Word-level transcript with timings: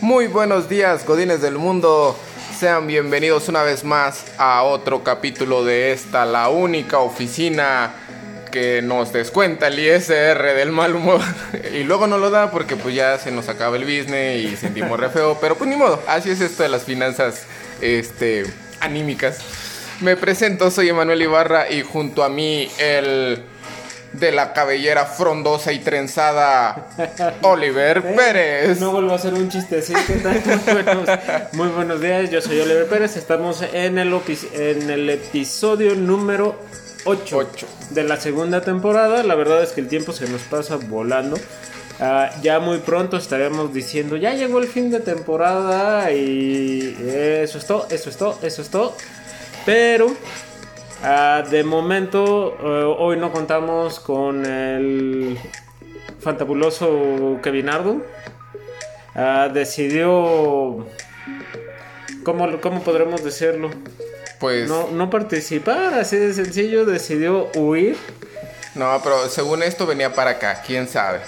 Muy 0.00 0.26
buenos 0.26 0.68
días, 0.68 1.06
Godines 1.06 1.40
del 1.40 1.56
Mundo. 1.56 2.16
Sean 2.58 2.86
bienvenidos 2.86 3.48
una 3.48 3.62
vez 3.62 3.82
más 3.82 4.26
a 4.36 4.62
otro 4.62 5.02
capítulo 5.02 5.64
de 5.64 5.92
esta, 5.92 6.26
la 6.26 6.48
única 6.48 6.98
oficina 6.98 7.94
que 8.52 8.82
nos 8.82 9.12
descuenta 9.12 9.66
el 9.66 9.80
ISR 9.80 10.54
del 10.54 10.70
mal 10.70 10.94
humor. 10.94 11.20
y 11.74 11.82
luego 11.82 12.06
no 12.06 12.18
lo 12.18 12.30
da 12.30 12.52
porque 12.52 12.76
pues 12.76 12.94
ya 12.94 13.18
se 13.18 13.32
nos 13.32 13.48
acaba 13.48 13.76
el 13.76 13.82
business 13.82 14.44
y 14.44 14.56
sentimos 14.56 15.00
re 15.00 15.08
feo. 15.08 15.38
Pero 15.40 15.56
pues 15.56 15.68
ni 15.68 15.74
modo, 15.74 16.00
así 16.06 16.30
es 16.30 16.40
esto 16.40 16.62
de 16.62 16.68
las 16.68 16.84
finanzas 16.84 17.46
este, 17.80 18.44
anímicas. 18.78 19.40
Me 20.00 20.16
presento, 20.16 20.70
soy 20.70 20.90
Emanuel 20.90 21.22
Ibarra 21.22 21.68
y 21.70 21.82
junto 21.82 22.22
a 22.22 22.28
mí 22.28 22.68
el 22.78 23.42
de 24.12 24.30
la 24.30 24.52
cabellera 24.52 25.06
frondosa 25.06 25.72
y 25.72 25.78
trenzada, 25.78 26.88
Oliver 27.42 28.02
Pérez. 28.14 28.78
No 28.78 28.92
vuelvo 28.92 29.12
a 29.12 29.16
hacer 29.16 29.34
un 29.34 29.48
chistecito. 29.48 29.98
Muy 30.12 30.82
buenos, 30.82 31.08
muy 31.52 31.68
buenos 31.68 32.00
días, 32.00 32.30
yo 32.30 32.40
soy 32.42 32.60
Oliver 32.60 32.86
Pérez. 32.86 33.16
Estamos 33.16 33.62
en 33.72 33.98
el, 33.98 34.12
en 34.52 34.90
el 34.90 35.10
episodio 35.10 35.94
número 35.94 36.58
8, 37.04 37.36
Ocho. 37.36 37.66
de 37.90 38.04
la 38.04 38.16
segunda 38.16 38.60
temporada. 38.60 39.22
La 39.22 39.34
verdad 39.34 39.62
es 39.62 39.72
que 39.72 39.80
el 39.80 39.88
tiempo 39.88 40.12
se 40.12 40.28
nos 40.28 40.42
pasa 40.42 40.76
volando. 40.76 41.36
Ah, 42.00 42.30
ya 42.42 42.58
muy 42.58 42.78
pronto 42.78 43.16
estaremos 43.16 43.72
diciendo, 43.72 44.16
ya 44.16 44.34
llegó 44.34 44.58
el 44.58 44.66
fin 44.66 44.90
de 44.90 44.98
temporada 44.98 46.10
y 46.10 46.96
eso 47.06 47.58
es 47.58 47.66
todo, 47.66 47.86
eso 47.90 48.10
es 48.10 48.16
todo, 48.16 48.38
eso 48.42 48.62
es 48.62 48.68
todo. 48.70 48.96
Pero 49.64 50.12
ah, 51.04 51.44
de 51.48 51.62
momento 51.62 52.56
eh, 52.60 52.96
hoy 52.98 53.18
no 53.18 53.30
contamos 53.30 54.00
con 54.00 54.44
el 54.44 55.38
fantabuloso 56.20 57.38
Kevinardo. 57.42 58.02
Ah, 59.14 59.48
decidió... 59.52 60.86
¿Cómo, 62.24 62.60
¿Cómo 62.60 62.82
podremos 62.82 63.22
decirlo? 63.24 63.70
Pues 64.42 64.68
No, 64.68 64.90
no 64.90 65.08
participar, 65.08 65.94
así 65.94 66.16
de 66.16 66.34
sencillo, 66.34 66.84
decidió 66.84 67.48
huir. 67.54 67.96
no, 68.74 69.00
pero 69.04 69.28
según 69.28 69.62
esto 69.62 69.86
venía 69.86 70.12
para 70.14 70.32
acá, 70.32 70.62
quién 70.66 70.88
sabe. 70.88 71.20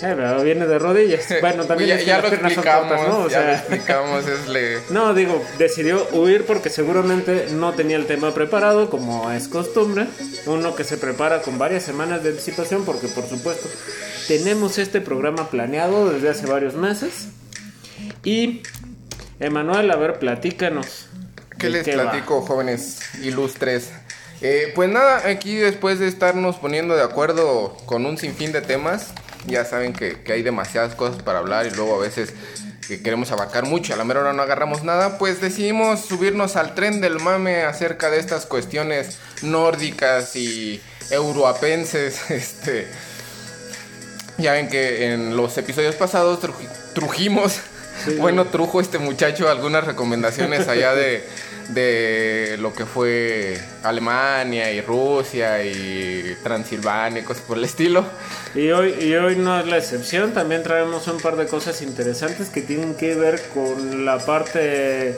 Pero 0.00 0.44
viene 0.44 0.68
de 0.68 0.78
rodillas. 0.78 1.26
Bueno, 1.40 1.64
también 1.64 1.88
ya, 1.88 1.94
es 1.96 2.00
que 2.02 2.06
ya 2.06 2.20
lo 2.20 2.28
explicamos, 2.28 2.88
cortas, 2.88 3.08
¿no? 3.08 3.18
O 3.24 3.28
ya 3.28 3.42
lo 3.42 3.52
explicamos, 3.52 4.28
es 4.28 4.48
le... 4.48 4.78
no, 4.90 5.12
digo, 5.12 5.44
decidió 5.58 6.06
huir 6.12 6.44
porque 6.46 6.70
seguramente 6.70 7.48
no 7.50 7.72
tenía 7.72 7.96
el 7.96 8.06
tema 8.06 8.32
preparado, 8.32 8.88
como 8.90 9.32
es 9.32 9.48
costumbre. 9.48 10.06
Uno 10.46 10.76
que 10.76 10.84
se 10.84 10.98
prepara 10.98 11.42
con 11.42 11.58
varias 11.58 11.82
semanas 11.82 12.22
de 12.22 12.30
anticipación, 12.30 12.84
porque 12.84 13.08
por 13.08 13.26
supuesto 13.26 13.68
tenemos 14.28 14.78
este 14.78 15.00
programa 15.00 15.50
planeado 15.50 16.12
desde 16.12 16.28
hace 16.28 16.46
varios 16.46 16.74
meses. 16.74 17.26
Y, 18.22 18.62
Emanuel, 19.40 19.90
a 19.90 19.96
ver, 19.96 20.20
platícanos. 20.20 21.08
¿Qué 21.62 21.70
¿De 21.70 21.82
les 21.82 21.88
platico, 21.88 22.42
jóvenes 22.42 22.98
ilustres? 23.22 23.90
Eh, 24.40 24.72
pues 24.74 24.90
nada, 24.90 25.22
aquí 25.28 25.54
después 25.56 25.98
de 25.98 26.08
estarnos 26.08 26.56
poniendo 26.56 26.94
de 26.96 27.02
acuerdo 27.02 27.76
con 27.86 28.04
un 28.06 28.18
sinfín 28.18 28.52
de 28.52 28.60
temas, 28.60 29.08
ya 29.46 29.64
saben 29.64 29.92
que, 29.92 30.20
que 30.22 30.32
hay 30.32 30.42
demasiadas 30.42 30.94
cosas 30.94 31.22
para 31.22 31.38
hablar 31.38 31.66
y 31.66 31.70
luego 31.70 31.94
a 31.94 31.98
veces 31.98 32.32
que 32.88 33.00
queremos 33.00 33.30
abarcar 33.30 33.64
mucho, 33.64 33.94
a 33.94 33.96
la 33.96 34.04
mera 34.04 34.20
hora 34.20 34.32
no 34.32 34.42
agarramos 34.42 34.82
nada, 34.82 35.16
pues 35.18 35.40
decidimos 35.40 36.00
subirnos 36.00 36.56
al 36.56 36.74
tren 36.74 37.00
del 37.00 37.20
mame 37.20 37.62
acerca 37.62 38.10
de 38.10 38.18
estas 38.18 38.44
cuestiones 38.46 39.18
nórdicas 39.42 40.34
y 40.36 40.82
euroapenses, 41.10 42.30
este... 42.30 42.88
Ya 44.38 44.52
ven 44.52 44.68
que 44.68 45.12
en 45.12 45.36
los 45.36 45.56
episodios 45.58 45.94
pasados 45.94 46.40
truji- 46.42 46.68
trujimos, 46.94 47.60
Sí. 48.06 48.14
bueno, 48.18 48.46
trujo 48.46 48.80
este 48.80 48.98
muchacho 48.98 49.48
algunas 49.50 49.84
recomendaciones 49.84 50.66
allá 50.66 50.94
de, 50.94 51.22
de 51.74 52.56
lo 52.58 52.72
que 52.72 52.86
fue 52.86 53.58
Alemania 53.82 54.70
y 54.72 54.80
Rusia 54.80 55.64
y 55.64 56.36
Transilvania 56.42 57.20
y 57.20 57.24
cosas 57.24 57.42
por 57.44 57.58
el 57.58 57.64
estilo. 57.64 58.04
Y 58.54 58.70
hoy, 58.70 58.94
y 59.00 59.14
hoy 59.14 59.36
no 59.36 59.58
es 59.58 59.66
la 59.66 59.78
excepción, 59.78 60.32
también 60.32 60.62
traemos 60.62 61.06
un 61.08 61.20
par 61.20 61.36
de 61.36 61.46
cosas 61.46 61.82
interesantes 61.82 62.50
que 62.50 62.62
tienen 62.62 62.94
que 62.94 63.14
ver 63.14 63.40
con 63.54 64.04
la 64.04 64.18
parte 64.18 65.16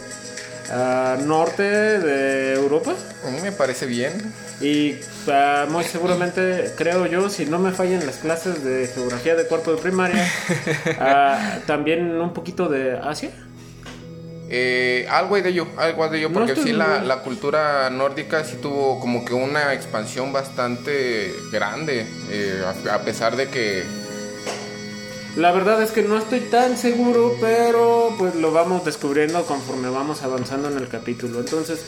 ah, 0.71 1.17
norte 1.25 1.63
de 1.63 2.55
Europa. 2.55 2.95
Me 3.43 3.53
parece 3.53 3.87
bien. 3.87 4.13
Y 4.61 4.97
ah, 5.29 5.67
muy 5.69 5.85
seguramente, 5.85 6.73
creo 6.77 7.07
yo, 7.07 7.29
si 7.29 7.47
no 7.47 7.59
me 7.59 7.73
fallan 7.73 8.07
las 8.07 8.19
clases 8.19 8.63
de 8.63 8.87
geografía 8.87 9.35
de 9.35 9.47
cuarto 9.47 9.75
de 9.75 9.83
primaria, 9.83 10.27
ah, 11.01 11.59
también 11.67 12.21
un 12.21 12.33
poquito 12.33 12.69
de 12.69 12.99
Asia. 12.99 13.31
Eh, 14.51 15.07
algo 15.11 15.37
hay 15.37 15.43
de 15.43 15.51
ello, 15.51 15.67
algo 15.77 16.05
hay 16.05 16.11
de 16.11 16.19
ello, 16.19 16.33
porque 16.33 16.55
sí 16.55 16.73
la, 16.73 17.21
cultura 17.25 17.89
nórdica 17.91 18.45
sí 18.45 18.57
tuvo 18.61 19.01
como 19.01 19.25
que 19.25 19.33
una 19.33 19.73
expansión 19.73 20.33
bastante 20.33 21.35
grande, 21.51 22.07
eh, 22.31 22.63
a, 22.65 22.95
a 22.95 23.03
pesar 23.03 23.37
de 23.37 23.49
que 23.49 23.85
La 25.37 25.51
verdad 25.53 25.83
es 25.83 25.93
que 25.93 26.03
no 26.03 26.19
estoy 26.19 26.41
tan 26.41 26.77
seguro, 26.77 27.37
pero 27.41 28.15
pues 28.19 28.35
lo 28.35 28.53
vamos 28.53 28.85
descubriendo 28.85 29.45
conforme 29.47 29.89
vamos 29.89 30.23
avanzando 30.23 30.69
en 30.69 30.77
el 30.77 30.89
capítulo. 30.89 31.41
Entonces, 31.41 31.81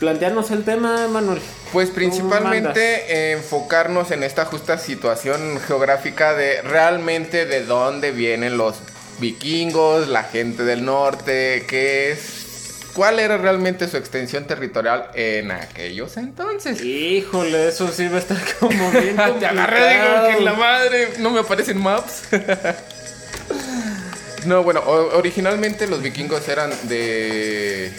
plantearnos 0.00 0.50
el 0.50 0.64
tema, 0.64 1.06
Manuel. 1.08 1.40
Pues 1.72 1.90
principalmente 1.90 3.32
enfocarnos 3.32 4.10
en 4.10 4.22
esta 4.22 4.46
justa 4.46 4.78
situación 4.78 5.60
geográfica 5.60 6.34
de 6.34 6.62
realmente 6.62 7.44
de 7.44 7.64
dónde 7.64 8.12
vienen 8.12 8.56
los 8.56 8.76
vikingos, 9.18 10.08
la 10.08 10.24
gente 10.24 10.64
del 10.64 10.84
norte, 10.84 11.64
qué 11.68 12.12
es, 12.12 12.80
cuál 12.94 13.20
era 13.20 13.36
realmente 13.36 13.88
su 13.88 13.96
extensión 13.96 14.46
territorial 14.46 15.10
en 15.14 15.50
aquellos 15.50 16.16
entonces. 16.16 16.82
Híjole, 16.82 17.68
eso 17.68 17.88
sí 17.88 18.08
va 18.08 18.16
a 18.16 18.20
estar 18.20 18.38
como 18.58 18.90
bien 18.90 19.16
Te 19.38 19.46
agarré, 19.46 19.94
digo 19.94 20.38
que 20.38 20.44
la 20.44 20.54
madre, 20.54 21.08
no 21.18 21.30
me 21.30 21.40
aparecen 21.40 21.78
maps. 21.78 22.22
no, 24.46 24.62
bueno, 24.62 24.80
originalmente 25.14 25.86
los 25.86 26.02
vikingos 26.02 26.48
eran 26.48 26.70
de 26.88 27.92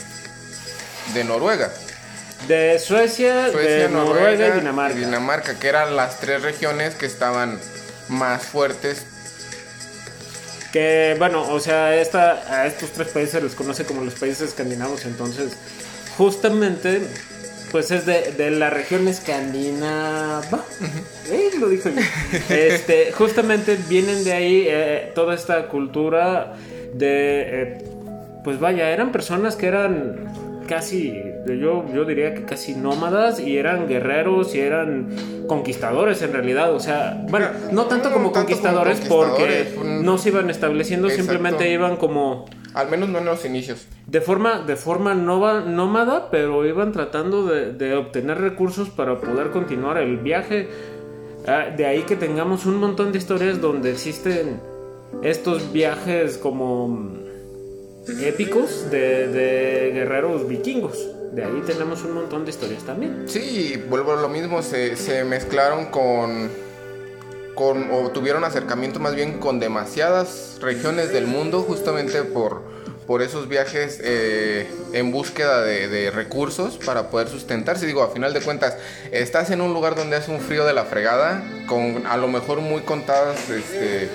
de 1.13 1.23
Noruega. 1.23 1.71
De 2.47 2.79
Suecia, 2.79 3.51
Suecia, 3.51 3.71
de 3.71 3.89
Noruega, 3.89 4.47
y 4.47 4.51
Dinamarca. 4.51 4.97
y 4.97 4.99
Dinamarca, 4.99 5.59
que 5.59 5.67
eran 5.67 5.95
las 5.95 6.19
tres 6.19 6.41
regiones 6.43 6.95
que 6.95 7.05
estaban 7.05 7.59
más 8.09 8.43
fuertes. 8.43 9.05
Que 10.77 11.15
bueno, 11.17 11.41
o 11.41 11.59
sea, 11.59 11.99
esta, 11.99 12.33
a 12.53 12.67
estos 12.67 12.91
tres 12.91 13.07
países 13.07 13.31
se 13.31 13.41
les 13.41 13.55
conoce 13.55 13.83
como 13.83 14.03
los 14.03 14.13
países 14.13 14.49
escandinavos, 14.49 15.05
entonces 15.05 15.57
justamente 16.19 17.01
pues 17.71 17.89
es 17.89 18.05
de, 18.05 18.33
de 18.33 18.51
la 18.51 18.69
región 18.69 19.07
escandinava. 19.07 20.63
Eh, 21.31 21.49
lo 21.59 21.67
dijo 21.69 21.89
yo. 21.89 21.99
Este, 22.55 23.11
justamente 23.11 23.75
vienen 23.89 24.23
de 24.23 24.33
ahí 24.33 24.65
eh, 24.69 25.11
toda 25.15 25.33
esta 25.33 25.67
cultura 25.67 26.53
de 26.93 27.41
eh, 27.49 27.77
pues 28.43 28.59
vaya, 28.59 28.91
eran 28.91 29.11
personas 29.11 29.55
que 29.55 29.65
eran 29.65 30.27
casi, 30.67 31.19
yo, 31.47 31.83
yo 31.93 32.05
diría 32.05 32.35
que 32.35 32.43
casi 32.43 32.75
nómadas 32.75 33.39
y 33.39 33.57
eran 33.57 33.87
guerreros 33.87 34.53
y 34.53 34.59
eran 34.59 35.09
conquistadores 35.47 36.21
en 36.21 36.33
realidad. 36.33 36.73
O 36.73 36.79
sea, 36.79 37.25
bueno, 37.29 37.47
no 37.71 37.85
tanto 37.85 38.09
No 38.09 38.15
como 38.15 38.31
conquistadores, 38.31 38.99
porque 39.07 39.73
un- 39.79 40.05
no 40.05 40.17
se 40.19 40.29
iban 40.29 40.49
estableciendo, 40.51 41.07
Exacto. 41.07 41.31
simplemente 41.31 41.71
iban 41.71 41.95
como 41.97 42.45
Al 42.75 42.89
menos 42.91 43.09
no 43.09 43.17
en 43.19 43.25
los 43.25 43.43
inicios. 43.45 43.87
de 44.05 44.21
forma, 44.21 44.59
de 44.61 44.75
forma 44.75 45.15
nova- 45.15 45.61
nómada, 45.61 46.29
pero 46.29 46.63
iban 46.65 46.91
tratando 46.91 47.45
de, 47.47 47.73
de 47.73 47.95
obtener 47.95 48.37
recursos 48.39 48.89
para 48.89 49.19
poder 49.19 49.49
continuar 49.49 49.97
el 49.97 50.17
viaje. 50.17 50.67
Ah, 51.47 51.67
de 51.75 51.85
ahí 51.85 52.01
que 52.03 52.15
tengamos 52.17 52.65
un 52.65 52.75
montón 52.77 53.11
de 53.13 53.17
historias 53.17 53.61
donde 53.61 53.91
existen 53.91 54.59
estos 55.23 55.71
viajes 55.71 56.37
como 56.37 57.15
épicos 58.21 58.89
de, 58.89 59.91
guerreros 59.93 60.47
vikingos. 60.47 60.97
De 61.33 61.43
ahí 61.43 61.61
tenemos 61.65 62.03
un 62.03 62.13
montón 62.13 62.45
de 62.45 62.51
historias 62.51 62.83
también. 62.83 63.23
Sí, 63.27 63.83
vuelvo 63.89 64.13
a 64.13 64.21
lo 64.21 64.29
mismo, 64.29 64.61
se, 64.61 64.95
se 64.95 65.23
mezclaron 65.23 65.87
con, 65.87 66.49
con, 67.53 67.91
o 67.91 68.09
tuvieron 68.11 68.43
acercamiento 68.43 68.99
más 68.99 69.13
bien 69.13 69.39
con 69.39 69.59
demasiadas 69.59 70.57
regiones 70.61 71.11
del 71.11 71.27
mundo, 71.27 71.61
justamente 71.61 72.23
por, 72.23 72.63
por 73.05 73.21
esos 73.21 73.47
viajes 73.49 73.99
eh, 74.01 74.67
en 74.93 75.11
búsqueda 75.11 75.61
de, 75.61 75.87
de 75.87 76.09
recursos 76.09 76.77
para 76.77 77.09
poder 77.09 77.27
sustentarse. 77.27 77.85
Digo, 77.85 78.01
a 78.01 78.09
final 78.09 78.33
de 78.33 78.41
cuentas, 78.41 78.77
estás 79.11 79.51
en 79.51 79.61
un 79.61 79.73
lugar 79.73 79.95
donde 79.95 80.15
hace 80.15 80.31
un 80.31 80.39
frío 80.39 80.65
de 80.65 80.73
la 80.73 80.85
fregada, 80.85 81.43
con 81.67 82.07
a 82.07 82.17
lo 82.17 82.27
mejor 82.29 82.61
muy 82.61 82.81
contadas 82.81 83.49
este, 83.49 84.09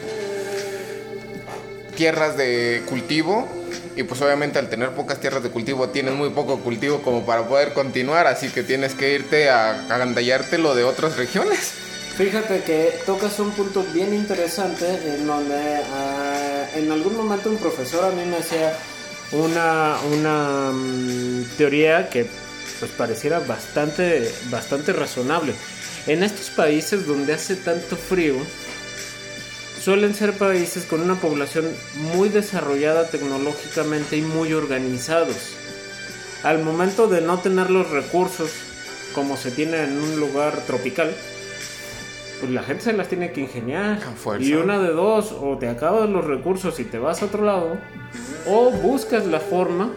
tierras 1.94 2.37
de 2.37 2.83
cultivo 2.89 3.62
y 3.97 4.03
pues 4.05 4.21
obviamente 4.23 4.59
al 4.59 4.69
tener 4.69 4.91
pocas 4.91 5.21
tierras 5.21 5.43
de 5.43 5.50
cultivo 5.50 5.89
tienes 5.89 6.15
muy 6.15 6.31
poco 6.31 6.59
cultivo 6.61 7.03
como 7.03 7.25
para 7.25 7.47
poder 7.47 7.73
continuar, 7.73 8.27
así 8.27 8.49
que 8.49 8.62
tienes 8.62 8.94
que 8.94 9.15
irte 9.15 9.50
a 9.50 9.87
agandallarte 9.89 10.59
lo 10.59 10.75
de 10.75 10.85
otras 10.85 11.17
regiones. 11.17 11.75
Fíjate 12.17 12.62
que 12.62 13.00
tocas 13.06 13.39
un 13.39 13.53
punto 13.53 13.85
bien 13.94 14.12
interesante 14.12 14.87
en 14.87 15.27
donde 15.27 15.81
ah, 15.93 16.67
en 16.75 16.93
algún 16.93 17.17
momento 17.17 17.49
un 17.49 17.56
profesor 17.56 18.05
a 18.05 18.11
mí 18.11 18.25
me 18.27 18.37
hacía 18.37 18.77
una, 19.33 19.97
una 20.12 20.71
mm, 20.73 21.56
teoría 21.56 22.11
que 22.11 22.27
pues 22.79 22.91
pareciera 22.93 23.39
bastante, 23.41 24.31
bastante 24.50 24.93
razonable. 24.93 25.55
En 26.06 26.23
estos 26.23 26.50
países 26.50 27.06
donde 27.06 27.33
hace 27.33 27.56
tanto 27.56 27.97
frío, 27.97 28.35
suelen 29.82 30.14
ser 30.14 30.34
países 30.34 30.84
con 30.84 31.00
una 31.00 31.17
población 31.17 31.64
muy 32.14 32.29
desarrollada 32.29 33.08
tecnológicamente 33.08 34.17
y 34.17 34.23
muy 34.23 34.52
organizados. 34.52 35.56
Al 36.44 36.62
momento 36.62 37.08
de 37.08 37.20
no 37.20 37.38
tener 37.38 37.69
los 37.69 37.90
recursos 37.90 38.50
como 39.12 39.37
se 39.37 39.50
tiene 39.50 39.82
en 39.82 40.00
un 40.00 40.20
lugar 40.20 40.56
tropical, 40.69 41.12
pues 42.38 42.52
la 42.52 42.62
gente 42.62 42.84
se 42.84 42.93
las 42.93 43.08
tiene 43.08 43.32
que 43.32 43.40
ingeniar. 43.40 43.99
Y 44.40 44.55
una 44.55 44.79
de 44.79 44.93
dos, 44.93 45.32
o 45.32 45.58
te 45.58 45.69
acabas 45.69 46.08
los 46.08 46.25
recursos 46.25 46.79
y 46.79 46.84
te 46.84 46.99
vas 46.99 47.20
a 47.23 47.26
otro 47.26 47.44
lado, 47.44 47.76
o 48.46 48.70
buscas 48.70 49.26
la 49.26 49.40
forma 49.40 49.90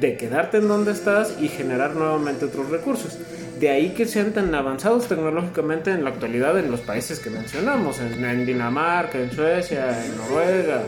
de 0.00 0.16
quedarte 0.16 0.56
en 0.56 0.68
donde 0.68 0.92
estás 0.92 1.34
y 1.38 1.48
generar 1.48 1.94
nuevamente 1.94 2.46
otros 2.46 2.70
recursos. 2.70 3.18
De 3.58 3.70
ahí 3.70 3.90
que 3.90 4.04
sean 4.04 4.32
tan 4.32 4.54
avanzados 4.54 5.08
tecnológicamente 5.08 5.90
en 5.90 6.04
la 6.04 6.10
actualidad 6.10 6.58
en 6.58 6.70
los 6.70 6.80
países 6.80 7.20
que 7.20 7.30
mencionamos, 7.30 7.98
en, 8.00 8.44
Dinamarca, 8.44 9.18
en 9.18 9.32
Suecia, 9.32 10.04
en 10.04 10.16
Noruega. 10.18 10.82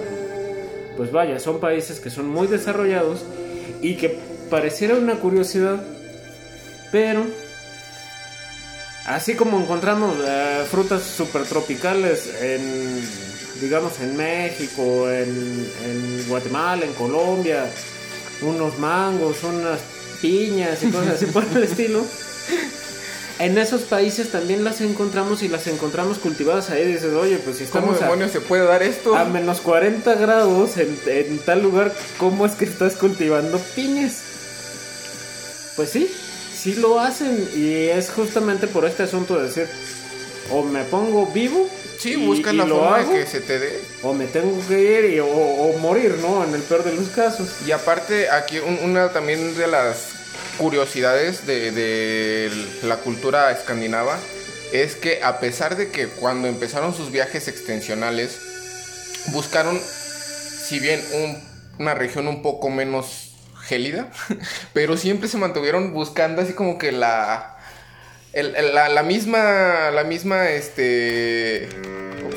Pues 0.97 1.11
vaya, 1.11 1.41
son 1.41 1.61
países 1.61 1.99
que 1.99 2.11
son 2.11 2.29
muy 2.29 2.47
desarrollados 2.47 3.25
y 3.81 3.97
que 3.97 4.19
pareciera 4.51 4.97
una 4.97 5.15
curiosidad, 5.15 5.83
pero 6.93 7.25
así 9.07 9.35
como 9.35 9.59
encontramos 9.61 10.17
eh, 10.27 10.63
frutas 10.71 11.03
super 11.03 11.45
tropicales 11.45 12.43
en, 12.43 13.01
digamos, 13.63 13.99
en 14.01 14.15
México, 14.15 15.11
en, 15.11 15.67
en 15.87 16.29
Guatemala, 16.29 16.85
en 16.85 16.93
Colombia, 16.93 17.65
unos 18.43 18.79
mangos, 18.79 19.43
unas 19.43 19.81
piñas 20.21 20.83
y 20.83 20.91
cosas 20.91 21.15
así 21.15 21.27
por 21.27 21.45
el 21.45 21.63
estilo. 21.65 22.05
En 23.39 23.57
esos 23.57 23.83
países 23.83 24.33
también 24.33 24.65
las 24.65 24.81
encontramos 24.81 25.45
y 25.45 25.49
las 25.49 25.69
encontramos 25.69 26.19
cultivadas 26.19 26.71
ahí. 26.71 26.85
Dices, 26.85 27.15
oye, 27.15 27.39
pues 27.39 27.59
si 27.59 27.65
estamos. 27.65 27.91
¿Cómo 27.91 28.01
demonios 28.01 28.33
se 28.33 28.41
puede 28.41 28.65
dar 28.65 28.83
esto? 28.83 29.15
A 29.15 29.25
menos 29.25 29.61
40 29.61 30.15
grados 30.17 30.77
en, 30.77 30.99
en 31.07 31.39
tal 31.39 31.63
lugar, 31.63 31.95
¿cómo 32.19 32.47
es 32.47 32.53
que 32.53 32.65
estás 32.65 32.97
cultivando 32.97 33.59
piñas? 33.77 34.23
Pues 35.77 35.91
sí, 35.91 36.11
sí 36.53 36.75
lo 36.75 36.99
hacen. 36.99 37.49
Y 37.55 37.85
es 37.85 38.11
justamente 38.11 38.67
por 38.67 38.85
este 38.85 39.05
asunto 39.05 39.37
de 39.39 39.45
decir, 39.45 39.69
o 40.51 40.65
me 40.65 40.83
pongo 40.83 41.27
vivo 41.27 41.69
Sí, 41.99 42.15
busca 42.15 42.53
la 42.53 42.65
forma 42.65 42.99
de 42.99 43.13
que 43.13 43.27
se 43.27 43.41
te 43.41 43.59
dé. 43.59 43.81
O 44.03 44.15
me 44.15 44.27
tengo 44.27 44.57
que 44.69 44.81
ir 44.81 45.15
y, 45.15 45.21
o, 45.21 45.75
morir, 45.81 46.17
¿no? 46.21 46.45
En 46.45 46.55
el 46.55 46.63
peor 46.63 46.85
de 46.85 46.95
los 46.95 47.09
casos. 47.09 47.49
Y 47.67 47.73
aparte, 47.73 48.31
aquí 48.31 48.59
una 48.61 49.09
también 49.11 49.57
de 49.57 49.67
las 49.67 50.18
curiosidades 50.59 51.47
de, 51.47 51.73
de 51.73 52.51
la 52.83 52.97
cultura 52.97 53.51
escandinava 53.51 54.19
es 54.73 54.97
que 54.97 55.23
a 55.23 55.41
pesar 55.41 55.77
de 55.77 55.89
que 55.91 56.07
cuando 56.09 56.49
empezaron 56.49 56.95
sus 56.95 57.11
viajes 57.11 57.49
extensionales, 57.49 58.39
buscaron, 59.29 59.81
si 59.81 60.79
bien 60.79 61.01
una 61.79 61.95
región 61.95 62.29
un 62.29 62.43
poco 62.43 62.69
menos 62.69 63.33
gélida, 63.63 64.11
pero 64.73 64.97
siempre 64.97 65.29
se 65.29 65.39
mantuvieron 65.39 65.93
buscando 65.95 66.43
así 66.43 66.53
como 66.53 66.77
que 66.77 66.93
la 66.93 67.59
la, 68.35 69.03
misma, 69.03 69.91
la 69.91 70.05
misma 70.05 70.49
este, 70.51 71.69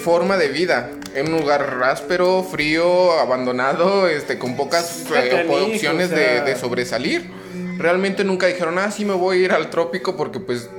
forma 0.04 0.38
de 0.38 0.48
vida. 0.50 0.90
En 1.14 1.34
un 1.34 1.42
lugar 1.42 1.82
áspero, 1.84 2.44
frío, 2.44 3.20
abandonado, 3.20 4.08
este, 4.08 4.38
con 4.38 4.56
pocas 4.56 5.06
eh, 5.14 5.46
opciones 5.50 6.10
de, 6.10 6.42
de, 6.42 6.56
sobresalir. 6.56 7.30
Realmente 7.82 8.24
nunca 8.24 8.46
dijeron, 8.46 8.78
ah, 8.78 8.92
sí 8.92 9.06
me 9.06 9.16
voy 9.16 9.38
a 9.40 9.46
ir 9.46 9.52
al 9.54 9.72
trópico 9.72 10.16
porque 10.16 10.40
pues 10.40 10.70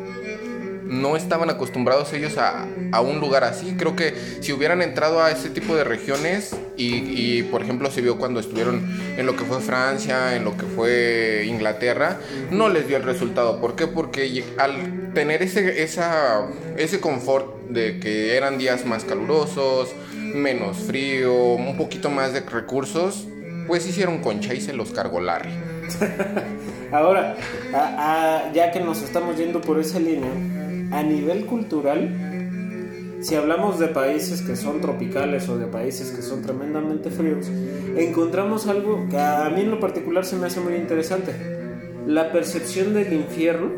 no 0.84 1.16
estaban 1.16 1.50
acostumbrados 1.50 2.12
ellos 2.12 2.38
a, 2.38 2.68
un 3.00 3.18
lugar 3.18 3.42
así. 3.42 3.74
Creo 3.76 3.96
que 3.96 4.14
si 4.40 4.52
hubieran 4.52 4.82
entrado 4.82 5.20
a 5.20 5.32
ese 5.32 5.50
tipo 5.50 5.74
de 5.74 5.82
regiones 5.82 6.54
y, 6.76 7.42
por 7.44 7.62
ejemplo 7.62 7.90
se 7.90 8.02
vio 8.02 8.18
cuando 8.18 8.38
estuvieron 8.38 8.86
en 9.16 9.26
lo 9.26 9.34
que 9.34 9.44
fue 9.44 9.60
Francia, 9.60 10.36
en 10.36 10.44
lo 10.44 10.56
que 10.56 10.64
fue 10.64 11.44
Inglaterra, 11.48 12.20
no 12.52 12.68
les 12.68 12.86
dio 12.86 12.98
el 12.98 13.02
resultado. 13.02 13.60
¿Por 13.60 13.74
qué? 13.74 13.88
Porque 13.88 14.44
al 14.58 15.12
tener 15.12 15.42
ese, 15.42 15.82
esa, 15.82 16.46
ese 16.76 17.00
confort 17.00 17.68
de 17.68 17.98
que 17.98 18.36
eran 18.36 18.58
días 18.58 18.84
más 18.84 19.02
calurosos, 19.02 19.90
menos 20.34 20.76
frío, 20.76 21.34
un 21.54 21.76
poquito 21.76 22.10
más 22.10 22.32
de 22.32 22.42
recursos, 22.42 23.26
pues 23.66 23.88
hicieron 23.88 24.18
concha 24.18 24.54
y 24.54 24.60
se 24.60 24.72
los 24.72 24.92
cargó 24.92 25.20
Larry. 25.20 25.50
Ahora, 26.92 27.36
ya 28.52 28.70
que 28.70 28.80
nos 28.80 29.02
estamos 29.02 29.36
yendo 29.36 29.60
por 29.60 29.80
esa 29.80 29.98
línea, 29.98 30.30
a 30.92 31.02
nivel 31.02 31.46
cultural, 31.46 33.18
si 33.22 33.34
hablamos 33.34 33.78
de 33.78 33.88
países 33.88 34.42
que 34.42 34.56
son 34.56 34.80
tropicales 34.80 35.48
o 35.48 35.56
de 35.56 35.66
países 35.66 36.10
que 36.10 36.22
son 36.22 36.42
tremendamente 36.42 37.10
fríos, 37.10 37.46
encontramos 37.96 38.66
algo 38.66 39.06
que 39.08 39.18
a 39.18 39.48
mí 39.48 39.62
en 39.62 39.70
lo 39.70 39.80
particular 39.80 40.26
se 40.26 40.36
me 40.36 40.48
hace 40.48 40.60
muy 40.60 40.74
interesante. 40.74 41.32
La 42.06 42.30
percepción 42.32 42.94
del 42.94 43.12
infierno 43.12 43.70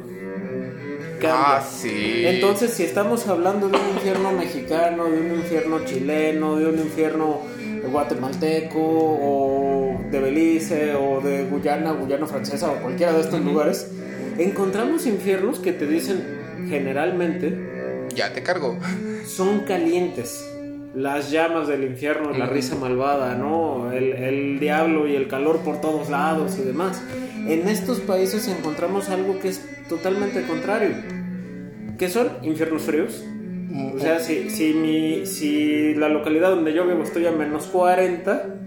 cambia. 1.20 1.58
Ah, 1.58 1.60
sí. 1.60 2.22
Entonces, 2.24 2.72
si 2.72 2.84
estamos 2.84 3.28
hablando 3.28 3.68
de 3.68 3.76
un 3.78 3.88
infierno 3.90 4.32
mexicano, 4.32 5.04
de 5.04 5.20
un 5.20 5.34
infierno 5.38 5.84
chileno, 5.84 6.56
de 6.56 6.66
un 6.66 6.78
infierno 6.78 7.42
guatemalteco 7.90 8.78
o 8.80 10.00
de 10.10 10.20
Belice 10.20 10.94
o 10.94 11.20
de 11.20 11.44
Guyana, 11.44 11.92
Guyana 11.92 12.26
francesa 12.26 12.70
o 12.70 12.76
cualquiera 12.76 13.12
de 13.12 13.20
estos 13.20 13.40
lugares, 13.40 13.90
encontramos 14.38 15.06
infiernos 15.06 15.58
que 15.58 15.72
te 15.72 15.86
dicen 15.86 16.24
generalmente... 16.68 18.08
Ya 18.14 18.32
te 18.32 18.42
cargo. 18.42 18.78
Son 19.26 19.60
calientes. 19.60 20.48
Las 20.94 21.32
llamas 21.32 21.66
del 21.66 21.82
infierno, 21.82 22.30
la 22.32 22.46
risa 22.46 22.76
malvada, 22.76 23.34
¿no? 23.34 23.90
El, 23.92 24.60
diablo 24.60 25.08
y 25.08 25.16
el 25.16 25.26
calor 25.26 25.58
por 25.60 25.80
todos 25.80 26.08
lados 26.08 26.56
y 26.58 26.62
demás. 26.62 27.02
En 27.48 27.68
estos 27.68 27.98
países 28.00 28.46
encontramos 28.46 29.08
algo 29.08 29.40
que 29.40 29.48
es 29.48 29.60
totalmente 29.88 30.46
contrario. 30.46 30.94
¿Qué 31.98 32.08
son? 32.08 32.28
Infiernos 32.42 32.82
fríos. 32.82 33.24
O 33.94 33.98
sea, 33.98 34.20
si, 34.20 34.50
si, 34.50 34.72
mi, 34.74 35.26
si 35.26 35.94
la 35.94 36.08
localidad 36.08 36.50
donde 36.50 36.72
yo 36.72 36.86
vivo 36.86 37.02
estoy 37.02 37.26
a 37.26 37.32
menos 37.32 37.66
40, 37.66 38.64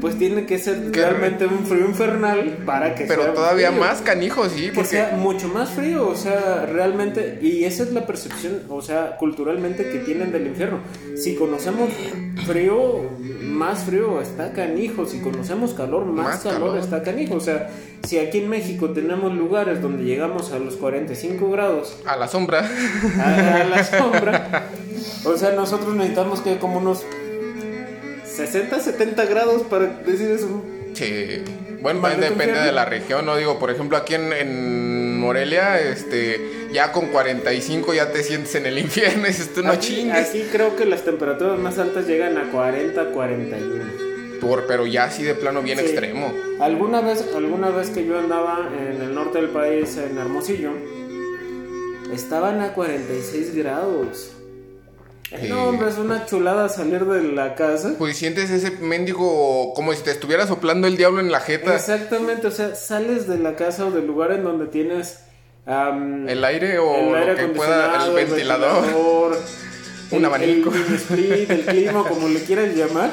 pues 0.00 0.18
tiene 0.18 0.44
que 0.44 0.58
ser 0.58 0.92
realmente 0.92 1.46
un 1.46 1.64
frío 1.64 1.86
infernal 1.86 2.58
para 2.66 2.94
que 2.94 3.04
Pero 3.04 3.32
todavía 3.32 3.70
más 3.70 4.02
canijo, 4.02 4.48
sí. 4.48 4.70
Que 4.70 4.84
sea 4.84 5.16
mucho 5.16 5.48
más 5.48 5.70
frío, 5.70 6.08
o 6.08 6.14
sea, 6.14 6.66
realmente. 6.66 7.38
Y 7.40 7.64
esa 7.64 7.84
es 7.84 7.92
la 7.92 8.06
percepción, 8.06 8.64
o 8.68 8.82
sea, 8.82 9.16
culturalmente 9.16 9.88
que 9.88 10.00
tienen 10.00 10.30
del 10.30 10.46
infierno. 10.46 10.80
Si 11.16 11.36
conocemos 11.36 11.88
frío, 12.46 13.10
más 13.42 13.84
frío 13.84 14.20
está 14.20 14.52
canijo. 14.52 15.06
Si 15.06 15.20
conocemos 15.20 15.72
calor, 15.72 16.04
más, 16.04 16.42
calor, 16.42 16.76
está 16.76 17.02
canijo. 17.02 17.36
O 17.36 17.40
sea, 17.40 17.70
si 18.06 18.18
aquí 18.18 18.38
en 18.38 18.48
México 18.48 18.90
tenemos 18.90 19.32
lugares 19.34 19.80
donde 19.80 20.04
llegamos 20.04 20.52
a 20.52 20.58
los 20.58 20.76
45 20.76 21.50
grados. 21.50 21.96
A 22.04 22.16
la 22.16 22.28
sombra. 22.28 22.68
a 23.18 23.64
la 23.64 23.84
sombra. 23.84 24.68
O 25.24 25.36
sea, 25.36 25.52
nosotros 25.52 25.94
necesitamos 25.94 26.40
que 26.40 26.58
como 26.58 26.78
unos 26.78 27.04
60, 28.24 28.80
70 28.80 29.24
grados 29.26 29.62
para 29.62 29.86
decir 29.86 30.30
eso. 30.30 30.62
Sí. 30.94 31.42
Bueno, 31.80 32.00
depende 32.08 32.60
de 32.60 32.72
la 32.72 32.86
región, 32.86 33.26
¿no? 33.26 33.36
Digo, 33.36 33.58
por 33.58 33.70
ejemplo, 33.70 33.96
aquí 33.96 34.14
en, 34.14 35.20
Morelia, 35.20 35.80
este, 35.80 36.68
ya 36.72 36.92
con 36.92 37.08
45 37.08 37.94
ya 37.94 38.10
te 38.10 38.22
sientes 38.22 38.54
en 38.54 38.66
el 38.66 38.78
infierno, 38.78 39.26
dices 39.26 39.52
tú 39.54 39.62
no 39.62 39.70
aquí, 39.70 40.10
Aquí 40.10 40.46
creo 40.52 40.76
que 40.76 40.84
las 40.84 41.02
temperaturas 41.02 41.58
más 41.58 41.78
altas 41.78 42.06
llegan 42.06 42.36
a 42.36 42.50
40, 42.50 43.10
41. 43.10 44.13
Por, 44.40 44.66
pero 44.66 44.86
ya 44.86 45.04
así 45.04 45.22
de 45.22 45.34
plano 45.34 45.62
bien 45.62 45.78
extremo. 45.78 46.32
Alguna 46.60 47.00
vez, 47.00 47.24
alguna 47.34 47.70
vez 47.70 47.90
que 47.90 48.06
yo 48.06 48.18
andaba 48.18 48.68
en 48.78 49.00
el 49.00 49.14
norte 49.14 49.40
del 49.40 49.50
país, 49.50 49.96
en 49.96 50.18
Hermosillo, 50.18 50.72
estaban 52.12 52.60
a 52.60 52.74
46 52.74 53.54
grados. 53.54 54.30
No, 55.48 55.64
hombre, 55.64 55.88
es 55.88 55.98
una 55.98 56.26
chulada 56.26 56.68
salir 56.68 57.04
de 57.06 57.22
la 57.32 57.54
casa. 57.54 57.94
Pues 57.98 58.16
sientes 58.16 58.50
ese 58.50 58.70
mendigo 58.70 59.72
como 59.74 59.92
si 59.92 60.02
te 60.02 60.12
estuviera 60.12 60.46
soplando 60.46 60.86
el 60.86 60.96
diablo 60.96 61.20
en 61.20 61.32
la 61.32 61.40
jeta. 61.40 61.74
Exactamente, 61.74 62.46
o 62.46 62.50
sea, 62.50 62.74
sales 62.74 63.26
de 63.26 63.38
la 63.38 63.56
casa 63.56 63.86
o 63.86 63.90
del 63.90 64.06
lugar 64.06 64.30
en 64.32 64.44
donde 64.44 64.66
tienes 64.66 65.24
el 65.66 66.44
aire 66.44 66.78
o 66.78 67.16
el 67.16 67.36
que 67.36 67.46
pueda, 67.48 68.06
el 68.06 68.12
ventilador, 68.12 69.38
un 70.10 70.24
abanico, 70.24 70.70
el, 70.72 71.18
el, 71.18 71.50
el 71.50 71.64
clima, 71.64 72.04
como 72.06 72.28
le 72.28 72.40
quieras 72.42 72.74
llamar. 72.74 73.10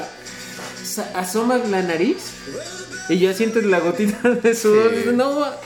Asomas 1.00 1.68
la 1.70 1.82
nariz 1.82 2.18
y 3.10 3.20
ya 3.20 3.34
sientes 3.34 3.64
la 3.66 3.80
gotita 3.80 4.30
de 4.44 4.56
sudor. 4.56 4.92
Sí. 5.04 5.10
No, 5.14 5.40
va". 5.40 5.60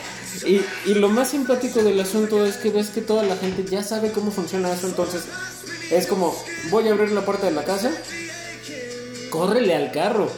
y, 0.46 0.62
y 0.86 0.94
lo 0.96 1.10
más 1.10 1.30
simpático 1.30 1.82
del 1.84 2.00
asunto 2.00 2.46
es 2.46 2.58
que 2.58 2.70
ves 2.72 2.90
que 2.90 3.02
toda 3.02 3.24
la 3.24 3.36
gente 3.38 3.64
ya 3.66 3.84
sabe 3.84 4.12
cómo 4.12 4.32
funciona 4.32 4.72
eso. 4.74 4.88
Entonces 4.88 5.24
es 5.92 6.08
como, 6.08 6.36
voy 6.70 6.88
a 6.88 6.92
abrir 6.94 7.12
la 7.12 7.22
puerta 7.22 7.46
de 7.48 7.52
la 7.54 7.64
casa, 7.64 7.92
córrele 9.30 9.76
al 9.76 9.92
carro. 9.92 10.30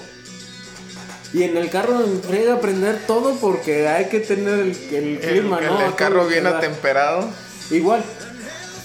Y 1.33 1.43
en 1.43 1.57
el 1.57 1.69
carro 1.69 2.03
entrega 2.03 2.53
a 2.53 2.61
prender 2.61 3.01
todo 3.05 3.35
porque 3.35 3.87
hay 3.87 4.05
que 4.05 4.19
tener 4.21 4.59
el, 4.59 4.69
el 4.93 5.19
clima, 5.19 5.59
el- 5.59 5.65
¿no? 5.67 5.81
el 5.85 5.95
carro 5.95 6.25
bien 6.25 6.47
atemperado. 6.47 7.29
Igual, 7.69 8.01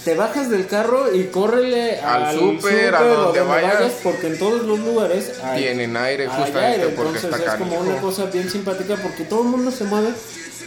te 0.03 0.15
bajas 0.15 0.49
del 0.49 0.67
carro 0.67 1.13
y 1.15 1.25
córrele 1.25 1.99
Al 1.99 2.23
al, 2.25 2.39
súper, 2.39 2.93
a 2.95 3.01
o 3.01 3.15
donde 3.23 3.41
vayas. 3.41 3.93
porque 4.03 4.27
en 4.27 4.37
todos 4.39 4.63
los 4.63 4.79
lugares 4.79 5.31
hay, 5.43 5.63
Tienen 5.63 5.95
aire, 5.95 6.23
hay 6.23 6.29
justamente 6.29 6.81
aire, 6.83 6.87
porque 6.95 7.17
entonces 7.17 7.39
está 7.39 7.53
es 7.53 7.59
como 7.59 7.79
una 7.79 8.01
cosa 8.01 8.25
bien 8.25 8.49
simpática 8.49 8.97
porque 8.97 9.23
todo 9.23 9.43
el 9.43 9.47
mundo 9.49 9.71
se 9.71 9.85
mueve 9.85 10.09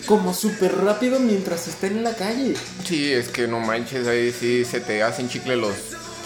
como 0.07 0.33
súper 0.33 0.76
rápido 0.85 1.19
mientras 1.19 1.66
está 1.69 1.88
en 1.88 2.05
la 2.05 2.14
calle. 2.14 2.55
Sí, 2.85 3.12
es 3.12 3.28
que 3.28 3.47
no 3.49 3.61
manches, 3.61 4.07
ahí 4.07 4.33
sí 4.33 4.64
se 4.64 4.81
te 4.81 5.02
hacen 5.02 5.28
chicle 5.28 5.57
los 5.57 5.75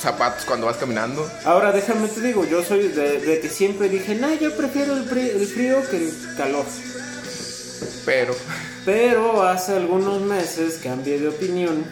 zapatos 0.01 0.45
cuando 0.45 0.67
vas 0.67 0.77
caminando. 0.77 1.29
Ahora 1.45 1.73
déjame 1.73 2.09
te 2.09 2.21
digo, 2.21 2.45
yo 2.47 2.63
soy 2.63 2.89
de, 2.89 3.19
de 3.21 3.41
que 3.41 3.49
siempre 3.49 3.89
dije, 3.89 4.15
no, 4.15 4.33
yo 4.35 4.57
prefiero 4.57 4.97
el 4.97 5.05
frío, 5.05 5.33
el 5.33 5.47
frío 5.47 5.83
que 5.91 5.97
el 5.97 6.13
calor. 6.37 6.65
Pero, 8.05 8.35
Pero 8.85 9.43
hace 9.43 9.73
algunos 9.77 10.21
meses 10.23 10.81
cambié 10.83 11.19
de 11.19 11.29
opinión 11.29 11.85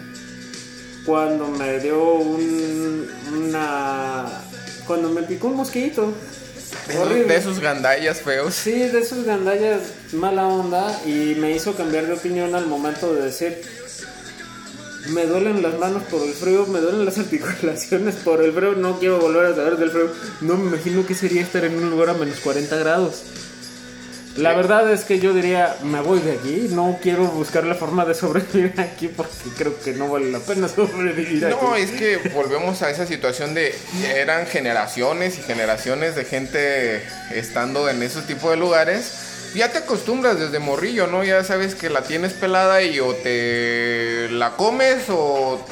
cuando 1.08 1.48
me 1.48 1.80
dio 1.80 2.16
un, 2.16 3.08
una... 3.34 4.26
cuando 4.86 5.08
me 5.08 5.22
picó 5.22 5.46
un 5.46 5.56
mosquito. 5.56 6.12
de 6.86 7.24
de 7.24 7.34
esos 7.34 7.60
gandallas 7.60 8.20
feos. 8.20 8.54
Sí, 8.54 8.72
de 8.72 8.98
esos 9.00 9.24
gandallas 9.24 9.80
mala 10.12 10.46
onda 10.46 11.00
y 11.06 11.34
me 11.36 11.52
hizo 11.52 11.74
cambiar 11.74 12.06
de 12.06 12.12
opinión 12.12 12.54
al 12.54 12.66
momento 12.66 13.14
de 13.14 13.22
decir, 13.22 13.62
me 15.08 15.24
duelen 15.24 15.62
las 15.62 15.78
manos 15.78 16.02
por 16.10 16.20
el 16.20 16.34
frío, 16.34 16.66
me 16.66 16.78
duelen 16.78 17.06
las 17.06 17.16
articulaciones 17.24 18.16
por 18.16 18.44
el 18.44 18.52
frío, 18.52 18.74
no 18.74 18.98
quiero 18.98 19.18
volver 19.18 19.46
a 19.46 19.54
saber 19.54 19.78
del 19.78 19.90
frío. 19.90 20.10
No 20.42 20.58
me 20.58 20.66
imagino 20.66 21.06
que 21.06 21.14
sería 21.14 21.40
estar 21.40 21.64
en 21.64 21.74
un 21.82 21.88
lugar 21.88 22.10
a 22.10 22.14
menos 22.14 22.38
40 22.40 22.76
grados. 22.76 23.22
La 24.38 24.54
verdad 24.54 24.90
es 24.92 25.02
que 25.02 25.18
yo 25.18 25.34
diría, 25.34 25.76
me 25.82 26.00
voy 26.00 26.20
de 26.20 26.32
aquí, 26.32 26.68
no 26.70 26.98
quiero 27.02 27.26
buscar 27.26 27.64
la 27.64 27.74
forma 27.74 28.04
de 28.04 28.14
sobrevivir 28.14 28.72
aquí 28.80 29.08
porque 29.08 29.32
creo 29.56 29.78
que 29.80 29.92
no 29.92 30.08
vale 30.08 30.30
la 30.30 30.38
pena 30.38 30.68
sobrevivir 30.68 31.44
aquí. 31.44 31.56
No, 31.60 31.74
es 31.74 31.90
que 31.90 32.18
volvemos 32.34 32.82
a 32.82 32.90
esa 32.90 33.04
situación 33.04 33.54
de 33.54 33.74
eran 34.14 34.46
generaciones 34.46 35.38
y 35.38 35.42
generaciones 35.42 36.14
de 36.14 36.24
gente 36.24 37.02
estando 37.34 37.88
en 37.88 38.00
ese 38.02 38.22
tipo 38.22 38.50
de 38.50 38.56
lugares. 38.56 39.50
Ya 39.54 39.72
te 39.72 39.78
acostumbras 39.78 40.38
desde 40.38 40.60
morrillo, 40.60 41.08
¿no? 41.08 41.24
Ya 41.24 41.42
sabes 41.42 41.74
que 41.74 41.90
la 41.90 42.02
tienes 42.02 42.32
pelada 42.34 42.82
y 42.82 43.00
o 43.00 43.14
te 43.14 44.28
la 44.30 44.50
comes 44.56 45.04
o 45.08 45.66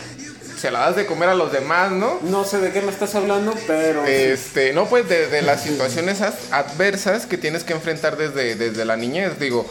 se 0.56 0.70
la 0.70 0.80
das 0.80 0.96
de 0.96 1.06
comer 1.06 1.28
a 1.28 1.34
los 1.34 1.52
demás, 1.52 1.90
¿no? 1.92 2.18
No 2.22 2.44
sé 2.44 2.58
de 2.58 2.72
qué 2.72 2.80
me 2.80 2.90
estás 2.90 3.14
hablando, 3.14 3.54
pero... 3.66 4.04
Este, 4.06 4.72
no, 4.72 4.86
pues 4.86 5.08
de, 5.08 5.26
de 5.28 5.42
las 5.42 5.62
situaciones 5.62 6.22
as- 6.22 6.50
adversas 6.52 7.26
que 7.26 7.36
tienes 7.36 7.62
que 7.64 7.74
enfrentar 7.74 8.16
desde, 8.16 8.54
desde 8.54 8.84
la 8.84 8.96
niñez, 8.96 9.38
digo, 9.38 9.66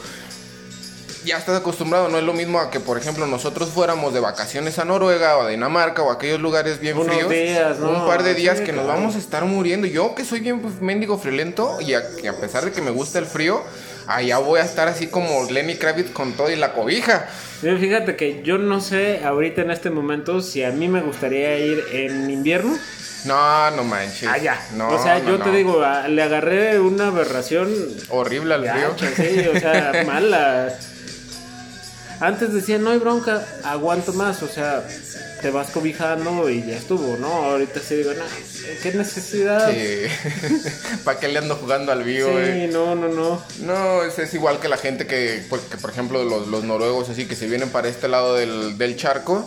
ya 1.26 1.40
estás 1.40 1.58
acostumbrado, 1.60 2.08
no 2.08 2.20
es 2.20 2.24
lo 2.24 2.34
mismo 2.34 2.60
a 2.60 2.70
que, 2.70 2.80
por 2.80 3.00
ejemplo, 3.00 3.26
nosotros 3.26 3.70
fuéramos 3.70 4.14
de 4.14 4.20
vacaciones 4.20 4.78
a 4.78 4.86
Noruega 4.86 5.38
o 5.38 5.42
a 5.42 5.50
Dinamarca 5.50 6.04
o 6.04 6.12
a 6.12 6.14
aquellos 6.14 6.40
lugares 6.40 6.80
bien 6.80 6.96
Unos 6.98 7.16
fríos, 7.16 7.30
días, 7.32 7.80
¿no? 7.80 7.90
un 7.90 8.06
par 8.06 8.22
de 8.22 8.36
días 8.36 8.60
Sí, 8.60 8.64
que 8.64 8.72
nos 8.74 8.86
vamos 8.86 9.16
a 9.16 9.18
estar 9.18 9.44
muriendo. 9.46 9.88
Yo 9.88 10.14
que 10.14 10.24
soy 10.24 10.40
bien 10.42 10.60
pues, 10.60 10.80
mendigo 10.82 11.18
friolento 11.18 11.82
y 11.82 11.96
a 11.96 12.04
pesar 12.40 12.66
de 12.66 12.72
que 12.72 12.82
me 12.84 12.92
gusta 12.92 13.18
el 13.18 13.26
frío, 13.26 13.64
allá 14.08 14.38
voy 14.40 14.60
a 14.60 14.64
estar 14.64 14.88
así 14.88 15.08
como 15.08 15.50
Lenny 15.50 15.76
Kravitz 15.76 16.12
con 16.12 16.34
todo 16.34 16.50
y 16.52 16.56
la 16.56 16.74
cobija. 16.74 17.28
Fíjate 17.62 18.16
que 18.16 18.42
yo 18.44 18.58
no 18.58 18.82
sé 18.82 19.22
ahorita 19.24 19.62
en 19.62 19.72
este 19.72 19.90
momento 19.90 20.42
si 20.42 20.64
a 20.64 20.72
mí 20.72 20.88
me 20.88 21.02
gustaría 21.02 21.58
ir 21.58 21.84
en 21.92 22.30
invierno 22.30 22.78
No, 23.26 23.72
no 23.72 23.84
manches. 23.84 24.28
allá. 24.30 24.60
No, 24.74 24.90
o 24.90 25.02
sea, 25.02 25.20
no, 25.20 25.32
yo 25.32 25.38
no. 25.40 25.44
te 25.46 25.52
digo, 25.52 25.84
le 26.08 26.22
agarré 26.22 26.80
una 26.80 27.08
aberración 27.08 27.74
Horrible 28.10 28.54
al 28.56 28.70
frío. 28.70 28.96
sí, 29.16 29.48
o 29.48 29.60
sea, 29.60 30.04
mala. 30.06 30.78
Antes 32.20 32.54
decía, 32.54 32.78
no 32.78 32.92
hay 32.92 33.00
bronca, 33.00 33.46
aguanto 33.64 34.14
más, 34.14 34.42
o 34.42 34.48
sea, 34.48 34.88
te 35.42 35.50
vas 35.50 35.70
cobijando 35.72 36.50
y 36.50 36.66
ya 36.66 36.78
estuvo, 36.78 37.18
¿no? 37.18 37.28
Ahorita 37.28 37.80
sí 37.80 37.96
digo, 37.96 38.14
no, 38.14 38.24
qué 38.82 38.94
necesidad. 38.94 39.72
Sí, 39.72 40.06
¿Para 41.04 41.20
qué 41.20 41.28
le 41.28 41.40
ando 41.40 41.56
jugando 41.56 41.92
al 41.92 42.04
vivo, 42.04 42.30
eh? 42.40 42.70
no, 42.72 42.96
no, 42.96 43.10
no. 43.10 43.44
No, 43.62 44.04
es, 44.04 44.18
es 44.20 44.34
igual 44.34 44.60
que 44.60 44.70
la 44.70 44.78
gente 44.78 45.08
que, 45.08 45.44
que, 45.70 45.78
por 45.78 45.90
ejemplo, 45.90 46.24
los, 46.24 46.48
los 46.48 46.64
noruegos 46.64 47.10
así 47.10 47.26
que 47.26 47.36
se 47.36 47.48
vienen 47.48 47.70
para 47.70 47.90
este 47.90 48.08
lado 48.08 48.36
del, 48.36 48.78
del 48.78 48.96
charco 48.96 49.46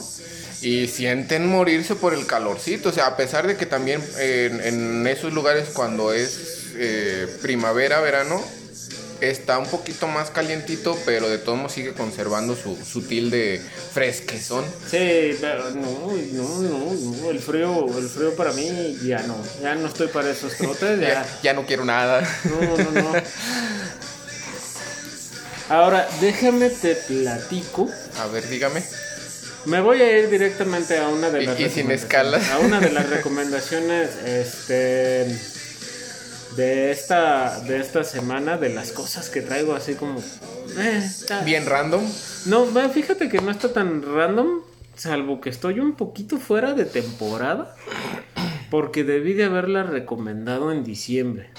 y 0.60 0.88
sienten 0.88 1.48
morirse 1.48 1.94
por 1.94 2.14
el 2.14 2.26
calorcito. 2.26 2.90
O 2.90 2.92
sea, 2.92 3.06
a 3.06 3.16
pesar 3.16 3.46
de 3.46 3.56
que 3.56 3.66
también 3.66 4.02
eh, 4.18 4.50
en, 4.52 4.60
en 4.60 5.06
esos 5.06 5.32
lugares 5.32 5.68
cuando 5.72 6.12
es 6.12 6.58
eh, 6.76 7.26
primavera, 7.42 8.00
verano, 8.00 8.42
está 9.20 9.58
un 9.58 9.66
poquito 9.66 10.06
más 10.08 10.30
calientito, 10.30 10.96
pero 11.04 11.28
de 11.28 11.38
todos 11.38 11.58
modos 11.58 11.72
sigue 11.72 11.92
conservando 11.92 12.54
su, 12.56 12.76
su 12.84 13.02
tilde 13.02 13.60
fresquezón. 13.92 14.64
Sí, 14.90 15.36
pero 15.40 15.70
no, 15.70 16.12
no, 16.32 16.58
no, 16.60 16.94
no, 16.94 17.30
el 17.30 17.38
frío, 17.40 17.86
el 17.98 18.08
frío 18.08 18.34
para 18.36 18.52
mí 18.52 18.98
ya 19.04 19.18
no, 19.22 19.36
ya 19.62 19.74
no 19.74 19.88
estoy 19.88 20.08
para 20.08 20.30
esos 20.30 20.54
trotes, 20.56 21.00
ya. 21.00 21.08
Ya, 21.08 21.26
ya 21.42 21.52
no 21.54 21.66
quiero 21.66 21.84
nada. 21.84 22.20
No, 22.44 22.76
no, 22.78 22.90
no. 23.12 23.12
Ahora, 25.68 26.08
déjame 26.20 26.70
te 26.70 26.94
platico. 26.94 27.88
A 28.20 28.26
ver, 28.28 28.48
dígame. 28.48 28.82
Me 29.66 29.80
voy 29.82 30.00
a 30.00 30.18
ir 30.18 30.30
directamente 30.30 30.96
a 30.96 31.08
una 31.08 31.28
de 31.28 31.42
Y- 31.42 31.46
las 31.46 31.60
y 31.60 31.68
sin 31.68 31.90
escalas. 31.90 32.48
A 32.50 32.58
una 32.58 32.80
de 32.80 32.90
las 32.90 33.08
recomendaciones 33.10 34.10
este 34.24 35.36
de 36.58 36.90
esta 36.90 37.60
de 37.60 37.78
esta 37.78 38.02
semana 38.02 38.56
de 38.58 38.68
las 38.70 38.90
cosas 38.90 39.30
que 39.30 39.42
traigo 39.42 39.74
así 39.76 39.94
como 39.94 40.18
eh, 40.18 40.98
está- 40.98 41.42
Bien 41.44 41.64
random. 41.64 42.02
No, 42.46 42.66
fíjate 42.90 43.28
que 43.28 43.40
no 43.40 43.52
está 43.52 43.72
tan 43.72 44.02
random, 44.02 44.62
salvo 44.96 45.40
que 45.40 45.50
estoy 45.50 45.78
un 45.78 45.94
poquito 45.94 46.36
fuera 46.38 46.74
de 46.74 46.84
temporada, 46.84 47.76
porque 48.72 49.04
debí 49.04 49.34
de 49.34 49.44
haberla 49.44 49.84
recomendado 49.84 50.72
en 50.72 50.82
diciembre. 50.82 51.50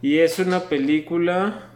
Y 0.00 0.18
es 0.18 0.38
una 0.38 0.60
película... 0.60 1.68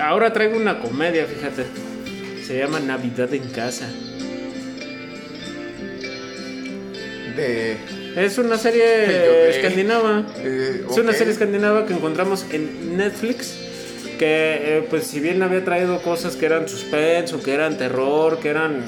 Ahora 0.00 0.32
traigo 0.32 0.56
una 0.56 0.80
comedia, 0.80 1.26
fíjate. 1.26 1.66
Se 2.44 2.58
llama 2.58 2.80
Navidad 2.80 3.32
en 3.34 3.48
casa. 3.50 3.86
De. 7.36 7.76
Es 8.16 8.38
una 8.38 8.56
serie 8.58 9.50
escandinava. 9.50 10.26
eh, 10.38 10.84
Es 10.90 10.96
una 10.98 11.12
serie 11.12 11.32
escandinava 11.32 11.86
que 11.86 11.92
encontramos 11.94 12.44
en 12.52 12.96
Netflix. 12.96 13.54
Que, 14.18 14.78
eh, 14.78 14.86
pues, 14.90 15.04
si 15.06 15.18
bien 15.20 15.42
había 15.42 15.64
traído 15.64 16.02
cosas 16.02 16.36
que 16.36 16.44
eran 16.46 16.68
suspenso, 16.68 17.42
que 17.42 17.54
eran 17.54 17.78
terror, 17.78 18.38
que 18.38 18.48
eran. 18.50 18.84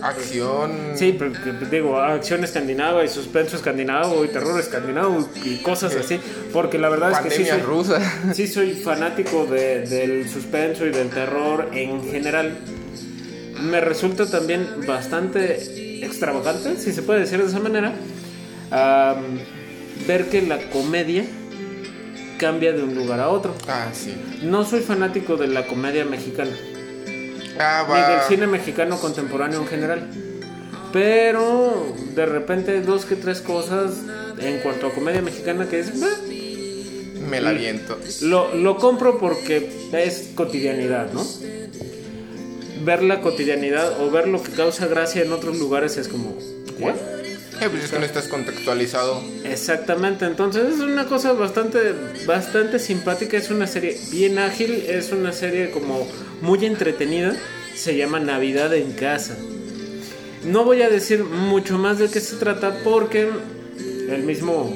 Acción. 0.00 0.92
Sí, 0.94 1.14
pero, 1.18 1.32
que, 1.32 1.66
digo, 1.70 1.98
acción 1.98 2.44
escandinava 2.44 3.04
y 3.04 3.08
suspenso 3.08 3.56
escandinavo 3.56 4.24
y 4.24 4.28
terror 4.28 4.58
escandinavo 4.60 5.28
y 5.44 5.56
cosas 5.56 5.94
así. 5.96 6.20
Porque 6.52 6.78
la 6.78 6.88
verdad 6.88 7.10
es 7.12 7.18
que 7.18 7.30
sí 7.32 7.44
soy, 7.44 7.60
rusa. 7.60 8.00
sí 8.34 8.46
soy 8.46 8.72
fanático 8.74 9.44
de- 9.46 9.80
del 9.80 10.28
suspenso 10.30 10.86
y 10.86 10.90
del 10.90 11.08
terror 11.08 11.68
en 11.74 12.02
general. 12.10 12.58
Me 13.60 13.80
resulta 13.80 14.30
también 14.30 14.66
bastante 14.86 16.04
extravagante, 16.04 16.76
si 16.76 16.92
se 16.92 17.02
puede 17.02 17.20
decir 17.20 17.40
de 17.42 17.48
esa 17.48 17.58
manera, 17.58 17.92
ver 18.70 20.28
que 20.30 20.42
la 20.42 20.58
comedia 20.70 21.24
cambia 22.38 22.72
de 22.72 22.82
un 22.82 22.94
lugar 22.94 23.20
a 23.20 23.28
otro. 23.28 23.54
Ah, 23.66 23.88
sí. 23.92 24.14
No 24.42 24.64
soy 24.64 24.80
fanático 24.80 25.36
de 25.36 25.48
la 25.48 25.66
comedia 25.66 26.04
mexicana, 26.04 26.56
Ah, 27.58 27.84
ni 27.88 28.14
del 28.14 28.22
cine 28.28 28.46
mexicano 28.46 28.98
contemporáneo 29.00 29.60
en 29.60 29.66
general. 29.66 30.08
Pero 30.92 31.94
de 32.14 32.24
repente 32.24 32.80
dos 32.80 33.04
que 33.04 33.16
tres 33.16 33.40
cosas 33.40 33.92
en 34.38 34.60
cuanto 34.60 34.86
a 34.86 34.92
comedia 34.92 35.20
mexicana 35.22 35.68
que 35.68 35.80
es... 35.80 35.92
Me 37.28 37.40
la 37.40 37.52
viento. 37.52 37.98
Lo, 38.22 38.54
lo 38.54 38.76
compro 38.76 39.18
porque 39.18 39.70
es 39.92 40.30
cotidianidad, 40.34 41.12
¿no? 41.12 41.26
Ver 42.84 43.02
la 43.02 43.20
cotidianidad 43.20 44.00
o 44.00 44.10
ver 44.10 44.28
lo 44.28 44.42
que 44.42 44.52
causa 44.52 44.86
gracia 44.86 45.22
en 45.22 45.32
otros 45.32 45.58
lugares 45.58 45.96
es 45.96 46.08
como... 46.08 46.38
¿What? 46.78 46.94
Eh, 47.60 47.68
pues 47.70 47.84
es 47.84 47.90
que 47.90 47.98
no 47.98 48.04
estás 48.04 48.28
contextualizado. 48.28 49.22
Exactamente, 49.44 50.26
entonces 50.26 50.74
es 50.74 50.80
una 50.80 51.06
cosa 51.06 51.32
bastante, 51.32 51.94
bastante 52.26 52.78
simpática, 52.78 53.36
es 53.36 53.50
una 53.50 53.66
serie 53.66 53.96
bien 54.10 54.38
ágil, 54.38 54.84
es 54.88 55.12
una 55.12 55.32
serie 55.32 55.70
como 55.70 56.06
muy 56.40 56.64
entretenida, 56.64 57.34
se 57.74 57.96
llama 57.96 58.20
Navidad 58.20 58.74
en 58.74 58.92
casa. 58.92 59.36
No 60.44 60.64
voy 60.64 60.82
a 60.82 60.88
decir 60.88 61.24
mucho 61.24 61.78
más 61.78 61.98
de 61.98 62.08
qué 62.08 62.20
se 62.20 62.36
trata 62.36 62.78
porque 62.84 63.28
el 64.08 64.22
mismo 64.22 64.72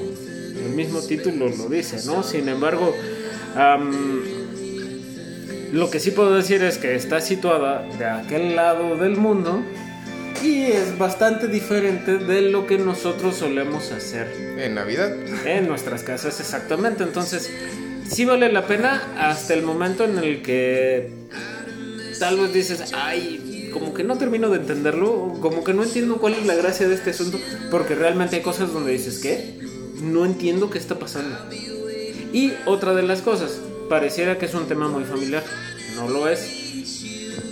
el 0.64 0.70
mismo 0.70 1.00
título 1.00 1.48
lo 1.48 1.68
dice, 1.68 1.98
¿no? 2.06 2.22
Sin 2.22 2.48
embargo, 2.48 2.94
lo 5.72 5.90
que 5.90 6.00
sí 6.00 6.10
puedo 6.10 6.34
decir 6.34 6.62
es 6.62 6.78
que 6.78 6.94
está 6.94 7.20
situada 7.20 7.82
de 7.98 8.04
aquel 8.04 8.56
lado 8.56 8.96
del 8.96 9.16
mundo 9.16 9.62
y 10.42 10.64
es 10.64 10.98
bastante 10.98 11.46
diferente 11.46 12.18
de 12.18 12.42
lo 12.42 12.66
que 12.66 12.78
nosotros 12.78 13.36
solemos 13.36 13.92
hacer. 13.92 14.26
En 14.58 14.74
Navidad. 14.74 15.14
En 15.46 15.68
nuestras 15.68 16.02
casas, 16.02 16.40
exactamente. 16.40 17.04
Entonces, 17.04 17.50
sí 18.10 18.24
vale 18.24 18.50
la 18.52 18.66
pena 18.66 19.02
hasta 19.18 19.54
el 19.54 19.62
momento 19.62 20.04
en 20.04 20.18
el 20.18 20.42
que 20.42 21.10
tal 22.18 22.38
vez 22.38 22.52
dices, 22.52 22.92
ay, 22.94 23.70
como 23.72 23.94
que 23.94 24.04
no 24.04 24.18
termino 24.18 24.50
de 24.50 24.58
entenderlo, 24.58 25.34
como 25.40 25.64
que 25.64 25.74
no 25.74 25.82
entiendo 25.84 26.16
cuál 26.18 26.34
es 26.34 26.46
la 26.46 26.54
gracia 26.54 26.88
de 26.88 26.94
este 26.94 27.10
asunto, 27.10 27.38
porque 27.70 27.94
realmente 27.94 28.36
hay 28.36 28.42
cosas 28.42 28.72
donde 28.72 28.92
dices, 28.92 29.18
¿qué? 29.18 29.60
No 30.02 30.26
entiendo 30.26 30.70
qué 30.70 30.78
está 30.78 30.98
pasando. 30.98 31.36
Y 32.32 32.52
otra 32.66 32.94
de 32.94 33.02
las 33.02 33.22
cosas, 33.22 33.60
pareciera 33.88 34.38
que 34.38 34.46
es 34.46 34.54
un 34.54 34.66
tema 34.66 34.88
muy 34.88 35.04
familiar. 35.04 35.44
No 35.94 36.08
lo 36.08 36.28
es. 36.28 36.60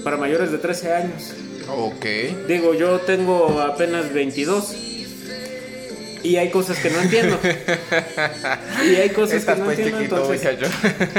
Para 0.03 0.17
mayores 0.17 0.51
de 0.51 0.59
13 0.59 0.95
años. 0.95 1.35
Ok. 1.77 2.05
Digo, 2.47 2.75
yo 2.75 3.01
tengo 3.01 3.61
apenas 3.61 4.13
22. 4.13 4.75
Y 6.23 6.37
hay 6.37 6.51
cosas 6.51 6.79
que 6.79 6.91
no 6.91 7.01
entiendo. 7.01 7.39
y 8.85 8.95
hay 8.95 9.11
cosas 9.11 9.45
que 9.45 9.57
no 9.57 9.65
pues 9.65 9.79
entiendo. 9.79 10.17
entonces, 10.17 10.59
yo. 10.59 10.67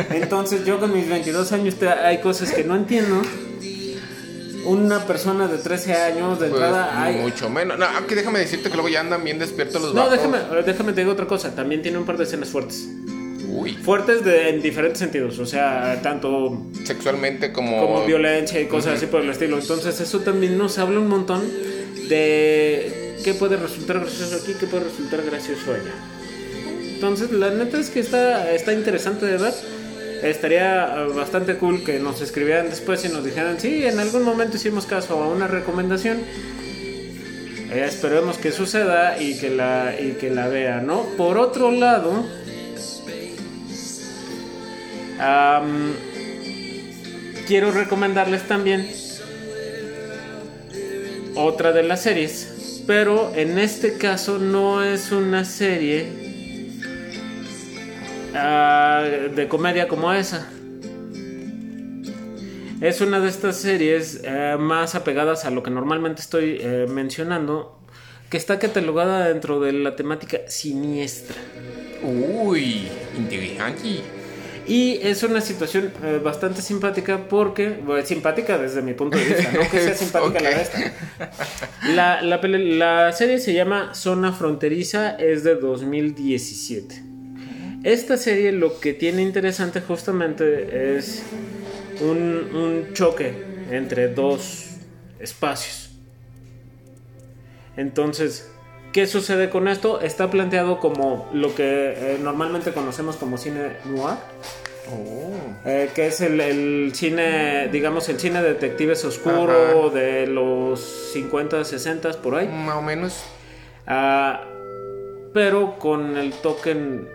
entonces 0.15 0.65
yo 0.65 0.79
con 0.79 0.93
mis 0.93 1.09
22 1.09 1.51
años 1.53 1.75
hay 2.03 2.19
cosas 2.19 2.51
que 2.51 2.63
no 2.63 2.75
entiendo. 2.75 3.21
Una 4.63 5.07
persona 5.07 5.47
de 5.47 5.57
13 5.57 5.93
años 5.95 6.39
de 6.39 6.49
pues, 6.49 6.61
entrada 6.61 7.01
hay... 7.01 7.15
Mucho 7.15 7.49
menos. 7.49 7.79
No, 7.79 7.85
aunque 7.85 8.13
déjame 8.13 8.37
decirte 8.37 8.69
que 8.69 8.75
luego 8.75 8.89
ya 8.89 8.99
andan 8.99 9.23
bien 9.23 9.39
despiertos 9.39 9.81
los 9.81 9.95
No, 9.95 10.07
déjame, 10.07 10.37
déjame 10.63 10.93
te 10.93 11.01
digo 11.01 11.13
otra 11.13 11.25
cosa. 11.25 11.55
También 11.55 11.81
tiene 11.81 11.97
un 11.97 12.05
par 12.05 12.17
de 12.17 12.25
escenas 12.25 12.49
fuertes. 12.49 12.87
Fuertes 13.83 14.23
de, 14.23 14.49
en 14.49 14.61
diferentes 14.61 14.99
sentidos, 14.99 15.39
o 15.39 15.45
sea, 15.45 15.99
tanto 16.01 16.67
sexualmente 16.83 17.51
como... 17.51 17.81
Como 17.81 18.05
violencia 18.05 18.59
y 18.61 18.65
cosas 18.65 18.95
así 18.95 19.07
por 19.07 19.21
el 19.21 19.29
estilo. 19.29 19.57
Entonces 19.59 19.99
eso 19.99 20.19
también 20.19 20.57
nos 20.57 20.77
habla 20.77 20.99
un 20.99 21.07
montón 21.07 21.41
de 22.09 23.15
qué 23.23 23.33
puede 23.33 23.57
resultar 23.57 23.99
gracioso 23.99 24.37
aquí, 24.41 24.53
qué 24.59 24.67
puede 24.67 24.85
resultar 24.85 25.21
gracioso 25.23 25.73
allá. 25.73 25.93
Entonces 26.93 27.31
la 27.31 27.49
neta 27.49 27.79
es 27.79 27.89
que 27.89 27.99
está, 27.99 28.51
está 28.53 28.73
interesante 28.73 29.25
de 29.25 29.37
ver. 29.37 29.53
Estaría 30.23 30.85
bastante 31.15 31.55
cool 31.55 31.83
que 31.83 31.99
nos 31.99 32.21
escribieran 32.21 32.69
después 32.69 33.03
y 33.05 33.09
nos 33.09 33.25
dijeran, 33.25 33.59
sí, 33.59 33.85
en 33.85 33.99
algún 33.99 34.23
momento 34.23 34.57
hicimos 34.57 34.85
caso 34.85 35.21
a 35.21 35.27
una 35.27 35.47
recomendación. 35.47 36.19
Eh, 37.71 37.85
esperemos 37.87 38.37
que 38.37 38.51
suceda 38.51 39.19
y 39.19 39.39
que 39.39 39.49
la, 39.49 39.95
y 39.99 40.11
que 40.19 40.29
la 40.29 40.47
vea, 40.47 40.81
¿no? 40.81 41.05
Por 41.17 41.37
otro 41.37 41.71
lado, 41.71 42.23
quiero 47.47 47.71
recomendarles 47.71 48.47
también 48.47 48.87
otra 51.35 51.71
de 51.71 51.83
las 51.83 52.01
series, 52.01 52.83
pero 52.87 53.33
en 53.35 53.59
este 53.59 53.97
caso 53.97 54.39
no 54.39 54.83
es 54.83 55.11
una 55.11 55.45
serie 55.45 56.07
ah, 58.33 59.03
de 59.35 59.47
comedia 59.47 59.87
como 59.87 60.11
esa. 60.13 60.49
Es 62.81 62.99
una 62.99 63.19
de 63.19 63.29
estas 63.29 63.57
series 63.57 64.21
eh, 64.23 64.55
más 64.59 64.95
apegadas 64.95 65.45
a 65.45 65.51
lo 65.51 65.61
que 65.61 65.69
normalmente 65.69 66.21
estoy 66.21 66.57
eh, 66.59 66.87
mencionando, 66.89 67.79
que 68.31 68.37
está 68.37 68.57
catalogada 68.57 69.27
dentro 69.27 69.59
de 69.59 69.73
la 69.73 69.95
temática 69.95 70.39
siniestra. 70.47 71.35
Uy, 72.01 72.87
inteligente. 73.15 74.20
Y 74.71 75.01
es 75.03 75.21
una 75.23 75.41
situación 75.41 75.91
eh, 76.01 76.21
bastante 76.23 76.61
simpática 76.61 77.27
porque, 77.27 77.81
bueno, 77.85 78.05
simpática 78.05 78.57
desde 78.57 78.81
mi 78.81 78.93
punto 78.93 79.17
de 79.17 79.25
vista, 79.25 79.51
no 79.51 79.69
que 79.69 79.81
sea 79.81 79.93
simpática 79.95 80.39
la 80.39 80.61
esta. 80.61 80.93
La, 81.89 82.21
la, 82.21 82.37
la, 82.37 83.11
serie 83.11 83.39
se 83.39 83.53
llama 83.53 83.93
Zona 83.93 84.31
Fronteriza, 84.31 85.17
es 85.17 85.43
de 85.43 85.55
2017. 85.55 87.03
Esta 87.83 88.15
serie 88.15 88.53
lo 88.53 88.79
que 88.79 88.93
tiene 88.93 89.23
interesante 89.23 89.81
justamente 89.81 90.95
es 90.97 91.21
un, 91.99 92.55
un 92.55 92.93
choque 92.93 93.33
entre 93.71 94.07
dos 94.07 94.67
espacios. 95.19 95.89
Entonces, 97.75 98.51
¿Qué 98.91 99.07
sucede 99.07 99.49
con 99.49 99.69
esto? 99.69 100.01
Está 100.01 100.29
planteado 100.29 100.81
como 100.81 101.29
lo 101.31 101.55
que 101.55 101.93
eh, 101.95 102.19
normalmente 102.21 102.73
conocemos 102.73 103.15
como 103.15 103.37
cine 103.37 103.77
noir. 103.85 104.17
Oh. 104.89 105.31
Eh, 105.65 105.89
que 105.93 106.07
es 106.07 106.21
el, 106.21 106.91
cine, 106.95 107.69
digamos, 107.71 108.09
el 108.09 108.19
cine 108.19 108.41
detectives 108.41 109.05
oscuro 109.05 109.89
de 109.89 110.27
los 110.27 110.79
50, 111.13 111.63
60 111.63 112.13
por 112.21 112.35
ahí. 112.35 112.47
Más 112.47 112.77
o 112.77 112.81
menos. 112.81 113.23
Ah, 113.85 114.43
pero 115.33 115.77
con 115.77 116.17
el 116.17 116.33
token 116.33 117.07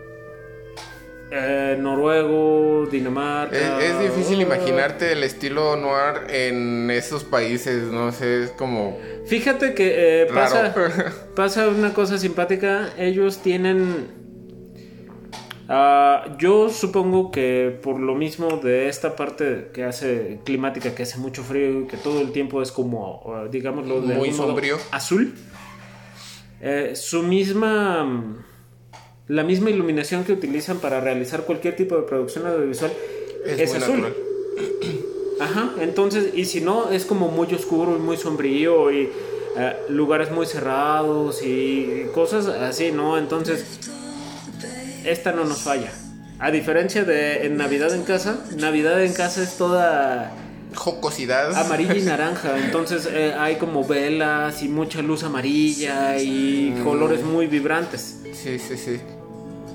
eh, 1.31 1.77
noruego, 1.79 2.87
Dinamarca. 2.87 3.81
Es, 3.81 3.99
difícil 3.99 4.41
imaginarte 4.41 5.13
el 5.13 5.25
estilo 5.25 5.75
noir 5.77 6.31
en 6.31 6.89
esos 6.91 7.25
países, 7.25 7.85
no 7.85 8.13
sé, 8.13 8.45
es 8.45 8.51
como. 8.51 8.97
Fíjate 9.27 9.75
que 9.75 10.23
eh, 10.23 10.27
pasa, 10.33 10.73
pasa 11.35 11.69
una 11.69 11.93
cosa 11.93 12.19
simpática. 12.19 12.91
Ellos 12.97 13.39
tienen. 13.43 14.26
Ah, 15.69 16.37
yo 16.39 16.69
supongo 16.69 17.31
que 17.31 17.77
por 17.83 17.99
lo 17.99 18.15
mismo 18.15 18.59
de 18.63 18.89
esta 18.89 19.17
parte 19.17 19.71
que 19.75 19.85
hace 19.85 20.39
climática, 20.45 20.95
que 20.95 21.03
hace 21.03 21.19
mucho 21.19 21.43
frío 21.43 21.81
y 21.81 21.87
que 21.87 21.97
todo 21.97 22.21
el 22.21 22.31
tiempo 22.33 22.63
es 22.63 22.71
como, 22.71 23.23
ah, 23.35 23.47
digámoslo, 23.51 24.01
de 24.01 24.15
muy 24.15 24.33
sombrío, 24.33 24.77
azul. 24.93 25.35
Eh, 26.61 26.93
su 26.95 27.23
misma 27.23 28.45
la 29.29 29.43
misma 29.43 29.71
iluminación 29.71 30.25
que 30.25 30.33
utilizan 30.33 30.79
para 30.79 31.01
realizar 31.01 31.45
cualquier 31.45 31.75
tipo 31.75 31.97
de 31.97 32.03
producción 32.03 32.47
audiovisual 32.47 32.93
es, 33.45 33.75
azul. 33.75 34.07
Ajá, 35.41 35.75
entonces, 35.81 36.31
y 36.35 36.45
si 36.45 36.61
no, 36.61 36.91
es 36.91 37.05
como 37.05 37.29
muy 37.29 37.53
oscuro 37.53 37.97
y 37.97 37.99
muy 37.99 38.17
sombrío 38.17 38.91
y 38.91 39.11
eh, 39.59 39.77
lugares 39.89 40.31
muy 40.31 40.47
cerrados 40.47 41.43
y 41.43 42.07
cosas 42.15 42.47
así, 42.47 42.93
¿no? 42.93 43.19
Entonces, 43.19 43.65
esta 45.07 45.33
no 45.33 45.45
nos 45.45 45.63
falla. 45.63 45.91
A 46.39 46.51
diferencia 46.51 47.05
de 47.05 47.47
en 47.47 47.57
Navidad 47.57 47.95
en 47.95 48.03
casa, 48.03 48.39
Navidad 48.57 49.03
en 49.03 49.15
casa 49.15 49.43
es 49.43 49.57
toda 49.57 50.33
jocosidad. 50.75 51.55
Amarilla 51.57 51.97
y 51.97 52.03
naranja. 52.05 52.59
Entonces 52.59 53.09
eh, 53.11 53.35
hay 53.39 53.57
como 53.57 53.85
velas 53.85 54.63
y 54.63 54.69
mucha 54.69 55.03
luz 55.03 55.25
amarilla 55.25 56.19
y 56.19 56.75
mm. 56.77 56.85
colores 56.85 57.23
muy 57.23 57.47
vibrantes. 57.47 58.21
Sí, 58.33 58.59
sí, 58.59 58.77
sí. 58.77 59.01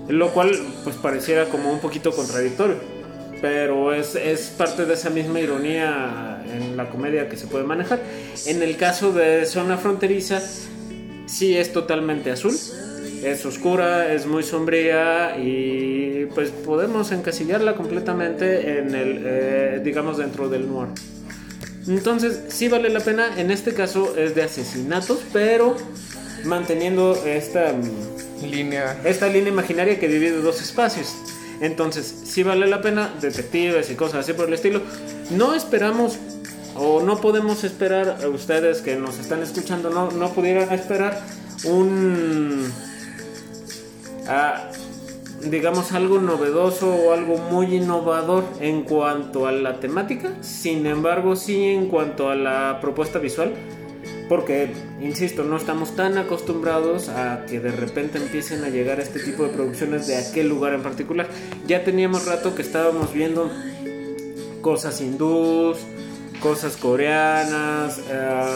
Lo 0.07 0.31
cual 0.31 0.51
pues 0.83 0.95
pareciera 0.95 1.45
como 1.45 1.71
un 1.71 1.79
poquito 1.79 2.11
contradictorio. 2.11 2.77
Pero 3.41 3.91
es, 3.91 4.15
parte 4.55 4.85
de 4.85 4.93
esa 4.93 5.09
misma 5.09 5.39
ironía 5.39 6.43
en 6.47 6.77
la 6.77 6.89
comedia 6.89 7.27
que 7.27 7.37
se 7.37 7.47
puede 7.47 7.63
manejar. 7.63 7.99
En 8.45 8.61
el 8.61 8.77
caso 8.77 9.11
de 9.13 9.47
Zona 9.47 9.77
Fronteriza, 9.77 10.39
sí 11.25 11.57
es 11.57 11.73
totalmente 11.73 12.29
azul. 12.29 12.55
Es 13.23 13.45
oscura, 13.45 14.13
es 14.13 14.25
muy 14.25 14.43
sombría 14.43 15.37
y 15.37 16.25
pues 16.33 16.49
podemos 16.49 17.11
encasillarla 17.11 17.75
completamente 17.75 18.79
en 18.79 18.95
el, 18.95 19.23
eh, 19.25 19.81
digamos, 19.83 20.17
dentro 20.17 20.49
del 20.49 20.67
noir. 20.67 20.89
Entonces, 21.87 22.41
sí 22.49 22.67
vale 22.67 22.89
la 22.89 22.99
pena. 22.99 23.39
En 23.39 23.51
este 23.51 23.73
caso 23.73 24.15
es 24.17 24.35
de 24.35 24.43
asesinatos, 24.43 25.19
pero 25.33 25.75
manteniendo 26.45 27.15
esta 27.25 27.73
línea. 28.43 28.99
Esta 29.03 29.27
línea 29.27 29.51
imaginaria 29.51 29.99
que 29.99 30.07
divide 30.07 30.41
dos 30.41 30.61
espacios. 30.61 31.15
Entonces, 31.59 32.05
si 32.25 32.43
vale 32.43 32.67
la 32.67 32.81
pena, 32.81 33.13
detectives 33.21 33.91
y 33.91 33.95
cosas 33.95 34.21
así 34.21 34.33
por 34.33 34.47
el 34.47 34.53
estilo. 34.55 34.81
No 35.29 35.53
esperamos 35.53 36.17
o 36.75 37.01
no 37.01 37.21
podemos 37.21 37.63
esperar 37.63 38.17
a 38.23 38.27
ustedes 38.27 38.81
que 38.81 38.95
nos 38.95 39.19
están 39.19 39.43
escuchando, 39.43 39.89
no, 39.89 40.09
no 40.11 40.33
pudieran 40.33 40.71
esperar 40.71 41.21
un. 41.65 42.71
Digamos 45.49 45.91
algo 45.91 46.19
novedoso 46.19 46.93
o 46.93 47.13
algo 47.13 47.37
muy 47.37 47.75
innovador 47.75 48.43
en 48.59 48.83
cuanto 48.83 49.47
a 49.47 49.51
la 49.51 49.79
temática, 49.79 50.31
sin 50.41 50.85
embargo 50.85 51.35
sí 51.35 51.65
en 51.65 51.87
cuanto 51.87 52.29
a 52.29 52.35
la 52.35 52.79
propuesta 52.81 53.19
visual 53.19 53.53
porque, 54.31 54.71
insisto, 55.01 55.43
no 55.43 55.57
estamos 55.57 55.97
tan 55.97 56.17
acostumbrados 56.17 57.09
a 57.09 57.45
que 57.47 57.59
de 57.59 57.69
repente 57.69 58.17
empiecen 58.17 58.63
a 58.63 58.69
llegar 58.69 59.01
este 59.01 59.19
tipo 59.19 59.43
de 59.43 59.49
producciones 59.49 60.07
de 60.07 60.15
aquel 60.15 60.47
lugar 60.47 60.73
en 60.73 60.81
particular. 60.81 61.27
Ya 61.67 61.83
teníamos 61.83 62.25
rato 62.25 62.55
que 62.55 62.61
estábamos 62.61 63.13
viendo 63.13 63.51
cosas 64.61 65.01
hindús, 65.01 65.79
cosas 66.41 66.75
coreanas. 66.77 67.99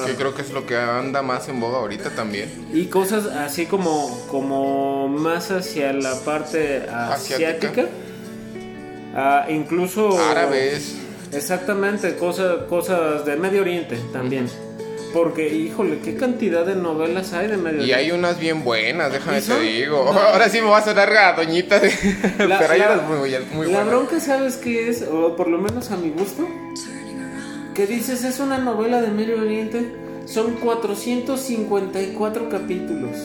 Que 0.05 0.13
creo 0.15 0.33
que 0.35 0.41
es 0.41 0.51
lo 0.51 0.65
que 0.65 0.75
anda 0.77 1.21
más 1.21 1.47
en 1.47 1.59
boga 1.59 1.77
ahorita 1.77 2.09
también. 2.11 2.49
y 2.73 2.85
cosas 2.85 3.25
así 3.27 3.65
como, 3.65 4.09
como 4.29 5.07
más 5.07 5.51
hacia 5.51 5.93
la 5.93 6.15
parte 6.21 6.83
asiática. 6.89 7.51
Asiática. 7.51 7.85
Ah, 9.15 9.45
incluso... 9.49 10.19
Árabes. 10.29 10.95
Exactamente, 11.31 12.15
cosas, 12.15 12.63
cosas 12.69 13.25
de 13.25 13.35
Medio 13.37 13.61
Oriente 13.61 13.97
también. 14.13 14.47
Porque, 15.13 15.47
híjole, 15.47 15.99
qué 15.99 16.15
cantidad 16.17 16.65
de 16.65 16.75
novelas 16.75 17.31
hay 17.33 17.47
de 17.47 17.55
Medio 17.57 17.77
Y 17.79 17.83
Oriente. 17.83 17.95
hay 17.95 18.11
unas 18.11 18.37
bien 18.39 18.63
buenas, 18.65 19.13
déjame 19.13 19.37
¿Y 19.39 19.41
te 19.41 19.59
digo. 19.61 20.11
No. 20.13 20.19
Ahora 20.19 20.49
sí 20.49 20.59
me 20.59 20.67
va 20.69 20.79
a 20.79 20.83
sonar 20.83 21.09
a 21.15 21.33
doñita 21.33 21.79
de... 21.79 21.89
La- 22.47 22.59
Pero 22.59 22.73
hay 22.73 22.79
la- 22.79 22.91
unas 22.93 23.07
muy, 23.07 23.17
muy 23.19 23.29
La 23.29 23.45
buenas. 23.53 23.87
bronca, 23.87 24.19
¿sabes 24.19 24.57
qué 24.57 24.89
es? 24.89 25.03
O 25.03 25.35
por 25.37 25.47
lo 25.47 25.57
menos 25.57 25.89
a 25.91 25.95
mi 25.95 26.09
gusto. 26.09 26.45
Que 27.75 27.85
dices, 27.87 28.23
es 28.23 28.39
una 28.39 28.57
novela 28.57 29.01
de 29.01 29.09
Medio 29.09 29.41
Oriente. 29.41 29.93
Son 30.25 30.53
454 30.55 32.49
capítulos. 32.49 33.17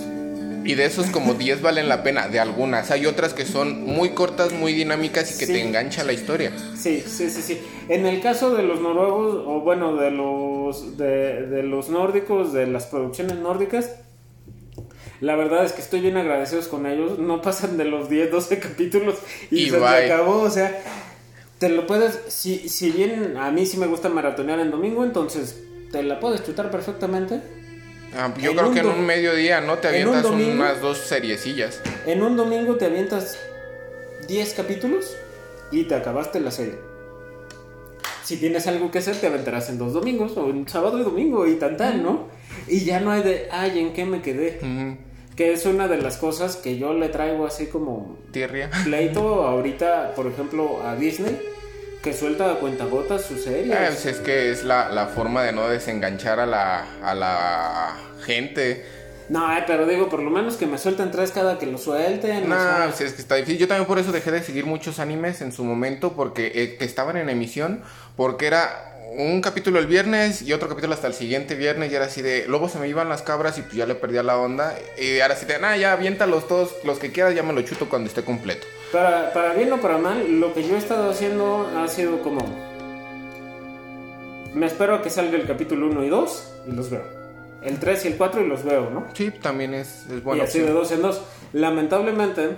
Y 0.63 0.75
de 0.75 0.85
esos 0.85 1.07
como 1.07 1.33
10 1.35 1.63
valen 1.63 1.89
la 1.89 2.03
pena, 2.03 2.29
de 2.29 2.39
algunas. 2.39 2.91
Hay 2.91 3.07
otras 3.07 3.33
que 3.33 3.47
son 3.47 3.85
muy 3.87 4.11
cortas, 4.11 4.53
muy 4.53 4.75
dinámicas 4.75 5.35
y 5.35 5.39
que 5.39 5.47
Sí. 5.47 5.53
te 5.55 5.63
engancha 5.63 6.05
la 6.05 6.13
historia. 6.13 6.53
Sí, 6.77 7.03
sí, 7.07 7.31
sí, 7.31 7.41
sí. 7.43 7.59
En 7.89 8.05
el 8.05 8.21
caso 8.21 8.55
de 8.55 8.63
los 8.63 8.81
noruegos, 8.81 9.43
o 9.47 9.61
bueno, 9.61 9.97
de 9.97 10.11
los, 10.11 10.99
de, 10.99 11.47
de 11.47 11.63
los 11.63 11.89
nórdicos, 11.89 12.53
de 12.53 12.67
las 12.67 12.85
producciones 12.87 13.37
nórdicas, 13.39 13.91
la 15.23 15.35
verdad 15.37 15.65
es 15.65 15.73
que 15.73 15.81
estoy 15.81 16.01
bien 16.01 16.19
agradecidos 16.19 16.69
con 16.69 16.85
ellos. 16.87 17.19
No 17.19 17.41
pasan 17.41 17.79
de 17.79 17.85
los 17.87 18.11
10, 18.11 18.31
12 18.31 18.59
capítulos 18.59 19.17
y, 19.51 19.63
Y 19.65 19.71
se 19.71 19.77
acabó. 19.87 20.43
O 20.43 20.51
sea, 20.51 20.79
te 21.61 21.69
lo 21.69 21.87
puedes. 21.87 22.19
Si, 22.27 22.69
si 22.69 22.91
bien 22.91 23.37
a 23.37 23.53
mí 23.53 23.65
sí 23.67 23.77
me 23.77 23.87
gusta 23.87 24.09
maratonear 24.09 24.59
en 24.59 24.73
domingo, 24.73 25.05
entonces 25.05 25.63
te 25.93 26.03
la 26.03 26.19
puedes 26.19 26.45
chutar 26.45 26.71
perfectamente. 26.73 27.41
Ah, 28.17 28.35
yo 28.41 28.51
En 28.51 28.57
creo 28.57 28.73
que 28.73 28.81
en 28.81 28.87
un 28.87 29.07
mediodía, 29.07 29.61
¿no? 29.61 29.79
Te 29.79 29.89
en 29.89 30.09
un 30.09 30.15
avientas 30.17 30.23
domingo- 30.25 30.53
unas 30.65 30.81
dos 30.81 30.99
seriecillas. 30.99 31.81
En 32.07 32.23
un 32.25 32.37
domingo 32.37 32.75
te 32.75 32.87
avientas 32.87 33.39
10 34.27 34.53
capítulos 34.55 35.17
y 35.71 35.85
te 35.85 35.95
acabaste 35.95 36.41
la 36.41 36.51
serie. 36.51 36.75
Si 38.25 38.37
tienes 38.37 38.67
algo 38.67 38.91
que 38.91 38.99
hacer, 38.99 39.17
te 39.17 39.27
aventarás 39.29 39.69
en 39.71 39.79
dos 39.79 39.93
domingos 39.93 40.37
o 40.37 40.51
en 40.51 40.67
sábado 40.69 40.99
y 40.99 41.03
domingo 41.05 41.47
y 41.47 41.55
tan 41.57 41.77
tan, 41.77 42.03
¿no? 42.03 42.29
Y 42.69 42.85
ya 42.85 42.99
no 43.01 43.11
hay 43.13 43.23
de, 43.23 43.49
ay, 43.51 43.79
¿en 43.79 43.93
qué 43.93 44.05
me 44.05 44.23
quedé? 44.23 44.59
Ujú. 44.63 44.97
Que 45.41 45.55
es 45.55 45.65
una 45.65 45.89
de 45.89 45.97
las 45.97 46.19
cosas 46.19 46.57
que 46.57 46.77
yo 46.77 46.93
le 46.93 47.09
traigo 47.09 47.47
así 47.47 47.69
como 47.69 48.19
Tierria. 48.31 48.69
pleito 48.85 49.43
ahorita, 49.47 50.13
por 50.15 50.27
ejemplo, 50.27 50.83
a 50.87 50.97
Disney, 50.97 51.41
que 52.03 52.13
suelta 52.13 52.53
a 52.53 52.55
cuentagotas 52.57 53.25
sus 53.25 53.45
series. 53.45 53.75
Ah, 53.75 53.87
pues 53.87 54.05
es 54.05 54.19
que 54.19 54.51
es 54.51 54.65
la, 54.65 54.91
la 54.91 55.07
forma 55.07 55.43
de 55.43 55.53
no 55.53 55.67
desenganchar 55.67 56.41
a 56.41 56.45
la, 56.45 56.85
a 57.03 57.15
la 57.15 57.97
gente. 58.27 58.85
No, 59.31 59.47
ay, 59.47 59.63
pero 59.67 59.87
digo, 59.87 60.11
por 60.11 60.21
lo 60.21 60.29
menos 60.29 60.59
que 60.59 60.67
me 60.67 60.77
suelten 60.77 61.11
tres 61.11 61.31
cada 61.31 61.57
que 61.57 61.65
lo 61.65 61.79
suelten. 61.79 62.47
No, 62.47 62.57
pues 62.89 63.01
es 63.01 63.15
que 63.15 63.23
está 63.23 63.37
difícil. 63.37 63.61
Yo 63.61 63.67
también 63.67 63.87
por 63.87 63.99
eso 63.99 64.13
dejé 64.13 64.33
de 64.33 64.43
seguir 64.43 64.67
muchos 64.67 64.99
animes 64.99 65.41
en 65.41 65.53
su 65.53 65.65
momento, 65.65 66.13
porque 66.13 66.53
eh, 66.55 66.77
que 66.77 66.85
estaban 66.85 67.17
en 67.17 67.31
emisión, 67.31 67.81
porque 68.15 68.47
era 68.47 68.90
un 69.13 69.41
capítulo 69.41 69.79
el 69.79 69.87
viernes 69.87 70.43
y 70.43 70.53
otro 70.53 70.69
capítulo 70.69 70.95
hasta 70.95 71.09
el 71.09 71.15
siguiente 71.15 71.55
viernes, 71.55 71.91
y 71.91 71.95
era 71.95 72.07
así 72.07 72.23
de, 72.23 72.45
luego 72.47 72.69
se 72.69 72.79
me 72.79 72.89
iban 72.89 73.09
las 73.09 73.23
cabras 73.23 73.59
y 73.59 73.63
pues 73.63 73.75
ya 73.75 73.87
le 73.87 73.95
perdía 73.95 74.23
la 74.23 74.39
onda, 74.39 74.77
y 74.99 75.21
ahora 75.21 75.37
sí 75.37 75.47
de, 75.47 75.59
nah, 75.59 75.77
ya 75.77 75.93
aviéntalos 75.93 76.47
todos, 76.47 76.75
los 76.85 76.99
que 76.99 77.11
quieras, 77.11 77.35
ya 77.35 77.43
me 77.43 77.53
lo 77.53 77.63
chuto 77.63 77.89
cuando 77.89 78.09
esté 78.09 78.23
completo. 78.23 78.67
Para, 78.93 79.33
para 79.33 79.55
bien 79.55 79.73
o 79.73 79.81
para 79.81 79.99
mal, 79.99 80.41
lo 80.41 80.55
que 80.55 80.67
yo 80.67 80.77
he 80.77 80.79
estado 80.79 81.11
haciendo 81.11 81.69
ha 81.77 81.89
sido 81.89 82.23
como... 82.23 82.41
Me 84.55 84.67
espero 84.67 84.95
a 84.97 85.03
que 85.03 85.11
salga 85.11 85.37
el 85.37 85.47
capítulo 85.47 85.87
1 85.89 86.05
y 86.05 86.09
2 86.09 86.53
y 86.69 86.73
los 86.73 86.91
veo. 86.91 87.05
El 87.63 87.79
3 87.79 88.05
y 88.05 88.09
el 88.09 88.17
4 88.17 88.41
y 88.41 88.49
los 88.49 88.65
veo, 88.65 88.91
¿no? 88.91 89.07
Sí, 89.15 89.31
también 89.31 89.75
es, 89.75 90.07
es 90.07 90.19
y 90.19 90.21
buena 90.21 90.45
así 90.45 90.59
de 90.59 90.71
dos 90.71 90.91
en 90.91 91.03
dos. 91.03 91.23
Lamentablemente, 91.53 92.57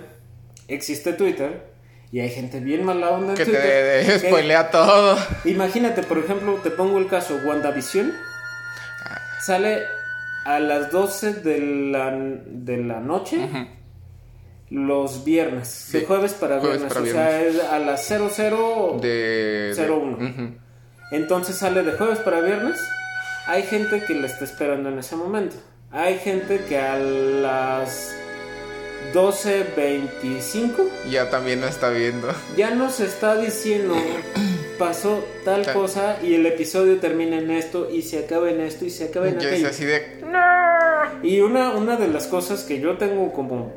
existe 0.67 1.13
Twitter 1.13 1.72
y 2.13 2.19
hay 2.19 2.29
gente 2.29 2.59
bien 2.59 2.85
mala 2.85 3.09
onda 3.09 3.31
en 3.33 3.37
Que 3.37 3.45
te 3.45 3.51
de- 3.51 4.05
que- 4.21 4.27
spoilea 4.27 4.69
todo. 4.71 5.17
Imagínate, 5.45 6.03
por 6.03 6.19
ejemplo, 6.19 6.59
te 6.63 6.69
pongo 6.69 6.99
el 6.99 7.07
caso 7.07 7.39
WandaVision. 7.43 8.13
Ah. 9.05 9.17
Sale 9.41 9.81
a 10.45 10.59
las 10.59 10.91
12 10.91 11.33
de 11.33 11.59
la, 11.91 12.11
de 12.11 12.77
la 12.77 12.99
noche 12.99 13.49
los 14.69 15.23
viernes. 15.23 15.89
De 15.91 16.01
jueves 16.05 16.33
para 16.33 16.59
jueves 16.59 16.79
viernes. 16.81 16.93
para 16.93 17.05
o 17.05 17.11
sea, 17.11 17.41
es 17.41 17.63
a 17.63 17.79
las 17.79 18.05
00. 18.07 18.99
De... 19.01 19.73
de- 19.75 19.89
01. 19.89 20.17
Ujú. 20.17 20.55
Entonces 21.11 21.55
sale 21.57 21.83
de 21.83 21.91
jueves 21.93 22.19
para 22.19 22.41
viernes. 22.41 22.79
Hay 23.47 23.63
gente 23.63 24.03
que 24.05 24.13
la 24.15 24.27
está 24.27 24.45
esperando 24.45 24.89
en 24.89 24.99
ese 24.99 25.15
momento. 25.15 25.55
Hay 25.91 26.17
gente 26.19 26.61
que 26.67 26.77
a 26.79 26.95
las 26.97 28.15
12.25 29.13 30.89
Ya 31.09 31.29
también 31.29 31.61
la 31.61 31.69
está 31.69 31.89
viendo. 31.89 32.29
ya 32.55 32.71
nos 32.71 32.99
está 32.99 33.35
diciendo 33.35 33.95
pasó 34.79 35.23
tal 35.45 35.71
cosa 35.71 36.17
y 36.23 36.35
el 36.35 36.45
episodio 36.45 36.99
termina 36.99 37.37
en 37.37 37.51
esto 37.51 37.89
y 37.91 38.01
se 38.01 38.19
acaba 38.19 38.49
en 38.49 38.61
esto 38.61 38.85
y 38.85 38.89
se 38.89 39.05
acaba 39.05 39.27
en 39.29 39.37
es 39.39 39.45
aquello. 39.45 39.67
así 39.69 39.85
de... 39.85 40.23
Y 41.21 41.41
una, 41.41 41.71
una 41.71 41.95
de 41.95 42.07
las 42.07 42.27
cosas 42.27 42.63
que 42.63 42.79
yo 42.79 42.97
tengo 42.97 43.31
como 43.33 43.71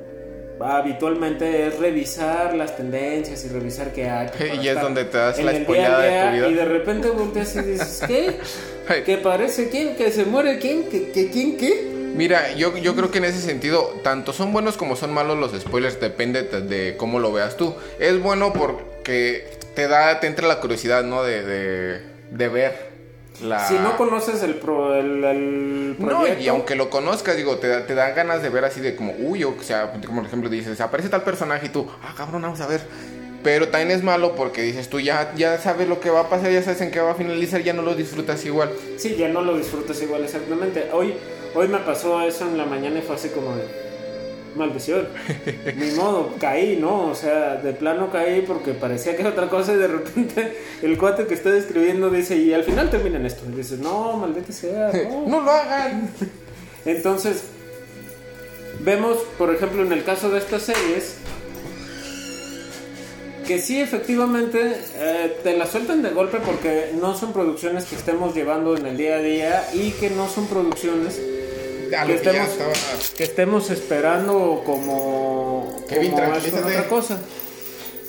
habitualmente 0.61 1.67
es 1.67 1.79
revisar 1.79 2.55
las 2.55 2.77
tendencias 2.77 3.45
y 3.45 3.49
revisar 3.49 3.93
qué 3.93 4.09
hay. 4.09 4.29
Y 4.63 4.69
es 4.69 4.81
donde 4.81 5.05
te 5.05 5.19
das 5.19 5.39
la 5.43 5.53
de 5.53 5.61
tu 5.61 5.73
vida. 5.73 6.49
Y 6.49 6.55
de 6.55 6.65
repente 6.65 7.11
volteas 7.11 7.55
y 7.57 7.61
dices, 7.61 8.03
¿qué? 8.07 9.03
¿Que 9.05 9.19
parece 9.19 9.69
quién? 9.69 9.97
¿Que 9.97 10.11
se 10.11 10.25
muere 10.25 10.59
quién? 10.59 10.89
¿Que, 10.89 11.11
que 11.11 11.31
quién 11.31 11.57
qué? 11.59 11.96
Mira, 12.17 12.53
yo, 12.55 12.77
yo 12.79 12.95
creo 12.97 13.11
que 13.11 13.19
en 13.19 13.25
ese 13.27 13.41
sentido, 13.41 14.01
tanto 14.03 14.33
son 14.33 14.53
buenos 14.53 14.77
como 14.77 14.97
son 14.97 15.13
malos 15.13 15.39
los 15.39 15.53
spoilers, 15.61 16.01
depende 16.01 16.43
de, 16.43 16.97
cómo 16.97 17.21
lo 17.21 17.33
veas 17.33 17.57
tú. 17.57 17.75
Es 17.99 18.21
bueno 18.23 18.53
porque 18.53 19.47
te 19.75 19.87
da, 19.89 20.19
te 20.21 20.27
entra 20.27 20.49
la 20.49 20.61
curiosidad, 20.61 21.05
¿no? 21.05 21.23
De, 21.23 21.43
de, 21.45 22.01
de 22.31 22.49
ver 22.49 22.91
la... 23.43 23.69
Si 23.69 23.75
no 23.75 23.97
conoces 23.99 24.43
el, 24.43 24.55
pro, 24.55 24.97
el, 24.97 25.23
el 25.25 25.97
No, 25.99 26.21
proyecto... 26.21 26.43
y 26.43 26.49
aunque 26.49 26.75
lo 26.75 26.89
conozcas, 26.89 27.37
digo, 27.37 27.59
te, 27.59 27.69
da- 27.69 27.87
te 27.87 27.95
dan 27.95 28.15
ganas 28.15 28.43
de 28.43 28.49
ver 28.49 28.65
así 28.65 28.81
de 28.81 28.97
como, 28.97 29.13
uy, 29.19 29.45
o 29.45 29.55
sea, 29.63 29.93
como 30.07 30.21
por 30.23 30.27
ejemplo 30.29 30.49
dices, 30.49 30.81
aparece 30.81 31.11
tal 31.11 31.23
personaje 31.23 31.67
y 31.67 31.69
tú, 31.69 31.87
ah, 32.03 32.15
cabrón, 32.17 32.41
vamos 32.43 32.61
a 32.63 32.67
ver. 32.67 32.81
Pero 33.43 33.69
también 33.69 33.91
es 33.97 34.03
malo 34.03 34.35
porque 34.35 34.63
dices, 34.63 34.89
tú 34.89 34.99
ya, 34.99 35.33
ya 35.37 35.59
sabes 35.59 35.87
lo 35.87 36.01
que 36.01 36.11
va 36.11 36.21
a 36.21 36.29
pasar, 36.29 36.51
ya 36.51 36.63
sabes 36.63 36.81
en 36.81 36.91
qué 36.91 36.99
va 36.99 37.13
a 37.13 37.15
finalizar, 37.15 37.63
ya 37.63 37.75
no 37.75 37.83
lo 37.83 37.95
disfrutas 37.95 38.45
igual. 38.45 38.73
Sí, 38.97 39.15
ya 39.17 39.29
no 39.29 39.43
lo 39.43 39.57
disfrutas 39.57 40.01
igual 40.03 40.25
exactamente. 40.25 40.89
Hoy, 40.93 41.15
hoy 41.57 41.69
me 41.69 41.79
pasó 41.79 42.21
eso 42.21 42.47
en 42.47 42.59
la 42.59 42.67
mañana 42.67 42.99
y 42.99 43.03
fue 43.03 43.17
así 43.17 43.31
como 43.31 43.57
de 43.57 43.65
maldición. 44.57 45.09
Ni 45.77 45.91
modo, 45.93 46.35
caí, 46.39 46.77
¿no? 46.77 47.11
O 47.11 47.15
sea, 47.15 47.57
de 47.57 47.73
plano 47.73 48.11
caí 48.11 48.43
porque 48.43 48.73
parecía 48.73 49.15
que 49.15 49.23
era 49.23 49.31
otra 49.31 49.49
cosa 49.49 49.73
y 49.73 49.77
de 49.77 49.89
repente 49.89 50.57
el 50.83 50.99
cuate 50.99 51.27
que 51.27 51.35
está 51.35 51.51
describiendo 51.51 52.11
dice, 52.11 52.37
y 52.37 52.53
al 52.53 52.65
final 52.65 52.91
termina 52.91 53.17
en 53.17 53.27
esto. 53.27 53.45
Y 53.51 53.57
dices, 53.57 53.79
no, 53.79 54.17
maldita 54.17 54.53
sea, 54.53 54.93
no. 54.93 55.27
No 55.27 55.41
lo 55.41 55.51
hagan. 55.51 56.11
Entonces, 56.85 57.45
vemos, 58.81 59.19
por 59.39 59.55
ejemplo, 59.55 59.83
en 59.83 59.93
el 59.93 60.05
caso 60.05 60.31
de 60.31 60.39
estas 60.39 60.63
series, 60.63 61.17
que 63.47 63.61
sí, 63.61 63.81
efectivamente, 63.81 64.77
eh, 64.97 65.37
te 65.43 65.57
la 65.57 65.67
sueltan 65.67 66.03
de 66.03 66.11
golpe 66.11 66.39
porque 66.45 66.91
no 67.01 67.17
son 67.17 67.33
producciones 67.33 67.85
que 67.85 67.95
estemos 67.95 68.35
llevando 68.35 68.77
en 68.77 68.87
el 68.87 68.97
día 68.97 69.17
a 69.17 69.21
día 69.21 69.69
y 69.73 69.93
que 69.93 70.11
no 70.11 70.29
son 70.29 70.47
producciones 70.49 71.21
A 71.95 72.07
que 72.07 72.13
lo 72.15 72.19
que 72.21 72.25
ya 72.25 72.45
estemos, 72.45 72.49
estaba... 72.49 72.73
que 73.17 73.25
estemos 73.25 73.71
esperando 73.71 74.63
como, 74.65 75.85
Kevin, 75.89 76.13
como 76.13 76.23
tranquilízate. 76.23 76.63
otra 76.77 76.89
cosa. 76.89 77.19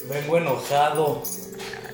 Vengo 0.09 0.37
enojado. 0.37 1.23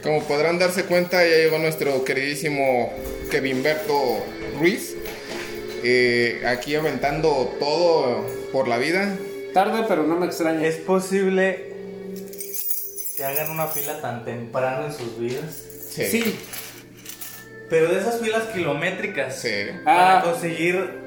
Como 0.03 0.21
podrán 0.23 0.59
darse 0.59 0.85
cuenta, 0.85 1.23
ya 1.23 1.35
llegó 1.37 1.57
nuestro 1.59 2.03
queridísimo 2.03 2.91
Kevinberto 3.31 4.23
Ruiz. 4.59 4.95
eh, 5.83 6.41
aquí 6.45 6.75
aventando 6.75 7.55
todo 7.59 8.25
por 8.51 8.67
la 8.67 8.77
vida. 8.77 9.17
Tarde, 9.53 9.83
pero 9.87 10.03
no 10.03 10.15
me 10.15 10.25
extraña. 10.27 10.65
¿Es 10.67 10.75
posible 10.77 11.73
que 13.17 13.23
hagan 13.23 13.49
una 13.51 13.67
fila 13.67 14.01
tan 14.01 14.25
temprano 14.25 14.85
en 14.87 14.93
sus 14.93 15.17
vidas? 15.19 15.55
Sí. 15.89 16.05
Sí, 16.05 16.39
Pero 17.69 17.91
de 17.93 17.99
esas 17.99 18.19
filas 18.21 18.43
kilométricas. 18.53 19.39
Sí. 19.39 19.49
Para 19.83 20.19
Ah. 20.19 20.23
conseguir. 20.23 21.02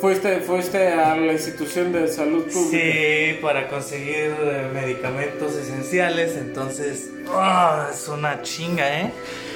Fuiste, 0.00 0.40
fuiste 0.40 0.88
a 0.92 1.16
la 1.16 1.32
institución 1.32 1.92
de 1.92 2.08
salud 2.08 2.44
pública. 2.44 2.70
Sí, 2.84 3.38
para 3.42 3.68
conseguir 3.68 4.34
eh, 4.40 4.68
medicamentos 4.72 5.54
esenciales. 5.56 6.36
Entonces. 6.36 7.10
ah, 7.28 7.88
es 7.92 8.08
una 8.08 8.42
chinga, 8.42 9.00
¿eh? 9.00 9.12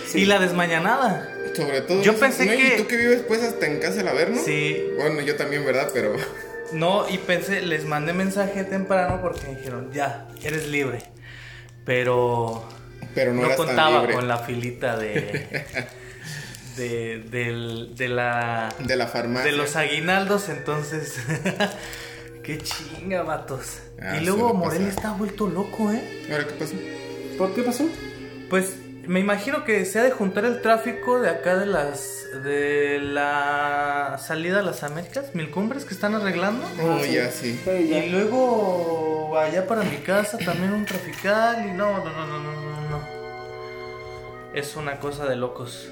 Sí. 0.06 0.20
Y 0.22 0.24
la 0.26 0.38
desmañanada. 0.38 1.28
Sobre 1.54 1.80
todo. 1.82 2.02
Yo 2.02 2.12
eso, 2.12 2.20
pensé 2.20 2.46
¿no? 2.46 2.52
que- 2.52 2.74
¿Y 2.74 2.76
tú 2.78 2.86
que 2.86 2.96
vives 2.96 3.22
pues 3.28 3.42
hasta 3.42 3.66
en 3.66 3.78
casa 3.78 3.96
del 3.96 4.08
Averno? 4.08 4.40
Sí. 4.42 4.82
Bueno, 4.96 5.20
yo 5.20 5.36
también, 5.36 5.64
¿verdad? 5.64 5.88
Pero. 5.92 6.14
No, 6.72 7.06
y 7.06 7.18
pensé, 7.18 7.60
les 7.60 7.84
mandé 7.84 8.14
mensaje 8.14 8.64
temprano 8.64 9.20
porque 9.20 9.42
me 9.46 9.56
dijeron, 9.56 9.92
ya, 9.92 10.26
eres 10.42 10.68
libre. 10.68 11.02
Pero 11.84 12.66
Pero 13.14 13.34
no, 13.34 13.40
no, 13.42 13.46
eras 13.46 13.58
tan 13.58 13.66
contaba 13.66 13.98
libre. 14.00 14.14
con 14.14 14.26
la 14.26 14.38
filita 14.38 14.96
de, 14.96 15.64
de, 16.76 17.18
del- 17.30 17.94
de 17.96 18.08
la 18.08 18.74
De 18.78 18.96
la 18.96 19.06
farmacia. 19.06 19.50
de 19.50 19.56
los 19.56 19.76
aguinaldos, 19.76 20.48
entonces 20.48 21.16
qué 22.42 22.58
chinga, 22.58 23.22
vatos. 23.22 23.78
Ah, 24.00 24.18
y 24.20 24.24
luego 24.24 24.52
Morelia 24.54 24.88
está 24.88 25.12
vuelto 25.12 25.46
loco, 25.48 25.92
¿eh? 25.92 26.26
¿Ahora 26.30 26.46
qué 26.46 26.54
pasó? 26.54 26.74
¿Por 27.38 27.54
qué 27.54 27.62
pasó? 27.62 27.84
Pues 28.50 28.74
me 29.06 29.18
imagino 29.20 29.64
que 29.64 29.84
se 29.84 29.98
ha 29.98 30.02
de 30.04 30.10
juntar 30.12 30.44
el 30.44 30.60
tráfico 30.62 31.20
de 31.20 31.28
acá 31.30 31.56
de 31.56 31.66
las 31.66 32.18
de 32.44 32.98
la 33.00 34.16
salida 34.24 34.60
a 34.60 34.62
las 34.62 34.82
Américas, 34.84 35.34
mil 35.34 35.50
cumbres 35.50 35.84
que 35.84 35.92
están 35.94 36.14
arreglando. 36.14 36.66
Oh, 36.82 37.04
ya 37.04 37.30
sí. 37.30 37.60
Sí, 37.64 37.88
ya. 37.88 38.04
Y 38.04 38.10
luego 38.10 39.36
allá 39.38 39.66
para 39.66 39.82
mi 39.82 39.96
casa 39.98 40.38
también 40.38 40.72
un 40.72 40.84
trafical 40.84 41.66
y 41.68 41.72
no, 41.72 41.98
no, 41.98 42.04
no, 42.04 42.26
no, 42.26 42.38
no, 42.38 42.52
no, 42.52 42.88
no. 42.90 43.02
Es 44.54 44.76
una 44.76 44.98
cosa 45.00 45.26
de 45.26 45.36
locos. 45.36 45.88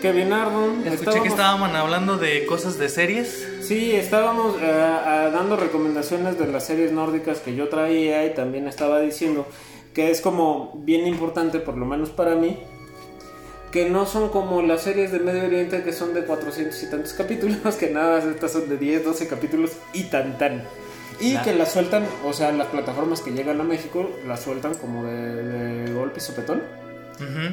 Kevin 0.00 0.32
Arnold. 0.32 0.86
Escuché 0.86 1.22
que 1.22 1.28
estaban 1.28 1.76
hablando 1.76 2.16
de 2.16 2.46
cosas 2.46 2.78
de 2.78 2.88
series. 2.88 3.46
Sí, 3.60 3.92
estábamos 3.92 4.56
eh, 4.56 4.60
eh, 4.62 5.30
dando 5.32 5.56
recomendaciones 5.56 6.38
de 6.38 6.46
las 6.46 6.64
series 6.66 6.92
nórdicas 6.92 7.40
que 7.40 7.54
yo 7.54 7.68
traía 7.68 8.24
y 8.26 8.34
también 8.34 8.66
estaba 8.66 9.00
diciendo 9.00 9.46
que 9.94 10.10
es 10.10 10.20
como 10.20 10.72
bien 10.84 11.06
importante, 11.06 11.60
por 11.60 11.76
lo 11.76 11.84
menos 11.84 12.10
para 12.10 12.34
mí, 12.34 12.58
que 13.70 13.88
no 13.88 14.06
son 14.06 14.30
como 14.30 14.62
las 14.62 14.82
series 14.82 15.12
de 15.12 15.18
Medio 15.18 15.44
Oriente 15.44 15.82
que 15.82 15.92
son 15.92 16.14
de 16.14 16.24
400 16.24 16.82
y 16.82 16.90
tantos 16.90 17.12
capítulos, 17.12 17.74
que 17.78 17.90
nada, 17.90 18.18
estas 18.18 18.52
son 18.52 18.68
de 18.68 18.76
10, 18.76 19.04
12 19.04 19.28
capítulos 19.28 19.72
y 19.92 20.04
tan 20.04 20.38
tan. 20.38 20.64
Y 21.20 21.36
que 21.38 21.52
las 21.52 21.72
sueltan, 21.72 22.06
o 22.24 22.32
sea, 22.32 22.50
las 22.50 22.68
plataformas 22.68 23.20
que 23.20 23.32
llegan 23.32 23.60
a 23.60 23.64
México 23.64 24.08
las 24.26 24.40
sueltan 24.40 24.72
como 24.74 25.04
de, 25.04 25.42
de 25.44 25.92
golpe 25.92 26.18
y 26.18 26.22
sopetón. 26.22 26.62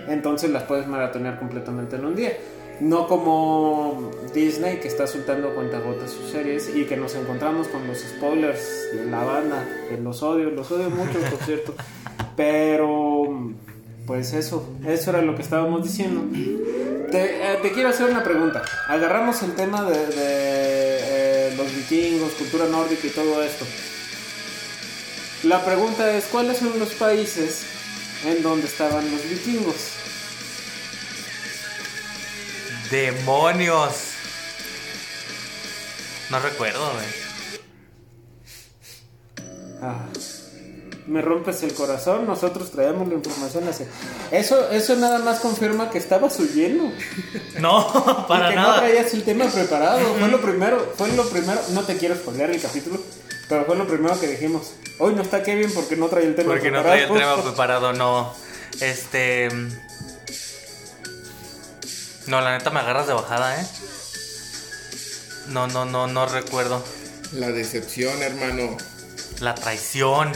Entonces 0.08 0.49
las 0.49 0.63
puedes 0.63 0.88
maratonear 0.88 1.39
completamente 1.39 1.95
en 1.95 2.06
un 2.06 2.15
día. 2.15 2.38
No 2.80 3.08
como 3.08 4.12
Disney 4.34 4.77
que 4.77 4.88
está 4.88 5.08
soltando 5.08 5.56
cuentagotas 5.56 6.12
sus 6.12 6.30
series 6.30 6.69
y 6.75 6.86
que 6.86 6.95
nos 6.95 7.15
encontramos 7.15 7.67
con 7.67 7.88
los 7.88 7.97
spoilers 7.97 8.91
de 8.93 9.06
la 9.06 9.23
banda, 9.23 9.67
que 9.89 9.97
los 9.97 10.21
odio, 10.21 10.51
los 10.51 10.71
odio 10.71 10.89
mucho, 10.91 11.19
por 11.19 11.39
cierto. 11.43 11.73
Pero, 12.36 13.51
pues 14.06 14.34
eso, 14.34 14.69
eso 14.86 15.10
era 15.10 15.23
lo 15.23 15.36
que 15.36 15.41
estábamos 15.41 15.84
diciendo. 15.84 16.23
Te, 17.10 17.53
eh, 17.53 17.58
te 17.63 17.71
quiero 17.71 17.89
hacer 17.89 18.12
una 18.12 18.23
pregunta. 18.23 18.62
Agarramos 18.88 19.41
el 19.41 19.53
tema 19.53 19.89
de, 19.89 19.97
de, 19.97 20.17
eh, 20.19 21.53
los 21.58 21.75
vikingos, 21.75 22.34
cultura 22.34 22.67
nórdica 22.67 23.08
y 23.08 23.10
todo 23.10 23.41
esto. 23.41 23.65
La 25.43 25.65
pregunta 25.65 26.15
es, 26.15 26.25
¿cuáles 26.25 26.58
son 26.58 26.77
los 26.77 26.93
países 26.93 27.65
en 28.25 28.41
donde 28.43 28.67
estaban 28.67 29.10
los 29.12 29.23
vikingos? 29.30 29.75
Demonios. 32.91 33.91
No 36.30 36.39
recuerdo, 36.39 36.91
güey. 36.93 37.06
Ah, 39.82 40.06
me 41.06 41.21
rompes 41.21 41.63
el 41.63 41.73
corazón, 41.73 42.25
nosotros 42.25 42.71
traemos 42.71 43.08
la 43.08 43.13
información 43.13 43.67
así. 43.67 43.84
Eso, 44.32 44.69
eso 44.71 44.95
nada 44.97 45.19
más 45.19 45.39
confirma 45.39 45.89
que 45.89 45.97
estabas 45.99 46.38
huyendo. 46.39 46.91
No, 47.60 48.25
para 48.27 48.47
y 48.47 48.49
que 48.49 48.56
no 48.56 48.62
nada. 48.63 48.80
traías 48.80 49.13
el 49.13 49.23
tema 49.23 49.45
preparado. 49.45 49.99
Fue 50.19 50.27
lo 50.27 50.41
primero, 50.41 50.93
fue 50.97 51.12
lo 51.13 51.30
primero. 51.30 51.62
No 51.73 51.84
te 51.84 51.97
quiero 51.97 52.15
spoilear 52.15 52.49
el 52.51 52.62
capítulo, 52.62 52.99
pero 53.50 53.66
fue 53.66 53.76
lo 53.76 53.88
primero 53.88 54.20
que 54.20 54.28
dijimos. 54.28 54.74
Hoy 55.00 55.14
no 55.14 55.22
está 55.22 55.44
Kevin 55.44 55.72
porque 55.74 55.96
no 55.96 56.08
trae 56.08 56.26
el 56.26 56.36
tema 56.36 56.50
Porque 56.50 56.72
no 56.72 56.82
preparado. 56.82 57.08
traía 57.08 57.08
el 57.08 57.36
tema 57.36 57.44
preparado, 57.44 57.94
no. 57.94 58.34
Este. 58.82 59.50
No, 62.28 62.42
la 62.42 62.58
neta 62.58 62.70
me 62.72 62.80
agarras 62.80 63.08
de 63.08 63.14
bajada, 63.14 63.62
¿eh? 63.62 63.66
No, 65.48 65.68
no, 65.68 65.86
no, 65.86 66.08
no 66.08 66.26
recuerdo. 66.26 66.84
La 67.34 67.52
decepción, 67.52 68.22
hermano. 68.22 68.76
La 69.40 69.56
traición. 69.56 70.34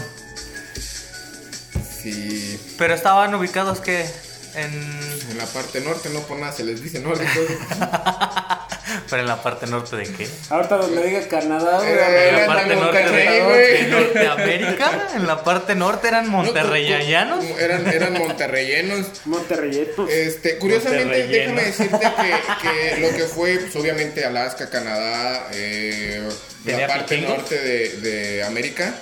Sí. 2.01 2.59
Pero 2.77 2.93
estaban 2.93 3.33
ubicados 3.35 3.79
que 3.81 4.09
en. 4.55 4.99
En 5.31 5.37
la 5.37 5.45
parte 5.45 5.81
norte 5.81 6.09
no 6.09 6.21
por 6.21 6.37
nada 6.37 6.51
se 6.51 6.63
les 6.63 6.81
dice 6.81 6.99
nórdicos. 6.99 7.31
Pero 9.09 9.21
en 9.21 9.27
la 9.27 9.41
parte 9.41 9.67
norte 9.67 9.95
de 9.95 10.03
qué? 10.03 10.27
Ahorita 10.49 10.77
donde 10.77 11.03
diga 11.03 11.27
Canadá, 11.27 11.77
güey, 11.77 11.89
Eh, 11.91 12.29
En 12.29 12.35
la 12.35 12.41
Eran 12.41 12.47
parte 12.47 12.69
de 12.69 12.75
norte 12.75 13.09
de, 13.09 13.87
Norteamérica. 13.89 15.07
En 15.15 15.27
la 15.27 15.43
parte 15.43 15.75
norte 15.75 16.07
eran 16.07 16.29
monterreyanos. 16.29 17.43
No, 17.43 17.59
eran, 17.59 17.87
eran 17.87 18.13
monterreyenos. 18.13 19.07
Monterreyetos. 19.25 20.09
Este, 20.09 20.57
curiosamente, 20.57 21.27
déjame 21.27 21.63
decirte 21.63 21.99
que, 21.99 22.67
que 22.67 23.01
lo 23.01 23.15
que 23.15 23.23
fue, 23.23 23.57
pues, 23.59 23.75
obviamente, 23.75 24.25
Alaska, 24.25 24.69
Canadá, 24.69 25.47
eh, 25.53 26.21
la 26.65 26.71
¿Tenía 26.71 26.87
parte 26.87 27.21
norte 27.21 27.59
de, 27.59 27.89
de 28.01 28.43
América. 28.43 28.93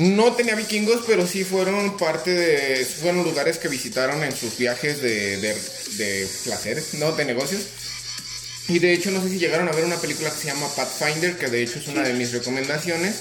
No 0.00 0.32
tenía 0.32 0.54
vikingos, 0.54 1.04
pero 1.06 1.26
sí 1.26 1.44
fueron 1.44 1.98
parte 1.98 2.30
de. 2.30 2.86
Fueron 2.86 3.22
lugares 3.22 3.58
que 3.58 3.68
visitaron 3.68 4.24
en 4.24 4.34
sus 4.34 4.56
viajes 4.56 5.02
de, 5.02 5.36
de, 5.36 6.28
placeres, 6.44 6.94
no 6.94 7.12
de 7.12 7.26
negocios. 7.26 7.62
Y 8.68 8.78
de 8.78 8.94
hecho, 8.94 9.10
no 9.10 9.22
sé 9.22 9.28
si 9.28 9.38
llegaron 9.38 9.68
a 9.68 9.72
ver 9.72 9.84
una 9.84 10.00
película 10.00 10.30
que 10.30 10.36
se 10.36 10.46
llama 10.46 10.66
Pathfinder, 10.74 11.36
que 11.36 11.48
de 11.48 11.62
hecho 11.62 11.80
es 11.80 11.88
una 11.88 12.02
de 12.02 12.14
mis 12.14 12.32
recomendaciones. 12.32 13.16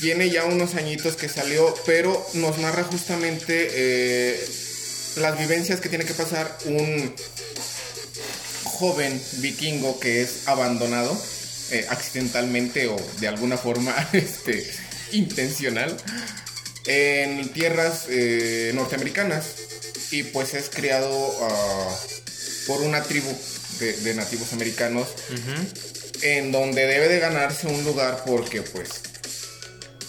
Tiene 0.00 0.30
ya 0.30 0.44
unos 0.44 0.76
añitos 0.76 1.16
que 1.16 1.28
salió, 1.28 1.74
pero 1.86 2.24
nos 2.34 2.56
narra 2.58 2.84
justamente 2.84 3.68
eh, 3.72 4.48
las 5.16 5.36
vivencias 5.36 5.80
que 5.80 5.88
tiene 5.88 6.04
que 6.04 6.14
pasar 6.14 6.56
un 6.66 7.12
joven 8.62 9.20
vikingo 9.38 9.98
que 9.98 10.22
es 10.22 10.46
abandonado 10.46 11.20
eh, 11.72 11.86
accidentalmente 11.88 12.86
o 12.86 12.96
de 13.18 13.28
alguna 13.28 13.56
forma 13.56 13.94
este, 14.12 14.70
intencional 15.16 15.96
en 16.86 17.48
tierras 17.52 18.06
eh, 18.08 18.72
norteamericanas 18.74 19.46
y 20.10 20.24
pues 20.24 20.54
es 20.54 20.68
criado 20.68 21.10
ah, 21.42 21.96
por 22.66 22.82
una 22.82 23.02
tribu 23.02 23.30
de, 23.78 23.92
de 23.92 24.14
nativos 24.14 24.52
americanos 24.52 25.08
en 26.22 26.52
donde 26.52 26.86
debe 26.86 27.08
de 27.08 27.18
ganarse 27.18 27.66
un 27.66 27.84
lugar 27.84 28.24
porque 28.26 28.62
pues 28.62 28.90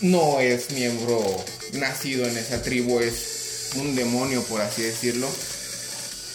no 0.01 0.39
es 0.39 0.71
miembro 0.71 1.43
nacido 1.73 2.27
en 2.27 2.37
esa 2.37 2.61
tribu, 2.61 2.99
es 2.99 3.71
un 3.75 3.95
demonio 3.95 4.43
por 4.43 4.61
así 4.61 4.81
decirlo. 4.83 5.29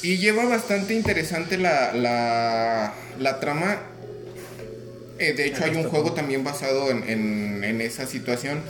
Y 0.02 0.18
lleva 0.18 0.44
bastante 0.44 0.94
interesante 0.94 1.59
la, 1.59 1.92
la, 1.92 2.94
la 3.18 3.40
trama. 3.40 3.83
Eh, 5.18 5.33
de 5.33 5.46
hecho 5.46 5.64
hay 5.64 5.74
un 5.76 5.85
juego 5.85 6.12
también 6.12 6.44
basado 6.44 6.90
en, 6.90 7.09
en- 7.09 7.64
en 7.64 7.81
esa 7.81 8.07
situación. 8.07 8.62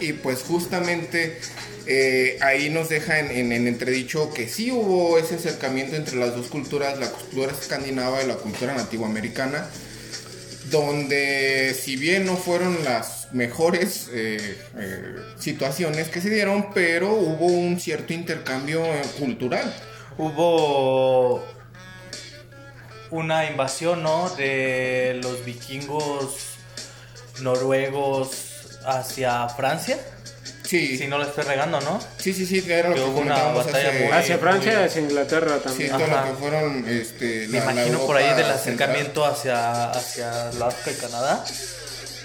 Y 0.00 0.12
pues 0.12 0.42
justamente 0.42 1.38
eh, 1.86 2.38
ahí 2.40 2.70
nos 2.70 2.88
deja 2.88 3.18
en, 3.18 3.30
en- 3.30 3.52
en 3.52 3.66
entredicho 3.66 4.32
que 4.32 4.48
sí 4.48 4.70
hubo 4.70 5.18
ese 5.18 5.36
acercamiento 5.36 5.96
entre 5.96 6.16
las 6.16 6.36
dos 6.36 6.46
culturas, 6.48 6.98
la 6.98 7.10
cultura 7.10 7.52
escandinava 7.52 8.22
y 8.22 8.26
la 8.26 8.36
cultura 8.36 8.74
nativoamericana, 8.74 9.66
donde 10.70 11.74
si 11.74 11.96
bien 11.96 12.26
no 12.26 12.36
fueron 12.36 12.84
las 12.84 13.32
mejores 13.32 14.08
eh, 14.12 14.56
eh, 14.78 15.02
situaciones 15.38 16.08
que 16.08 16.20
se 16.20 16.30
dieron, 16.30 16.72
pero 16.74 17.12
hubo 17.14 17.46
un 17.46 17.80
cierto 17.80 18.12
intercambio 18.12 18.82
cultural. 19.18 19.74
Hubo 20.18 21.44
una 23.10 23.46
invasión, 23.46 24.02
¿no? 24.02 24.28
De 24.30 25.18
los 25.22 25.44
vikingos 25.44 26.34
noruegos 27.40 28.28
hacia 28.86 29.48
Francia. 29.48 29.98
Sí, 30.64 30.98
Si 30.98 31.06
no 31.06 31.16
lo 31.16 31.24
estoy 31.24 31.44
regando, 31.44 31.80
¿no? 31.80 31.98
sí, 32.18 32.34
sí, 32.34 32.44
sí, 32.44 32.62
era 32.70 32.90
lo 32.90 32.94
Que 32.94 33.00
hubo 33.00 33.20
una 33.20 33.42
batalla 33.42 33.88
hace- 33.88 34.00
muy- 34.00 34.12
Hacia 34.12 34.38
Francia, 34.38 34.84
hacia 34.84 35.00
Inglaterra 35.00 35.56
Sí, 35.56 35.62
también. 35.64 35.90
todo 35.92 36.04
Ajá. 36.04 36.26
lo 36.26 36.32
que 36.34 36.38
fueron, 36.42 36.88
este, 36.88 37.48
Me 37.48 37.58
la- 37.58 37.64
la 37.64 37.72
imagino 37.72 37.98
por 38.00 38.16
ahí 38.18 38.34
del 38.36 38.50
acercamiento 38.50 39.24
hacia, 39.24 39.90
hacia 39.92 40.48
Alaska 40.50 40.90
y 40.90 40.94
Canadá. 40.94 41.42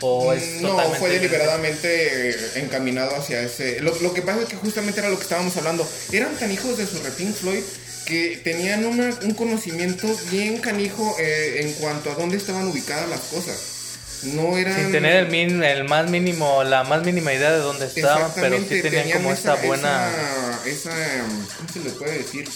¿O 0.02 0.34
es 0.34 0.62
No, 0.62 0.70
totalmente 0.72 1.00
fue 1.00 1.10
deliberadamente 1.12 2.30
eh, 2.32 2.36
encaminado 2.56 3.16
hacia 3.16 3.40
ese. 3.40 3.80
Lo, 3.80 3.96
lo 4.02 4.14
que 4.14 4.22
pasa 4.22 4.42
es 4.42 4.50
que 4.50 4.58
justamente 4.58 5.00
era 5.00 5.08
lo 5.08 5.16
que 5.16 5.24
estábamos 5.24 5.56
hablando. 5.56 5.88
Eran 6.12 6.36
tan 6.36 6.52
hijos 6.52 6.78
de 6.78 6.86
su 6.86 7.02
Repin 7.02 7.34
Floyd 7.34 7.64
que 8.06 8.38
tenían 8.44 8.86
una- 8.86 9.18
un 9.24 9.34
conocimiento 9.34 10.08
bien 10.32 10.58
canijo 10.60 11.16
eh, 11.20 11.62
en 11.62 11.74
cuanto 11.74 12.12
a 12.12 12.16
dónde 12.16 12.38
estaban 12.38 12.68
ubicadas 12.68 13.10
las 13.10 13.22
cosas. 13.22 13.58
No 14.24 14.58
eran. 14.58 14.76
Sin 14.76 14.92
tener 14.92 15.18
el, 15.26 15.28
min- 15.30 15.64
el 15.64 15.84
más 15.84 16.10
mínimo, 16.10 16.64
la 16.64 16.84
más 16.84 17.04
mínima 17.04 17.34
idea 17.34 17.52
de 17.52 17.58
dónde 17.60 17.88
estaban, 17.88 18.32
pero 18.36 18.58
sí 18.58 18.82
tenían 18.82 19.12
como 19.12 19.32
esta 19.34 19.56
esa- 19.56 19.66
buena... 19.66 20.10
Esa, 20.66 20.92
esa, 20.92 21.24
¿Cómo 21.58 21.70
se 21.74 21.80
le 21.80 21.90
puede 21.92 22.18
decir? 22.20 22.48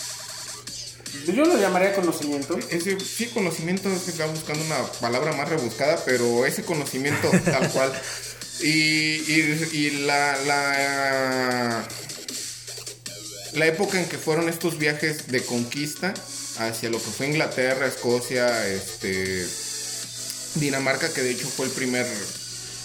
Yo 1.25 1.43
lo 1.43 1.57
llamaría 1.59 1.93
conocimiento. 1.93 2.57
Ese 2.69 2.97
sí, 2.99 3.25
conocimiento, 3.27 3.91
es 3.91 4.03
que 4.03 4.11
estaba 4.11 4.31
buscando 4.31 4.63
una 4.63 4.81
palabra 5.01 5.33
más 5.33 5.49
rebuscada, 5.49 6.01
pero 6.05 6.45
ese 6.45 6.63
conocimiento 6.63 7.29
tal 7.43 7.69
cual. 7.73 7.91
Y, 8.61 8.69
y, 8.69 9.69
y 9.73 9.89
la, 10.05 10.37
la, 10.45 11.87
la 13.53 13.65
época 13.65 14.01
en 14.01 14.07
que 14.07 14.17
fueron 14.17 14.49
estos 14.49 14.77
viajes 14.77 15.27
de 15.27 15.41
conquista 15.41 16.13
hacia 16.59 16.89
lo 16.89 16.97
que 16.97 17.09
fue 17.09 17.27
Inglaterra, 17.27 17.87
Escocia, 17.87 18.67
este, 18.67 19.45
Dinamarca, 20.55 21.11
que 21.13 21.21
de 21.21 21.31
hecho 21.31 21.47
fue 21.47 21.67
el 21.67 21.71
primer 21.71 22.05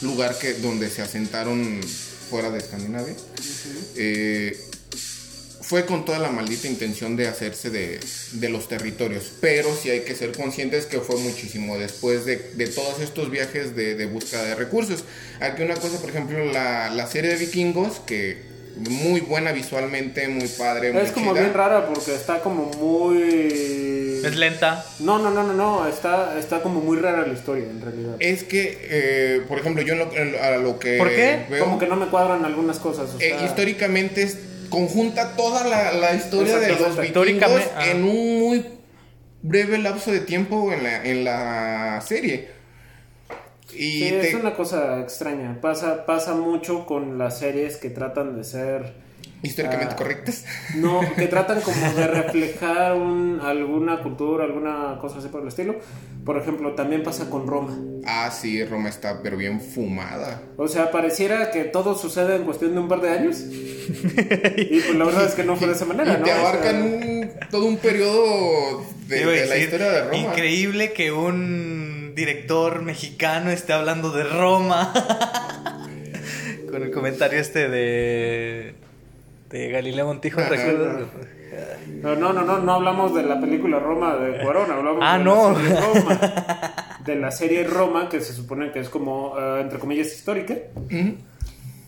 lugar 0.03 0.39
que, 0.39 0.55
donde 0.55 0.91
se 0.91 1.03
asentaron 1.03 1.81
fuera 2.31 2.51
de 2.51 2.59
Escandinavia. 2.59 3.15
Eh, 3.97 4.57
fue 5.61 5.87
con 5.87 6.05
toda 6.05 6.19
la 6.19 6.31
maldita 6.31 6.69
intención 6.69 7.17
de 7.17 7.29
hacerse 7.29 7.71
de, 7.71 7.99
de, 8.33 8.49
los 8.51 8.69
territorios. 8.69 9.33
Pero 9.41 9.75
sí 9.75 9.91
hay 9.91 10.01
que 10.01 10.15
ser 10.15 10.33
conscientes 10.33 10.87
que 10.87 11.01
fue 11.01 11.17
muchísimo 11.17 11.79
después 11.79 12.27
de, 12.27 12.37
de 12.37 12.67
todos 12.67 13.01
estos 13.01 13.31
viajes 13.31 13.75
de, 13.75 13.95
de, 13.95 14.07
búsqueda 14.07 14.43
de 14.45 14.55
recursos. 14.55 15.05
Aquí 15.41 15.63
una 15.63 15.77
cosa, 15.77 15.99
por 15.99 16.11
ejemplo, 16.11 16.45
la, 16.45 16.91
la 16.91 17.07
serie 17.07 17.31
de 17.31 17.37
vikingos, 17.37 18.01
que 18.01 18.52
muy 18.77 19.21
buena 19.21 19.53
visualmente, 19.53 20.27
muy 20.29 20.49
padre. 20.49 20.91
Es 21.03 21.13
como 21.13 21.33
chida. 21.33 21.43
bien 21.43 21.55
rara 21.55 21.87
porque 21.87 22.15
está 22.15 22.41
como 22.41 22.67
muy... 22.67 24.21
Es 24.25 24.37
lenta. 24.37 24.85
No, 25.01 25.19
no, 25.19 25.31
no, 25.31 25.43
no, 25.43 25.53
no, 25.53 25.87
está, 25.87 26.39
está 26.39 26.63
como 26.63 26.81
muy 26.81 26.97
rara 26.97 27.27
la 27.27 27.33
historia 27.33 27.65
en 27.65 27.81
realidad. 27.81 28.17
Es 28.19 28.45
que, 28.45 28.79
eh, 28.83 29.43
por 29.49 29.59
ejemplo, 29.59 29.83
yo 29.83 29.95
lo, 29.97 30.11
a 30.43 30.57
lo 30.59 30.79
que 30.79 30.97
¿Por 30.99 31.09
qué? 31.09 31.47
veo... 31.51 31.65
Como 31.65 31.79
que 31.79 31.87
no 31.87 31.97
me 31.97 32.07
cuadran 32.07 32.45
algunas 32.45 32.79
cosas. 32.79 33.11
O 33.15 33.19
sea... 33.19 33.41
eh, 33.41 33.45
históricamente 33.45 34.23
es, 34.23 34.39
conjunta 34.69 35.37
toda 35.37 35.67
la, 35.67 35.93
la 35.93 36.15
historia 36.15 36.59
de 36.59 36.69
los 36.77 36.97
vikingos 36.99 37.63
ah. 37.77 37.87
en 37.87 38.05
un 38.05 38.39
muy 38.39 38.65
breve 39.43 39.79
lapso 39.79 40.13
de 40.13 40.21
tiempo 40.21 40.73
en 40.73 40.85
la, 40.85 41.05
en 41.05 41.25
la 41.25 42.01
serie. 42.07 42.62
Y 43.75 44.01
sí, 44.01 44.11
te... 44.11 44.29
es 44.29 44.35
una 44.35 44.55
cosa 44.55 45.01
extraña. 45.01 45.61
Pasa, 45.61 46.05
pasa 46.07 46.35
mucho 46.35 46.87
con 46.87 47.19
las 47.19 47.39
series 47.39 47.77
que 47.77 47.91
tratan 47.91 48.37
de 48.37 48.45
ser 48.45 48.95
históricamente 49.43 49.95
uh, 49.95 49.99
correctas. 49.99 50.45
No, 50.77 51.01
que 51.17 51.27
tratan 51.29 51.61
como 51.61 51.93
de 51.93 52.07
reflejar 52.07 52.95
un, 52.95 53.41
alguna 53.43 54.03
cultura, 54.03 54.45
alguna 54.45 54.99
cosa 55.01 55.19
así 55.19 55.29
por 55.29 55.43
el 55.43 55.49
estilo. 55.49 55.77
Por 56.25 56.39
ejemplo, 56.39 56.75
también 56.75 57.03
pasa 57.03 57.29
con 57.29 57.47
Roma. 57.47 57.77
Ah, 58.05 58.31
sí, 58.31 58.65
Roma 58.65 58.89
está 58.89 59.23
pero 59.23 59.37
bien 59.37 59.61
fumada. 59.61 60.43
O 60.57 60.69
sea, 60.69 60.91
pareciera 60.91 61.51
que 61.51 61.65
todo 61.65 61.97
sucede 61.97 62.37
en 62.37 62.45
cuestión 62.45 62.75
de 62.75 62.81
un 62.81 62.89
par 62.89 63.01
de 63.01 63.11
años. 63.11 63.41
y 63.41 64.81
pues 64.81 64.95
la 64.95 65.05
verdad 65.05 65.27
es 65.27 65.35
que 65.35 65.43
no 65.43 65.57
fue 65.57 65.67
de 65.67 65.75
esa 65.75 65.85
manera, 65.85 66.15
y 66.15 66.19
¿no? 66.19 66.25
te 66.25 66.33
abarcan 66.33 66.77
o 66.77 66.89
sea, 66.89 67.09
un, 67.09 67.31
todo 67.51 67.67
un 67.67 67.77
periodo 67.79 68.85
de, 69.09 69.27
de 69.27 69.47
la 69.47 69.57
historia 69.59 69.91
de 69.91 70.05
Roma. 70.05 70.17
Increíble 70.17 70.93
que 70.93 71.11
un 71.11 72.02
director 72.15 72.83
mexicano 72.83 73.51
esté 73.51 73.73
hablando 73.73 74.11
de 74.11 74.25
Roma. 74.25 74.93
Con 76.71 76.83
el 76.83 76.91
comentario 76.91 77.39
este 77.39 77.69
de 77.69 78.75
de 79.53 79.69
Galileo 79.69 80.07
Montijo, 80.07 80.41
¿recuerdas? 80.41 81.09
No, 82.03 82.17
no, 82.17 82.33
no, 82.33 82.43
no, 82.43 82.59
no 82.59 82.73
hablamos 82.73 83.15
de 83.15 83.23
la 83.23 83.39
película 83.39 83.79
Roma 83.79 84.17
de 84.17 84.43
Cuarón, 84.43 84.71
hablamos 84.71 85.03
ah, 85.03 85.19
de, 85.19 85.25
no. 85.25 85.51
la 85.53 85.61
serie 85.61 85.81
Roma, 85.81 86.21
de 87.05 87.17
la 87.17 87.31
serie 87.31 87.65
Roma, 87.65 88.09
que 88.09 88.21
se 88.23 88.33
supone 88.33 88.73
que 88.73 88.81
es 88.81 88.89
como, 88.89 89.35
uh, 89.35 89.59
entre 89.61 89.79
comillas, 89.79 90.07
histórica. 90.09 90.57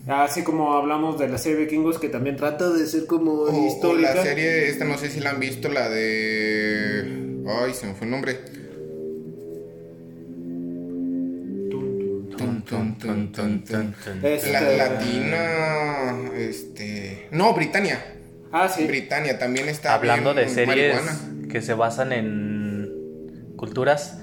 Así 0.07 0.43
como 0.43 0.73
hablamos 0.73 1.17
de 1.17 1.27
la 1.27 1.39
serie 1.39 1.65
Vikingos, 1.65 1.97
que 1.97 2.09
también 2.09 2.35
trata 2.35 2.69
de 2.69 2.85
ser 2.85 3.07
como 3.07 3.31
o, 3.31 3.67
histórica. 3.67 4.11
O 4.11 4.15
la 4.15 4.23
serie, 4.23 4.69
esta 4.69 4.85
no 4.85 4.99
sé 4.99 5.09
si 5.09 5.19
la 5.19 5.31
han 5.31 5.39
visto, 5.39 5.67
la 5.69 5.89
de... 5.89 7.41
Ay, 7.47 7.73
se 7.73 7.87
me 7.87 7.95
fue 7.95 8.05
el 8.05 8.11
nombre. 8.11 8.39
Tun, 12.65 12.97
tun, 12.97 13.31
tun, 13.31 13.95
este... 14.23 14.51
La 14.51 14.61
latina, 14.61 16.15
este, 16.35 17.27
no, 17.31 17.53
Britannia. 17.53 18.03
Ah, 18.51 18.67
sí. 18.69 18.85
Britannia 18.85 19.37
también 19.37 19.69
está 19.69 19.93
hablando 19.95 20.33
bien 20.33 20.47
de 20.47 20.53
series 20.53 20.95
marihuana. 20.95 21.47
que 21.51 21.61
se 21.61 21.73
basan 21.73 22.11
en 22.13 23.53
culturas. 23.55 24.19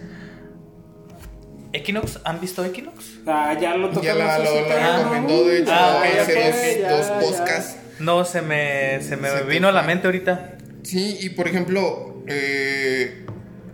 Equinox, 1.72 2.18
¿han 2.24 2.40
visto 2.40 2.64
Equinox? 2.64 3.04
Ah, 3.26 3.56
ya 3.58 3.74
lo 3.76 3.88
tocamos. 3.88 4.04
Ya 4.04 4.14
la, 4.14 4.38
lo, 4.38 4.68
la 4.68 4.98
recomendó, 4.98 5.44
de 5.46 5.58
hecho, 5.60 5.72
Ah, 5.72 6.02
hace 6.20 6.32
ok, 6.32 6.44
dos, 6.44 6.80
ya, 6.80 6.90
dos 6.96 7.06
ya. 7.08 7.18
podcasts. 7.20 7.76
No, 7.98 8.24
se 8.24 8.42
me, 8.42 9.00
se 9.02 9.16
me 9.16 9.30
Se 9.30 9.42
vino 9.44 9.68
a 9.68 9.72
la 9.72 9.82
mente 9.82 10.06
ahorita. 10.06 10.58
Sí, 10.82 11.16
y 11.20 11.30
por 11.30 11.46
ejemplo, 11.48 12.22
eh, 12.26 13.24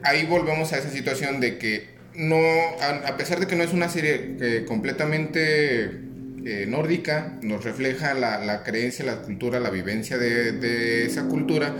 ahí 0.04 0.26
volvemos 0.26 0.72
a 0.72 0.78
esa 0.78 0.90
situación 0.90 1.40
de 1.40 1.58
que 1.58 1.97
no, 2.18 2.36
a, 2.80 3.08
a 3.08 3.16
pesar 3.16 3.40
de 3.40 3.46
que 3.46 3.56
no 3.56 3.64
es 3.64 3.72
una 3.72 3.88
serie 3.88 4.64
completamente 4.66 6.08
eh, 6.44 6.66
nórdica, 6.66 7.38
nos 7.42 7.62
refleja 7.62 8.14
la, 8.14 8.38
la, 8.38 8.62
creencia, 8.62 9.04
la 9.04 9.22
cultura, 9.22 9.60
la 9.60 9.70
vivencia 9.70 10.16
de, 10.16 10.52
de, 10.52 11.04
esa 11.04 11.24
cultura. 11.24 11.74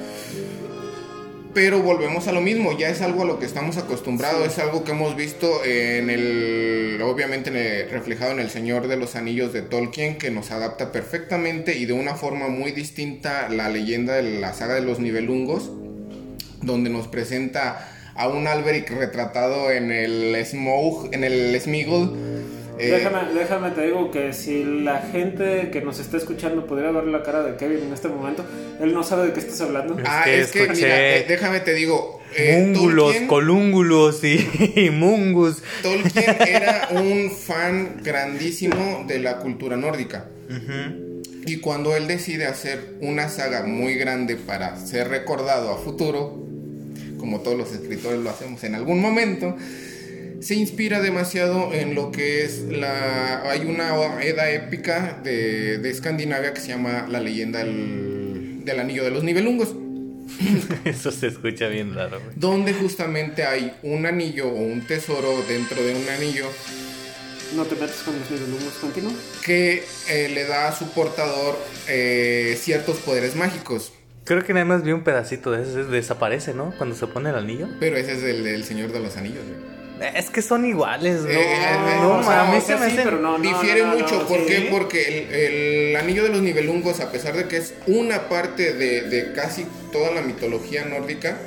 Pero 1.55 1.81
volvemos 1.81 2.29
a 2.29 2.33
lo 2.33 2.43
mismo, 2.43 2.77
ya 2.77 2.91
es 2.91 3.01
algo 3.01 3.23
a 3.23 3.25
lo 3.25 3.39
que 3.39 3.47
estamos 3.47 3.79
acostumbrados, 3.79 4.45
sí. 4.45 4.51
es 4.51 4.59
algo 4.59 4.85
que 4.85 4.91
hemos 4.91 5.17
visto 5.17 5.65
en 5.65 6.11
el, 6.11 7.01
obviamente 7.03 7.49
en 7.49 7.57
el, 7.57 7.91
reflejado 7.91 8.33
en 8.33 8.41
El 8.41 8.51
Señor 8.51 8.89
de 8.89 8.99
los 8.99 9.17
Anillos 9.17 9.53
de 9.53 9.63
Tolkien, 9.63 10.19
que 10.19 10.31
nos 10.31 10.51
adapta 10.51 10.93
perfectamente 10.93 11.79
y 11.79 11.87
de 11.87 11.95
una 11.95 12.15
forma 12.15 12.49
muy 12.49 12.73
distinta 12.73 13.49
la 13.49 13.71
leyenda 13.71 14.17
de 14.17 14.39
la 14.39 14.53
saga 14.53 14.75
de 14.75 14.83
los 14.83 14.99
Nibelungos, 14.99 15.71
donde 16.61 16.91
nos 16.91 17.09
presenta 17.09 17.98
a 18.19 18.29
un 18.29 18.49
Alberic 18.49 18.91
retratado 18.91 19.71
en 19.71 19.93
el 19.93 20.45
Smough, 20.45 21.09
en 21.13 21.23
el 21.23 21.59
Smigol. 21.61 22.17
Eh, 22.77 22.91
déjame, 22.91 23.33
déjame 23.33 23.71
te 23.71 23.87
digo 23.87 24.11
que 24.11 24.33
si 24.33 24.65
la 24.65 24.99
gente 25.13 25.71
que 25.71 25.81
nos 25.81 26.01
está 26.01 26.17
escuchando 26.17 26.67
pudiera 26.67 26.91
ver 26.91 27.05
la 27.05 27.23
cara 27.23 27.43
de 27.43 27.57
Kevin 27.57 27.85
en 27.85 27.93
este 27.93 28.09
momento, 28.09 28.45
él 28.81 28.93
no 28.93 29.05
sabe 29.05 29.29
de 29.29 29.33
qué 29.33 29.41
estás 29.41 29.61
hablando. 29.61 29.97
Ah, 30.05 30.25
es 30.29 30.51
que, 30.51 30.65
es 30.65 30.69
que 30.69 30.75
mira, 30.75 31.17
eh, 31.17 31.27
déjame 31.29 31.61
te 31.61 31.75
digo. 31.75 32.21
Eh, 32.37 32.61
múngulos, 32.61 33.07
Tolkien, 33.07 33.27
colúngulos 33.29 34.23
y, 34.23 34.49
y, 34.77 34.91
mungus. 34.91 35.63
Tolkien 35.83 36.37
era 36.47 36.89
un 36.91 37.31
fan 37.31 38.01
grandísimo 38.03 39.05
de 39.07 39.21
la 39.21 39.39
cultura 39.39 39.77
nórdica. 39.77 40.29
Uh 40.49 40.53
-huh. 40.53 41.23
Y 41.47 41.59
cuando 41.61 41.97
él 41.97 42.07
decide 42.09 42.47
hacer 42.47 42.97
una 43.01 43.29
saga 43.29 43.63
muy 43.63 43.95
grande 43.95 44.37
para 44.37 44.77
ser 44.77 45.09
recordado 45.09 45.73
a 45.73 45.79
futuro, 45.79 46.48
como 47.19 47.41
todos 47.41 47.59
los 47.59 47.73
escritores 47.73 48.21
lo 48.21 48.31
hacemos 48.31 48.63
en 48.65 48.75
algún 48.75 49.01
momento, 49.01 49.57
se 50.41 50.55
inspira 50.55 51.01
demasiado 51.01 51.73
en 51.75 51.95
lo 51.95 52.13
que 52.13 52.45
es 52.45 52.61
la... 52.61 53.51
Hay 53.51 53.63
una 53.63 54.23
edad 54.23 54.53
épica 54.53 55.21
de, 55.23 55.79
de 55.79 55.91
Escandinavia 55.91 56.55
que 56.55 56.61
se 56.61 56.69
llama 56.69 57.07
la 57.09 57.21
leyenda 57.21 57.59
del, 57.59 58.65
del 58.65 58.81
anillo 58.81 59.05
de 59.05 59.11
los 59.11 59.25
nivelungos. 59.25 59.75
Eso 60.85 61.11
se 61.11 61.29
escucha 61.29 61.69
bien 61.69 61.95
raro. 61.95 62.21
Güey. 62.21 62.33
Donde 62.37 62.73
justamente 62.73 63.45
hay 63.45 63.73
un 63.83 64.07
anillo 64.07 64.49
o 64.49 64.55
un 64.55 64.83
tesoro 64.83 65.43
dentro 65.49 65.83
de 65.83 65.95
un 65.95 66.09
anillo. 66.09 66.47
No 67.57 67.65
te 67.65 67.75
metes 67.77 67.97
con 68.05 68.19
los 68.19 68.31
nivelungos, 68.31 68.75
continúa. 68.81 69.13
Que 69.45 69.83
eh, 70.09 70.29
le 70.29 70.45
da 70.45 70.69
a 70.69 70.77
su 70.77 70.89
portador 70.91 71.59
eh, 71.89 72.57
ciertos 72.61 72.99
poderes 72.99 73.35
mágicos. 73.35 73.93
Creo 74.29 74.45
que 74.45 74.53
nada 74.53 74.67
más 74.67 74.83
vi 74.83 74.93
un 74.93 75.05
pedacito 75.05 75.51
de 75.53 75.63
ese, 75.63 75.85
desaparece, 75.85 76.53
¿no? 76.53 76.75
Cuando 76.77 76.95
se 76.95 77.07
pone 77.07 77.31
el 77.31 77.37
anillo. 77.37 77.67
Pero 77.81 77.97
ese 77.97 78.13
es 78.13 78.23
el 78.23 78.45
del 78.45 78.63
Señor 78.63 78.93
de 78.93 79.01
los 79.01 79.17
Anillos, 79.17 79.43
güey. 79.47 79.79
Es 80.15 80.29
que 80.29 80.43
son 80.43 80.67
iguales, 80.67 81.23
¿no? 81.23 81.31
Eh, 81.31 81.57
no, 82.03 82.19
o 82.19 82.23
sea, 82.23 82.47
a 82.47 82.53
mí 82.53 82.59
o 82.59 82.61
se 82.61 82.77
me 82.77 82.87
sí, 82.87 82.93
hacen... 82.93 83.05
pero 83.05 83.21
no, 83.21 83.39
difiere 83.39 83.85
mucho. 83.85 84.29
¿Por 84.29 84.45
qué? 84.45 84.69
Porque 84.71 85.09
el, 85.09 85.35
el, 85.35 85.97
anillo 85.97 86.25
de 86.25 86.29
los 86.29 86.43
nivelungos, 86.43 87.01
a 87.01 87.11
pesar 87.11 87.37
de 87.37 87.49
que 87.49 87.57
es 87.57 87.73
una 87.87 88.29
parte 88.29 88.75
de, 88.75 89.01
de 89.09 89.33
casi 89.33 89.67
toda 89.91 90.13
la 90.13 90.21
mitología 90.21 90.85
nórdica, 90.85 91.39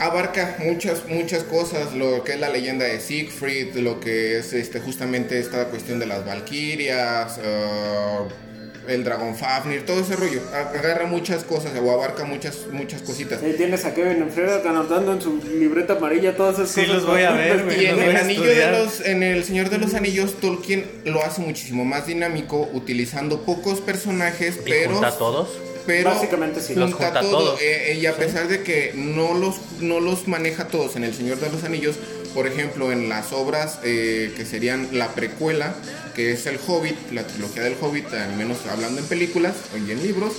abarca 0.00 0.56
muchas, 0.60 1.06
muchas 1.06 1.42
cosas, 1.44 1.94
lo 1.94 2.24
que 2.24 2.32
es 2.32 2.40
la 2.40 2.48
leyenda 2.48 2.86
de 2.86 2.98
Siegfried, 2.98 3.76
lo 3.76 4.00
que 4.00 4.38
es 4.38 4.54
este, 4.54 4.80
justamente 4.80 5.38
esta 5.38 5.66
cuestión 5.66 5.98
de 5.98 6.06
las 6.06 6.24
valquirias, 6.24 7.38
uh, 7.38 8.45
el 8.88 9.04
dragón 9.04 9.36
Fafnir, 9.36 9.84
todo 9.84 10.00
ese 10.00 10.16
rollo. 10.16 10.40
Agarra 10.52 11.06
muchas 11.06 11.44
cosas 11.44 11.72
o 11.80 11.90
abarca 11.90 12.24
muchas, 12.24 12.66
muchas 12.72 13.02
cositas. 13.02 13.40
Sí, 13.40 13.54
tienes 13.56 13.84
a 13.84 13.94
Kevin 13.94 14.22
Enfreda 14.22 14.62
anotando 14.68 15.12
en 15.12 15.20
su 15.20 15.40
libreta 15.58 15.94
amarilla 15.94 16.36
todas 16.36 16.54
esas 16.58 16.70
sí, 16.70 16.80
cosas. 16.82 16.94
los 16.96 17.06
voy 17.06 17.22
a 17.22 17.32
ver, 17.32 17.64
güey. 17.64 17.84
Y 17.84 17.86
en 17.86 18.00
el 18.00 18.16
anillo 18.16 18.42
de 18.42 18.70
los, 18.70 19.00
en 19.00 19.22
el 19.22 19.44
Señor 19.44 19.70
de 19.70 19.78
los 19.78 19.94
Anillos, 19.94 20.34
Tolkien 20.40 20.86
lo 21.04 21.22
hace 21.22 21.40
muchísimo 21.40 21.84
más 21.84 22.06
dinámico, 22.06 22.68
utilizando 22.72 23.42
pocos 23.42 23.80
personajes, 23.80 24.58
¿Y 24.64 24.70
pero. 24.70 24.92
junta 24.92 25.08
a 25.08 25.18
todos? 25.18 25.48
Pero 25.86 26.10
Básicamente 26.10 26.60
sí. 26.60 26.74
Los 26.74 26.92
junta 26.94 27.20
todo. 27.20 27.30
todos. 27.30 27.62
Eh, 27.62 27.98
y 28.00 28.06
a 28.06 28.16
pesar 28.16 28.48
de 28.48 28.62
que 28.62 28.92
no 28.94 29.34
los, 29.34 29.56
no 29.80 30.00
los 30.00 30.26
maneja 30.26 30.66
todos 30.66 30.96
en 30.96 31.04
El 31.04 31.14
Señor 31.14 31.38
de 31.38 31.48
los 31.48 31.62
Anillos, 31.62 31.96
por 32.34 32.46
ejemplo, 32.46 32.92
en 32.92 33.08
las 33.08 33.32
obras 33.32 33.78
eh, 33.82 34.32
que 34.36 34.44
serían 34.44 34.88
la 34.92 35.08
precuela, 35.14 35.74
que 36.16 36.32
es 36.32 36.46
El 36.46 36.58
Hobbit, 36.66 36.96
la 37.12 37.26
trilogía 37.26 37.62
del 37.62 37.76
Hobbit, 37.80 38.12
al 38.14 38.34
menos 38.36 38.58
hablando 38.70 39.00
en 39.00 39.06
películas 39.06 39.54
y 39.74 39.90
en 39.90 40.02
libros, 40.02 40.32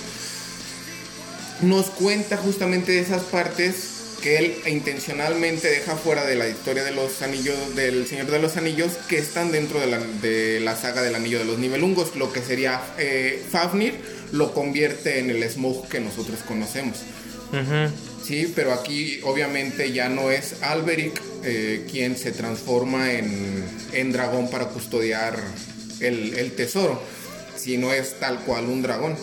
nos 1.62 1.86
cuenta 1.86 2.36
justamente 2.36 2.98
esas 2.98 3.22
partes 3.22 3.94
que 4.20 4.38
él 4.38 4.56
intencionalmente 4.66 5.68
deja 5.68 5.94
fuera 5.94 6.24
de 6.24 6.34
la 6.34 6.48
historia 6.48 6.82
de 6.82 6.90
los 6.90 7.22
anillos 7.22 7.76
del 7.76 8.06
Señor 8.08 8.26
de 8.26 8.40
los 8.40 8.56
Anillos 8.56 8.94
que 9.08 9.18
están 9.18 9.52
dentro 9.52 9.78
de 9.78 10.60
la, 10.60 10.76
saga 10.76 11.02
del 11.02 11.14
Anillo 11.14 11.38
de 11.38 11.44
los 11.44 11.58
Nibelungos, 11.58 12.16
lo 12.16 12.32
que 12.32 12.42
sería 12.42 12.80
eh, 12.98 13.40
Fafnir 13.50 13.94
lo 14.32 14.52
convierte 14.52 15.20
en 15.20 15.30
el 15.30 15.48
Smaug 15.48 15.88
que 15.88 16.00
nosotros 16.00 16.40
conocemos. 16.46 16.98
Sí, 18.28 18.52
pero 18.54 18.74
aquí 18.74 19.20
obviamente 19.24 19.90
ya 19.90 20.10
no 20.10 20.30
es 20.30 20.62
Alberic 20.62 21.18
eh, 21.44 21.86
quien 21.90 22.14
se 22.14 22.30
transforma 22.30 23.10
en, 23.12 23.64
en 23.94 24.12
dragón 24.12 24.50
para 24.50 24.66
custodiar 24.66 25.40
el, 26.00 26.34
el 26.34 26.52
tesoro, 26.52 27.02
sino 27.56 27.90
es 27.90 28.20
tal 28.20 28.40
cual 28.40 28.66
un 28.66 28.82
dragón 28.82 29.16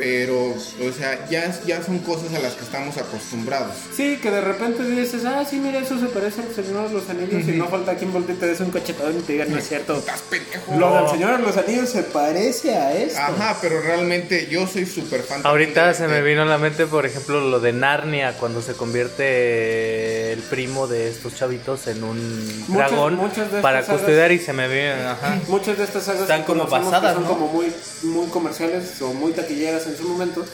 pero, 0.00 0.46
o 0.54 0.92
sea, 0.96 1.28
ya, 1.28 1.52
ya 1.66 1.82
son 1.82 1.98
cosas 1.98 2.32
a 2.32 2.38
las 2.38 2.54
que 2.54 2.64
estamos 2.64 2.96
acostumbrados. 2.96 3.74
Sí, 3.94 4.18
que 4.22 4.30
de 4.30 4.40
repente 4.40 4.82
dices, 4.82 5.26
ah, 5.26 5.44
sí, 5.48 5.56
mira, 5.56 5.78
eso 5.80 6.00
se 6.00 6.06
parece 6.06 6.40
al 6.40 6.54
Señor 6.54 6.88
de 6.88 6.94
los 6.94 7.10
Anillos 7.10 7.46
y 7.46 7.52
no 7.52 7.68
falta 7.68 7.94
quien 7.96 8.10
voltee 8.10 8.34
y 8.34 8.38
te 8.38 8.46
des 8.46 8.60
un 8.60 8.70
cachetadón 8.70 9.18
y 9.18 9.20
te 9.20 9.34
diga, 9.34 9.44
no 9.44 9.58
es 9.58 9.68
cierto. 9.68 9.98
Estás 9.98 10.22
pendejo. 10.22 10.74
Lo 10.78 10.94
del 11.02 11.10
Señor 11.10 11.36
de 11.36 11.42
los 11.42 11.54
Anillos 11.58 11.90
se 11.90 12.02
parece 12.02 12.74
a 12.76 12.94
esto. 12.96 13.20
Ajá, 13.20 13.58
pero 13.60 13.82
realmente 13.82 14.48
yo 14.50 14.66
soy 14.66 14.86
súper 14.86 15.22
fan. 15.22 15.42
Ahorita 15.44 15.88
de- 15.88 15.94
se 15.94 16.08
me 16.08 16.22
vino 16.22 16.42
a 16.42 16.46
la 16.46 16.56
mente, 16.56 16.86
por 16.86 17.04
ejemplo, 17.04 17.40
lo 17.42 17.60
de 17.60 17.74
Narnia, 17.74 18.38
cuando 18.38 18.62
se 18.62 18.72
convierte 18.72 20.19
el 20.32 20.40
primo 20.40 20.86
de 20.86 21.08
estos 21.08 21.34
chavitos 21.36 21.86
en 21.86 22.02
un 22.04 22.64
Muchas- 22.68 22.90
dragón 22.90 23.14
muchas 23.16 23.50
de 23.52 23.60
para 23.60 23.82
sagas- 23.82 24.00
custodiar 24.02 24.32
y 24.32 24.38
se 24.38 24.52
me 24.52 24.68
ajá. 24.92 25.38
Muchas 25.48 25.76
de 25.78 25.84
estas 25.84 26.04
sagas 26.04 26.22
Están 26.22 26.42
como 26.44 26.64
que 26.64 26.70
son 27.14 27.22
¿no? 27.24 27.28
como 27.28 27.48
muy, 27.48 27.72
muy 28.02 28.26
comerciales 28.28 29.00
o 29.02 29.12
muy 29.12 29.32
taquilleras 29.32 29.86
en 29.86 29.96
su 29.96 30.08
momento, 30.08 30.44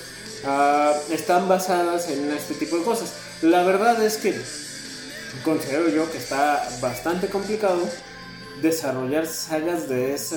ah, 0.45 0.93
están 1.11 1.49
basadas 1.49 2.09
en 2.11 2.31
este 2.33 2.55
tipo 2.55 2.77
de 2.79 2.85
cosas. 2.85 3.13
La 3.43 3.63
verdad 3.65 4.03
es 4.05 4.17
que 4.17 4.35
considero 5.45 5.89
yo 5.89 6.11
que 6.11 6.19
está 6.19 6.67
bastante 6.81 7.29
complicado 7.29 7.81
desarrollar 8.63 9.27
sagas 9.27 9.89
de 9.89 10.15
esa, 10.15 10.37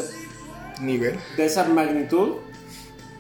nivel. 0.82 1.18
de 1.38 1.46
esa 1.46 1.64
magnitud 1.66 2.36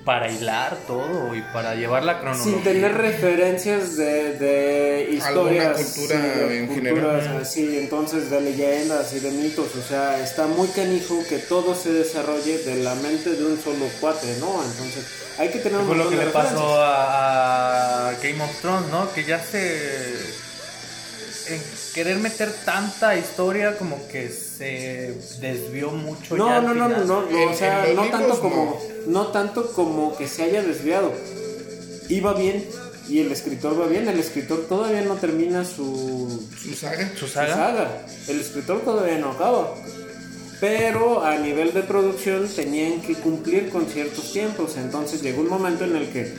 Para 0.09 0.31
hilar 0.31 0.75
todo 0.87 1.35
y 1.35 1.41
para 1.53 1.75
llevar 1.75 2.03
la 2.03 2.19
cronología. 2.19 2.51
sin 2.53 2.63
tener 2.63 2.91
referencias 2.97 3.95
de, 3.95 4.33
de 4.39 5.09
historias 5.11 5.67
Alguna 5.67 5.83
cultura 5.85 6.15
sí, 6.19 6.39
de 6.49 6.57
en 6.59 6.67
culturas 6.67 7.23
general. 7.23 7.41
así 7.43 7.77
entonces 7.77 8.29
de 8.31 8.41
leyendas 8.41 9.13
y 9.13 9.19
de 9.19 9.31
mitos 9.31 9.75
o 9.75 9.81
sea 9.87 10.19
está 10.19 10.47
muy 10.47 10.67
canijo 10.69 11.15
que 11.29 11.37
todo 11.37 11.75
se 11.75 11.91
desarrolle 11.93 12.57
de 12.57 12.75
la 12.87 12.95
mente 12.95 13.29
de 13.31 13.45
un 13.45 13.57
solo 13.61 13.85
cuate 14.01 14.35
no 14.39 14.63
entonces 14.63 15.05
hay 15.37 15.49
que 15.49 15.59
tener 15.59 15.79
un 15.79 15.87
Fue 15.87 15.95
lo 15.95 16.09
que 16.09 16.15
le 16.17 16.25
pasó 16.39 16.81
a, 16.81 18.09
a 18.09 18.13
Game 18.21 18.43
of 18.43 18.61
Thrones, 18.61 18.89
¿no? 18.91 19.01
Que 19.13 19.23
ya 19.23 19.39
se... 19.39 20.48
En 21.49 21.61
querer 21.93 22.17
meter 22.17 22.51
tanta 22.65 23.17
historia 23.17 23.77
como 23.77 24.07
que 24.07 24.29
se 24.29 25.15
desvió 25.41 25.91
mucho 25.91 26.37
ya 26.37 26.61
no 26.61 26.69
al 26.69 26.77
no, 26.77 26.89
no 26.89 27.05
no 27.05 27.25
no 27.29 27.51
o 27.51 27.55
sea 27.55 27.87
no 27.95 28.03
tanto 28.05 28.39
como 28.39 28.81
no 29.07 29.27
tanto 29.27 29.71
como 29.73 30.15
que 30.15 30.27
se 30.27 30.43
haya 30.43 30.61
desviado 30.61 31.11
iba 32.09 32.33
bien 32.33 32.67
y 33.07 33.19
el 33.19 33.31
escritor 33.31 33.79
va 33.79 33.87
bien 33.87 34.07
el 34.07 34.19
escritor 34.19 34.67
todavía 34.67 35.01
no 35.01 35.15
termina 35.15 35.65
su 35.65 36.47
Su 36.61 36.75
saga. 36.75 37.11
Su 37.17 37.27
saga. 37.27 38.05
El 38.27 38.39
escritor 38.39 38.81
todavía 38.81 39.17
no 39.17 39.31
acaba. 39.31 39.73
Pero 40.59 41.23
a 41.23 41.37
nivel 41.37 41.73
de 41.73 41.83
producción 41.83 42.47
tenían 42.47 43.01
que 43.01 43.15
cumplir 43.15 43.69
con 43.69 43.85
ciertos 43.87 44.33
tiempos. 44.33 44.75
Entonces 44.77 45.21
llegó 45.21 45.41
un 45.41 45.49
momento 45.49 45.85
en 45.85 45.95
el 45.95 46.09
que, 46.09 46.33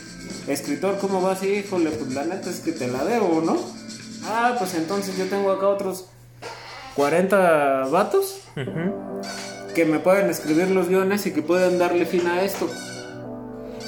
escritor, 0.47 0.99
¿cómo 1.01 1.23
vas? 1.23 1.43
Híjole, 1.43 1.91
pues 1.91 2.13
la 2.13 2.25
neta 2.25 2.51
es 2.51 2.61
que 2.61 2.73
te 2.73 2.87
la 2.87 3.05
debo, 3.05 3.41
¿no? 3.41 3.59
Ah, 4.25 4.55
pues 4.59 4.75
entonces 4.75 5.17
yo 5.17 5.27
tengo 5.27 5.51
acá 5.53 5.69
otros 5.69 6.07
40 6.97 7.87
vatos 7.91 8.41
que 9.75 9.85
me 9.85 9.99
pueden 10.01 10.29
escribir 10.31 10.69
los 10.71 10.89
guiones 10.89 11.27
y 11.27 11.33
que 11.33 11.43
pueden 11.43 11.79
darle 11.79 12.07
fin 12.07 12.27
a 12.27 12.43
esto. 12.43 12.69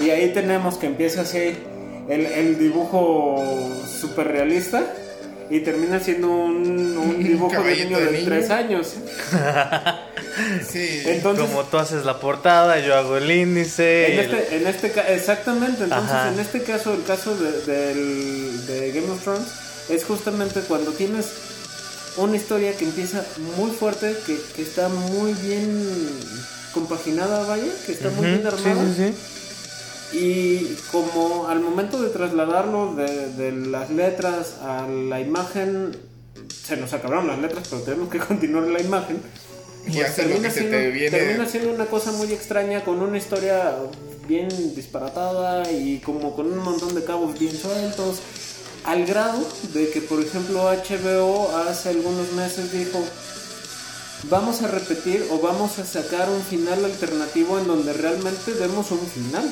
Y 0.00 0.10
ahí 0.10 0.32
tenemos 0.32 0.76
que 0.78 0.86
empieza 0.86 1.22
así 1.22 1.38
el, 2.08 2.26
el 2.26 2.58
dibujo 2.58 3.42
super 4.00 4.28
realista 4.28 4.82
y 5.50 5.60
termina 5.60 6.00
siendo 6.00 6.28
un, 6.30 6.96
un 6.96 7.18
dibujo 7.24 7.62
de 7.62 7.84
niño 7.84 7.98
de 7.98 8.06
de 8.06 8.12
niño. 8.12 8.24
3 8.26 8.50
años. 8.50 8.94
Sí. 10.66 11.02
Entonces, 11.04 11.44
Como 11.46 11.64
tú 11.64 11.76
haces 11.76 12.06
la 12.06 12.18
portada, 12.18 12.78
yo 12.80 12.94
hago 12.96 13.18
el 13.18 13.30
índice. 13.30 14.14
en 14.14 14.18
el- 14.20 14.34
este, 14.34 14.56
en 14.56 14.66
este 14.66 15.14
exactamente, 15.14 15.84
entonces 15.84 16.10
Ajá. 16.10 16.32
en 16.32 16.40
este 16.40 16.62
caso, 16.62 16.94
el 16.94 17.04
caso 17.04 17.36
de, 17.36 17.52
del- 17.70 18.66
de 18.66 18.92
Game 18.92 19.10
of 19.12 19.22
Thrones 19.22 19.46
es 19.88 20.04
justamente 20.04 20.60
cuando 20.60 20.92
tienes 20.92 21.26
una 22.16 22.36
historia 22.36 22.76
que 22.76 22.84
empieza 22.84 23.24
muy 23.56 23.70
fuerte, 23.70 24.16
que, 24.26 24.38
que 24.54 24.62
está 24.62 24.88
muy 24.88 25.32
bien 25.34 25.84
compaginada, 26.72 27.46
vaya, 27.46 27.72
que 27.86 27.92
está 27.92 28.10
muy 28.10 28.26
bien 28.26 28.42
sí, 28.42 28.46
armada. 28.46 28.94
sí, 28.94 29.12
sí. 29.12 29.14
Y 30.14 30.76
como 30.90 31.48
al 31.48 31.60
momento 31.60 32.02
de 32.02 32.10
trasladarlo 32.10 32.94
de, 32.94 33.28
de 33.32 33.52
las 33.52 33.90
letras 33.90 34.56
a 34.60 34.86
la 34.86 35.20
imagen, 35.20 35.96
se 36.64 36.76
nos 36.76 36.92
acabaron 36.92 37.26
las 37.26 37.38
letras, 37.38 37.66
pero 37.70 37.82
tenemos 37.82 38.10
que 38.10 38.18
continuar 38.28 38.64
la 38.64 38.80
imagen. 38.80 39.20
Y 39.86 39.92
pues 39.94 40.10
que 40.12 40.22
se 40.50 40.50
siendo, 40.50 40.76
te 40.76 40.90
viene. 40.90 41.10
termina 41.10 41.48
siendo 41.48 41.72
una 41.72 41.86
cosa 41.86 42.12
muy 42.12 42.32
extraña, 42.32 42.84
con 42.84 43.00
una 43.00 43.18
historia 43.18 43.74
bien 44.28 44.48
disparatada 44.76 45.70
y 45.72 45.98
como 45.98 46.36
con 46.36 46.52
un 46.52 46.58
montón 46.58 46.94
de 46.94 47.02
cabos 47.04 47.38
bien 47.38 47.56
sueltos. 47.56 48.20
Al 48.84 49.06
grado 49.06 49.46
de 49.74 49.90
que, 49.90 50.00
por 50.00 50.20
ejemplo, 50.20 50.64
HBO 50.64 51.56
hace 51.56 51.90
algunos 51.90 52.32
meses 52.32 52.72
dijo, 52.72 53.04
vamos 54.28 54.62
a 54.62 54.68
repetir 54.68 55.24
o 55.30 55.38
vamos 55.38 55.78
a 55.78 55.84
sacar 55.84 56.28
un 56.28 56.42
final 56.42 56.84
alternativo 56.84 57.58
en 57.58 57.68
donde 57.68 57.92
realmente 57.92 58.54
demos 58.54 58.90
un 58.90 59.06
final. 59.06 59.48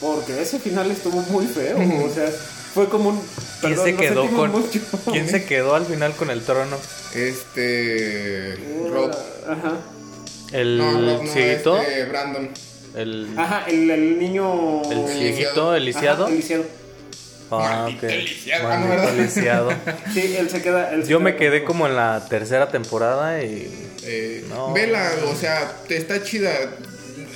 Porque 0.00 0.40
ese 0.40 0.58
final 0.58 0.90
estuvo 0.90 1.20
muy 1.22 1.46
feo, 1.46 1.76
o 1.76 2.14
sea, 2.14 2.30
fue 2.72 2.88
como 2.88 3.10
un... 3.10 3.22
¿Quién 3.60 3.76
se 3.76 3.96
quedó 3.96 4.22
sentimos 4.22 4.40
con 4.40 4.50
mucho. 4.62 4.80
¿Quién 5.12 5.28
se 5.28 5.44
quedó 5.44 5.74
al 5.74 5.84
final 5.84 6.14
con 6.14 6.30
el 6.30 6.42
trono? 6.42 6.76
Este. 7.14 8.56
Rob. 8.90 9.10
Ajá. 9.46 9.76
El 10.52 10.78
No, 10.78 10.92
Rob 10.92 11.24
no, 11.24 11.32
cieguito, 11.32 11.78
este, 11.78 12.04
Brandon. 12.04 12.50
el, 12.96 13.28
Ajá, 13.36 13.64
el, 13.68 13.90
el 13.90 14.18
niño... 14.18 14.82
el 14.90 15.08
cieguito, 15.08 15.74
el 15.74 15.84
lisiado. 15.84 16.24
Ajá, 16.24 16.32
el 16.32 16.40
lisiado. 16.40 16.64
Ah, 17.50 17.82
Maldito 17.84 18.06
ok. 18.06 18.12
lisiado, 18.12 18.68
Maldito 18.68 18.88
¿verdad? 18.90 19.14
lisiado. 19.16 19.72
Sí, 20.14 20.36
él 20.38 20.48
se 20.50 20.62
queda... 20.62 20.92
él 20.92 21.04
se 21.04 21.10
Yo 21.10 21.18
queda 21.18 21.24
me 21.30 21.36
quedé 21.36 21.64
como 21.64 21.86
en 21.86 21.96
la 21.96 22.26
tercera 22.28 22.68
temporada 22.70 23.42
y 23.42 23.68
Eh, 24.04 24.44
No. 24.48 24.72
Vela, 24.72 25.10
o 25.26 25.34
sea, 25.36 25.72
te 25.88 25.96
está 25.96 26.22
chida. 26.22 26.52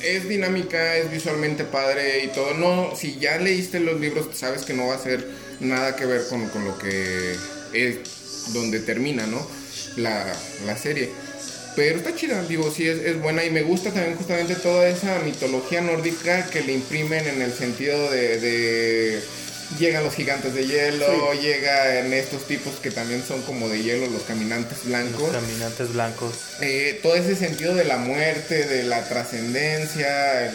Es 0.02 0.28
dinámica, 0.28 0.96
es 0.96 1.10
visualmente 1.10 1.64
padre 1.64 2.24
y 2.24 2.28
todo. 2.28 2.54
No, 2.54 2.94
si 2.94 3.18
ya 3.18 3.38
leíste 3.38 3.80
los 3.80 3.98
libros, 4.00 4.26
sabes 4.34 4.62
que 4.62 4.74
no 4.74 4.86
va 4.88 4.96
a 4.96 4.98
ser 4.98 5.26
nada 5.60 5.96
que 5.96 6.04
ver 6.04 6.22
con, 6.28 6.48
con 6.48 6.64
lo 6.64 6.76
que 6.78 7.36
es 7.72 8.52
donde 8.52 8.80
termina, 8.80 9.26
¿no? 9.26 9.46
La, 9.96 10.26
la 10.66 10.76
serie. 10.76 11.08
Pero 11.76 11.96
está 11.98 12.14
chida, 12.14 12.42
digo, 12.44 12.70
sí, 12.70 12.86
es, 12.86 12.98
es 12.98 13.20
buena 13.20 13.44
y 13.44 13.50
me 13.50 13.62
gusta 13.62 13.90
también 13.90 14.14
justamente 14.16 14.54
toda 14.56 14.86
esa 14.88 15.18
mitología 15.20 15.80
nórdica 15.80 16.46
que 16.46 16.60
le 16.62 16.72
imprimen 16.74 17.26
en 17.26 17.42
el 17.42 17.52
sentido 17.52 18.10
de... 18.10 18.38
de 18.40 19.20
llegan 19.78 20.04
los 20.04 20.14
gigantes 20.14 20.54
de 20.54 20.66
hielo, 20.66 21.06
Sí. 21.32 21.38
llega 21.40 21.98
en 22.00 22.12
estos 22.12 22.46
tipos 22.46 22.74
que 22.76 22.90
también 22.90 23.22
son 23.26 23.42
como 23.42 23.68
de 23.68 23.82
hielo, 23.82 24.06
los 24.06 24.22
caminantes 24.22 24.84
blancos. 24.84 25.20
los 25.20 25.30
caminantes 25.32 25.92
blancos. 25.92 26.34
Eh, 26.60 27.00
todo 27.02 27.14
ese 27.16 27.34
sentido 27.36 27.74
de 27.74 27.84
la 27.84 27.96
muerte, 27.96 28.66
de 28.66 28.84
la 28.84 29.02
trascendencia, 29.08 30.52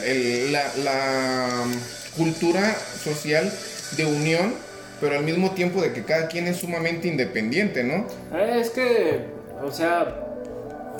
la, 0.51 0.71
la, 0.83 1.65
mm, 1.65 2.17
cultura 2.17 2.75
social 3.03 3.51
de 3.97 4.05
unión, 4.05 4.53
pero 5.01 5.17
al 5.17 5.23
mismo 5.23 5.51
tiempo 5.51 5.81
de 5.81 5.93
que 5.93 6.03
cada 6.03 6.27
quien 6.27 6.47
es 6.47 6.57
sumamente 6.57 7.07
independiente, 7.07 7.83
¿no? 7.83 8.07
Eh, 8.37 8.59
Es 8.61 8.69
que, 8.71 9.25
o 9.63 9.71
sea, 9.71 10.15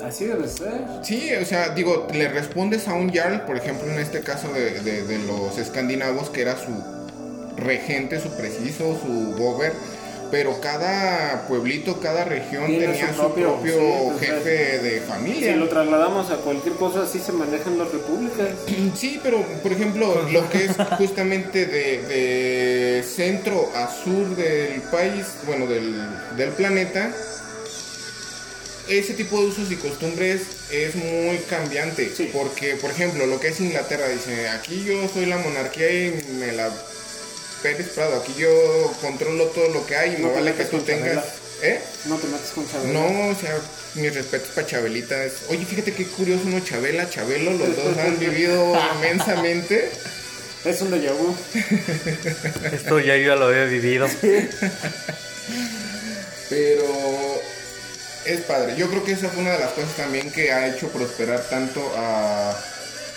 así 0.06 0.24
debe 0.26 0.48
ser. 0.48 0.72
Sí, 1.04 1.30
o 1.40 1.44
sea, 1.44 1.70
digo, 1.70 2.08
le 2.12 2.28
respondes 2.28 2.88
a 2.88 2.94
un 2.94 3.12
Jarl, 3.12 3.42
por 3.44 3.56
ejemplo, 3.56 3.90
en 3.92 3.98
este 3.98 4.20
caso 4.20 4.50
de, 4.52 4.80
de- 4.80 5.02
de 5.04 5.18
los 5.18 5.58
escandinavos, 5.58 6.30
que 6.30 6.40
era 6.42 6.56
su 6.56 6.70
regente, 7.60 8.20
su 8.20 8.30
preciso, 8.36 8.98
su 9.00 9.34
gober, 9.36 9.72
pero 10.30 10.60
cada 10.60 11.46
pueblito, 11.48 12.00
cada 12.00 12.24
región 12.24 12.66
Tiene 12.66 12.86
tenía 12.86 13.08
su 13.08 13.22
su 13.22 13.34
propio, 13.34 14.18
jefe 14.18 14.78
de 14.78 15.00
familia. 15.00 15.52
Si 15.52 15.58
lo 15.58 15.68
trasladamos 15.68 16.30
a 16.30 16.36
cualquier 16.36 16.76
cosa, 16.76 17.02
así 17.02 17.18
se 17.18 17.32
manejan 17.32 17.78
las 17.78 17.90
repúblicas. 17.90 18.48
Sí, 18.94 19.20
pero 19.22 19.42
por 19.62 19.72
ejemplo, 19.72 20.28
lo 20.30 20.48
que 20.50 20.66
es 20.66 20.76
justamente 20.98 21.66
de, 21.66 22.02
de 22.02 23.02
centro 23.02 23.70
a 23.74 23.88
sur 23.88 24.36
del 24.36 24.80
país, 24.82 25.26
bueno, 25.46 25.66
del, 25.66 25.94
del 26.36 26.50
planeta, 26.50 27.12
ese 28.88 29.14
tipo 29.14 29.40
de 29.40 29.46
usos 29.46 29.70
y 29.70 29.76
costumbres 29.76 30.42
es 30.72 30.94
muy 30.96 31.38
cambiante. 31.48 32.10
Sí. 32.14 32.30
Porque, 32.32 32.74
por 32.74 32.90
ejemplo, 32.90 33.26
lo 33.26 33.38
que 33.38 33.48
es 33.48 33.60
Inglaterra 33.60 34.08
dice, 34.08 34.48
aquí 34.48 34.84
yo 34.84 35.08
soy 35.08 35.26
la 35.26 35.38
monarquía 35.38 35.90
y 36.08 36.24
me 36.38 36.52
la 36.52 36.70
Pérez 37.62 37.88
Prado. 37.94 38.16
Aquí 38.22 38.34
yo 38.38 38.48
controlo 39.00 39.46
todo 39.46 39.68
lo 39.68 39.86
que 39.86 39.96
hay 39.96 40.16
y 40.18 40.22
No 40.22 40.28
me 40.28 40.34
vale 40.34 40.54
que 40.54 40.64
tú 40.64 40.78
tengas. 40.80 41.14
Chabela. 41.14 41.24
¿Eh? 41.62 41.80
No 42.06 42.16
te 42.16 42.26
metes 42.28 42.50
con 42.54 42.66
Chabela. 42.70 42.92
No, 42.98 43.28
o 43.28 43.34
sea, 43.34 43.58
mis 43.94 44.14
respetos 44.14 44.48
para 44.54 44.66
Chabelita. 44.66 45.24
Es- 45.24 45.42
Oye, 45.48 45.64
fíjate 45.66 45.92
qué 45.92 46.06
curioso, 46.06 46.44
¿no? 46.46 46.60
Chabela, 46.60 47.08
Chabelo, 47.10 47.52
los 47.52 47.76
dos 47.76 47.96
han 47.98 48.18
vivido 48.18 48.78
inmensamente. 48.96 49.90
Es 50.64 50.80
un 50.82 50.90
déjà 50.90 51.12
vu. 51.12 51.34
Esto 52.74 53.00
ya 53.00 53.16
yo 53.16 53.28
ya 53.28 53.34
lo 53.36 53.46
había 53.46 53.64
vivido. 53.64 54.06
Pero 56.48 56.84
es 58.26 58.40
padre. 58.42 58.74
Yo 58.76 58.88
creo 58.90 59.04
que 59.04 59.12
esa 59.12 59.28
fue 59.28 59.42
una 59.42 59.52
de 59.52 59.58
las 59.60 59.70
cosas 59.70 59.96
también 59.96 60.30
que 60.30 60.52
ha 60.52 60.68
hecho 60.68 60.88
prosperar 60.88 61.40
tanto 61.48 61.80
a. 61.96 62.54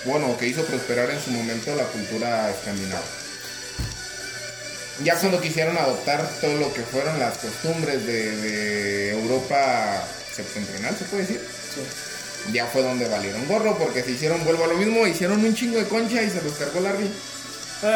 Bueno, 0.06 0.38
que 0.38 0.48
hizo 0.48 0.64
prosperar 0.66 1.10
en 1.12 1.22
su 1.22 1.32
momento 1.32 1.74
la 1.76 1.84
cultura 1.86 2.50
escandinava. 2.52 3.02
Ya 5.04 5.16
cuando 5.18 5.42
quisieron 5.42 5.76
adoptar 5.78 6.30
todo 6.40 6.56
lo 6.58 6.72
que 6.74 6.82
fueron 6.82 7.18
las 7.20 7.38
costumbres 7.40 8.06
de, 8.06 8.38
de 8.38 9.10
Europa 9.12 10.04
septentrional, 10.36 10.96
se 10.98 11.06
puede 11.06 11.24
decir, 11.24 11.42
ya 12.52 12.68
fue 12.68 12.84
donde 12.84 13.08
valieron 13.08 13.48
gorro 13.48 13.78
porque 13.78 14.04
se 14.04 14.12
hicieron, 14.12 14.44
vuelvo 14.46 14.66
a 14.66 14.68
lo 14.68 14.76
mismo, 14.76 15.08
hicieron 15.08 15.44
un 15.44 15.56
chingo 15.56 15.80
de 15.80 15.88
concha 15.88 16.22
y 16.22 16.30
se 16.30 16.42
los 16.44 16.54
cargó 16.54 16.80
Larry. 16.82 17.10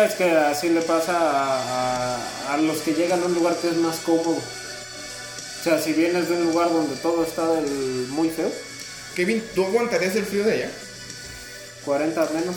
Es 0.05 0.15
que 0.15 0.29
así 0.31 0.69
le 0.69 0.81
pasa 0.81 1.17
a, 1.17 2.15
a- 2.49 2.53
a 2.53 2.57
los 2.57 2.79
que 2.79 2.93
llegan 2.93 3.21
a 3.21 3.25
un 3.25 3.35
lugar 3.35 3.55
que 3.57 3.69
es 3.69 3.75
más 3.77 3.97
cómodo. 3.97 4.37
O 4.37 5.63
sea, 5.63 5.79
si 5.81 5.93
vienes 5.93 6.27
de 6.29 6.35
un 6.35 6.45
lugar 6.45 6.69
donde 6.69 6.95
todo 6.97 7.23
está 7.23 7.45
del 7.53 8.07
muy 8.09 8.29
feo, 8.29 8.51
Kevin, 9.15 9.43
¿tú 9.55 9.65
aguantarías 9.65 10.15
el 10.15 10.25
frío 10.25 10.43
de 10.43 10.53
allá? 10.53 10.71
40 11.85 12.29
menos. 12.33 12.55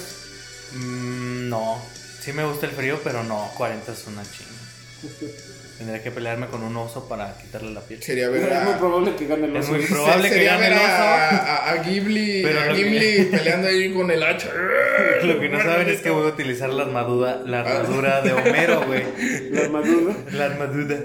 Mm, 0.73 1.49
no. 1.49 1.83
Sí 2.21 2.33
me 2.33 2.45
gusta 2.45 2.67
el 2.67 2.73
frío, 2.73 3.01
pero 3.03 3.23
no, 3.25 3.51
40 3.57 3.93
es 3.93 4.07
una 4.07 4.23
chinga. 4.23 4.51
Tendría 5.79 6.03
que 6.03 6.11
pelearme 6.11 6.47
con 6.49 6.63
un 6.63 6.77
oso 6.77 7.09
para 7.09 7.39
quitarle 7.39 7.71
la 7.73 7.81
piel. 7.81 8.03
Sería 8.03 8.29
ver 8.29 8.43
Es 8.53 8.63
muy 8.65 8.75
a... 8.75 8.79
probable 8.79 9.17
que 9.17 9.27
gane 9.27 9.47
el 9.47 9.57
Es 9.57 9.65
oso. 9.65 9.73
muy 9.75 9.87
probable 9.87 10.29
que 10.29 10.45
gane 10.45 10.67
el 10.67 10.73
a, 10.75 10.77
oso. 10.77 10.85
a, 10.87 11.71
a 11.71 11.77
Ghibli, 11.83 12.43
Pero 12.45 12.61
a 12.61 12.69
que- 12.69 12.75
Ghibli 12.75 13.25
peleando 13.31 13.69
ahí 13.69 13.95
con 13.95 14.11
el 14.11 14.23
hacha. 14.23 14.51
Lo 15.23 15.41
que 15.41 15.49
no 15.49 15.59
saben 15.63 15.89
es 15.89 16.03
que 16.03 16.11
voy 16.11 16.25
a 16.27 16.29
utilizar 16.35 16.69
la 16.69 16.83
armadura, 16.83 17.41
la 17.47 17.61
armadura 17.61 18.21
de 18.21 18.33
Homero, 18.35 18.85
güey. 18.87 19.05
La 19.53 19.63
armadura. 19.63 20.15
La 20.33 20.45
armadura. 20.45 20.99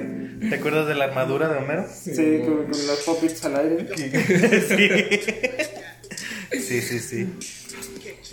¿Te 0.49 0.55
acuerdas 0.55 0.87
de 0.87 0.95
la 0.95 1.05
armadura 1.05 1.47
de 1.47 1.57
Homero? 1.57 1.85
Sí, 1.89 2.41
con, 2.45 2.65
con 2.65 2.87
los 2.87 2.99
puppets 3.05 3.45
al 3.45 3.55
aire. 3.55 3.87
Sí, 6.51 6.81
sí, 6.81 6.99
sí. 6.99 7.29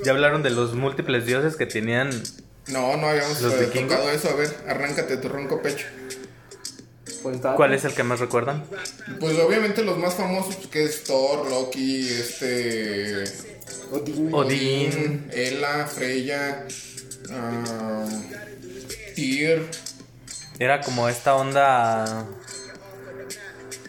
Ya 0.04 0.10
hablaron 0.12 0.42
de 0.42 0.50
los 0.50 0.74
múltiples 0.74 1.24
dioses 1.26 1.56
que 1.56 1.66
tenían. 1.66 2.10
No, 2.68 2.96
no 2.96 3.08
habíamos 3.08 3.40
¿Los 3.40 3.54
eh, 3.54 3.66
tocado 3.66 4.10
eso. 4.10 4.30
A 4.30 4.34
ver, 4.34 4.54
arráncate 4.68 5.16
tu 5.16 5.28
ronco 5.28 5.60
pecho. 5.60 5.86
Pues. 7.22 7.38
¿Cuál 7.56 7.74
es 7.74 7.84
el 7.84 7.94
que 7.94 8.02
más 8.02 8.20
recuerdan? 8.20 8.64
Pues 9.20 9.38
obviamente 9.38 9.84
los 9.84 9.96
más 9.96 10.14
famosos, 10.14 10.56
pues, 10.56 10.68
que 10.68 10.84
es 10.84 11.04
Thor, 11.04 11.48
Loki, 11.48 12.08
este... 12.08 13.24
Odín. 13.92 14.34
Odín. 14.34 15.30
Ela, 15.32 15.86
Freya, 15.86 16.66
ah, 17.30 18.06
Tyr. 19.14 19.68
Era 20.58 20.80
como 20.80 21.08
esta 21.08 21.34
onda. 21.34 22.26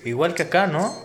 Igual 0.04 0.36
que 0.36 0.44
acá, 0.44 0.68
¿no? 0.68 1.04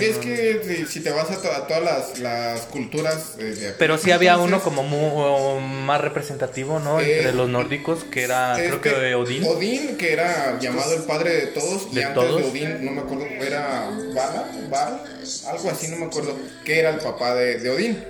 Que 0.00 0.10
Es 0.10 0.16
no- 0.16 0.22
que 0.22 0.62
si- 0.86 0.86
si 0.92 1.00
te 1.00 1.10
vas 1.10 1.30
a, 1.30 1.40
to- 1.40 1.52
a 1.52 1.66
todas 1.66 1.82
las, 1.82 2.18
las 2.18 2.60
culturas 2.62 3.34
eh, 3.38 3.42
de 3.44 3.72
Pero 3.72 3.98
sí 3.98 4.10
había 4.10 4.38
uno 4.38 4.60
como 4.62 4.82
mu- 4.82 5.60
más 5.60 6.00
representativo, 6.00 6.78
¿no? 6.80 7.00
Entre 7.00 7.30
Eh, 7.30 7.32
los 7.32 7.48
nórdicos, 7.48 8.04
que 8.04 8.22
era, 8.24 8.54
creo 8.56 8.80
que 8.80 9.14
Odín. 9.14 9.44
Odín, 9.44 9.96
que 9.96 10.12
era 10.12 10.58
llamado 10.60 10.94
el 10.94 11.02
padre 11.02 11.34
de 11.36 11.46
todos, 11.48 11.88
y 11.92 11.96
¿De 11.96 12.04
antes 12.04 12.22
todos? 12.22 12.42
de 12.42 12.48
Odín, 12.50 12.84
no 12.84 12.90
me 12.92 13.00
acuerdo, 13.02 13.24
era 13.26 13.88
Vala, 14.14 14.50
Val, 14.70 15.02
algo 15.48 15.70
así, 15.70 15.88
no 15.88 15.96
me 15.96 16.06
acuerdo, 16.06 16.36
que 16.64 16.78
era 16.78 16.90
el 16.90 16.98
papá 17.00 17.34
de, 17.34 17.58
de 17.58 17.70
Odín. 17.70 18.04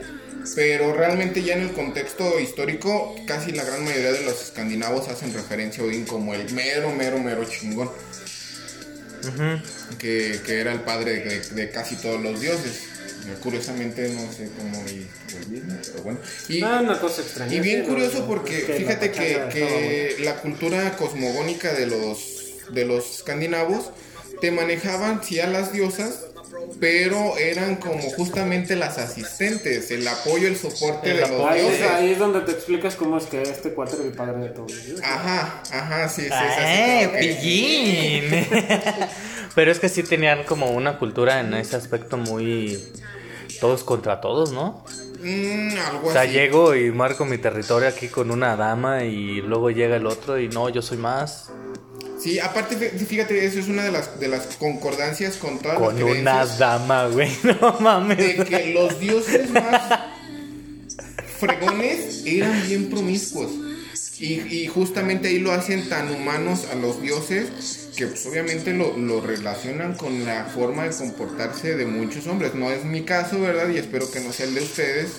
Pero 0.54 0.92
realmente 0.92 1.42
ya 1.42 1.54
en 1.54 1.62
el 1.62 1.72
contexto 1.72 2.38
histórico, 2.38 3.16
casi 3.26 3.50
la 3.50 3.64
gran 3.64 3.82
mayoría 3.84 4.12
de 4.12 4.20
los 4.24 4.40
escandinavos 4.40 5.08
hacen 5.08 5.34
referencia 5.34 5.82
a 5.82 5.86
Odín 5.86 6.04
como 6.04 6.34
el 6.34 6.52
mero, 6.52 6.90
mero, 6.92 7.18
mero 7.18 7.44
chingón, 7.46 7.90
Que, 9.98 10.40
que 10.44 10.60
era 10.60 10.72
el 10.72 10.80
padre 10.80 11.20
de, 11.20 11.40
de 11.40 11.70
casi 11.70 11.96
todos 11.96 12.20
los 12.22 12.40
dioses. 12.40 12.82
Curiosamente 13.42 14.08
no 14.10 14.32
sé 14.32 14.48
cómo 14.56 14.84
y 14.88 15.06
pero 15.90 16.02
bueno. 16.04 16.20
Y, 16.48 16.62
Ah, 16.62 16.80
una 16.82 17.00
cosa 17.00 17.22
extraña. 17.22 17.52
y 17.52 17.60
bien 17.60 17.82
sí, 17.82 17.88
curioso 17.88 18.20
no, 18.20 18.26
porque 18.26 18.58
es 18.58 18.64
que 18.64 18.72
la 18.72 18.78
fíjate 18.78 19.10
que, 19.10 19.48
que 19.52 20.16
la 20.20 20.36
cultura 20.36 20.96
cosmogónica 20.96 21.72
de 21.72 21.86
los, 21.86 22.18
de 22.70 22.84
los 22.84 23.16
escandinavos 23.16 23.90
te 24.40 24.52
manejaban 24.52 25.24
sí 25.24 25.40
a 25.40 25.48
las 25.48 25.72
diosas, 25.72 26.25
pero 26.80 27.36
eran 27.38 27.76
como 27.76 28.00
justamente 28.10 28.76
las 28.76 28.98
asistentes, 28.98 29.90
el 29.90 30.06
apoyo, 30.06 30.46
el 30.48 30.56
soporte 30.56 31.10
El 31.10 31.16
de 31.16 31.22
los 31.22 31.30
apoyo. 31.30 31.48
Ahí 31.48 31.60
es, 31.60 31.78
dioses. 31.78 31.90
ahí 31.90 32.12
es 32.12 32.18
donde 32.18 32.40
te 32.40 32.52
explicas 32.52 32.94
cómo 32.96 33.16
es 33.18 33.24
que 33.26 33.42
este 33.42 33.72
cuatro 33.72 33.96
era 33.98 34.06
el 34.08 34.12
padre 34.14 34.38
de 34.42 34.48
todos. 34.50 34.72
Ajá, 35.02 35.62
ajá, 35.72 36.08
sí, 36.08 36.22
sí, 36.22 36.28
sí, 36.28 36.34
así 36.34 36.62
¡Eh, 36.66 37.10
pillín! 37.18 38.46
Pero 39.54 39.72
es 39.72 39.78
que 39.78 39.88
sí 39.88 40.02
tenían 40.02 40.44
como 40.44 40.70
una 40.70 40.98
cultura 40.98 41.40
en 41.40 41.54
ese 41.54 41.76
aspecto 41.76 42.16
muy... 42.16 42.82
Todos 43.60 43.84
contra 43.84 44.20
todos, 44.20 44.52
¿no? 44.52 44.84
Mm, 45.22 45.78
algo 45.78 46.08
O 46.08 46.12
sea, 46.12 46.22
así. 46.22 46.32
llego 46.32 46.74
y 46.74 46.90
marco 46.92 47.24
mi 47.24 47.38
territorio 47.38 47.88
aquí 47.88 48.08
con 48.08 48.30
una 48.30 48.54
dama 48.54 49.04
y 49.04 49.40
luego 49.40 49.70
llega 49.70 49.96
el 49.96 50.06
otro 50.06 50.38
y 50.38 50.48
no, 50.48 50.68
yo 50.68 50.82
soy 50.82 50.98
más. 50.98 51.50
Sí, 52.26 52.40
aparte, 52.40 52.76
fí- 52.76 53.06
fíjate, 53.06 53.46
eso 53.46 53.60
es 53.60 53.68
una 53.68 53.84
de 53.84 53.92
las, 53.92 54.18
de 54.18 54.26
las 54.26 54.56
concordancias 54.56 55.36
con 55.36 55.60
todas 55.60 55.78
Con 55.78 55.94
las 55.94 56.02
una 56.02 56.10
creencias. 56.12 56.58
dama, 56.58 57.06
güey. 57.06 57.30
No 57.60 57.76
mames. 57.80 58.18
de 58.18 58.44
que 58.44 58.72
los 58.74 58.98
dioses 58.98 59.48
más 59.50 59.82
fregones 61.38 62.22
eran 62.26 62.66
bien 62.66 62.90
promiscuos. 62.90 63.50
Y, 64.18 64.40
y 64.40 64.66
justamente 64.66 65.28
ahí 65.28 65.38
lo 65.38 65.52
hacen 65.52 65.88
tan 65.90 66.10
humanos 66.10 66.66
a 66.72 66.74
los 66.74 67.02
dioses 67.02 67.90
que 67.96 68.06
pues 68.06 68.24
obviamente 68.26 68.72
lo, 68.72 68.96
lo 68.96 69.20
relacionan 69.20 69.94
con 69.94 70.24
la 70.24 70.46
forma 70.46 70.84
de 70.84 70.90
comportarse 70.96 71.76
de 71.76 71.84
muchos 71.86 72.26
hombres. 72.26 72.54
No 72.54 72.70
es 72.70 72.84
mi 72.84 73.02
caso, 73.02 73.38
¿verdad? 73.40 73.68
Y 73.68 73.76
espero 73.78 74.10
que 74.10 74.20
no 74.20 74.32
sea 74.32 74.46
el 74.46 74.54
de 74.54 74.62
ustedes. 74.62 75.10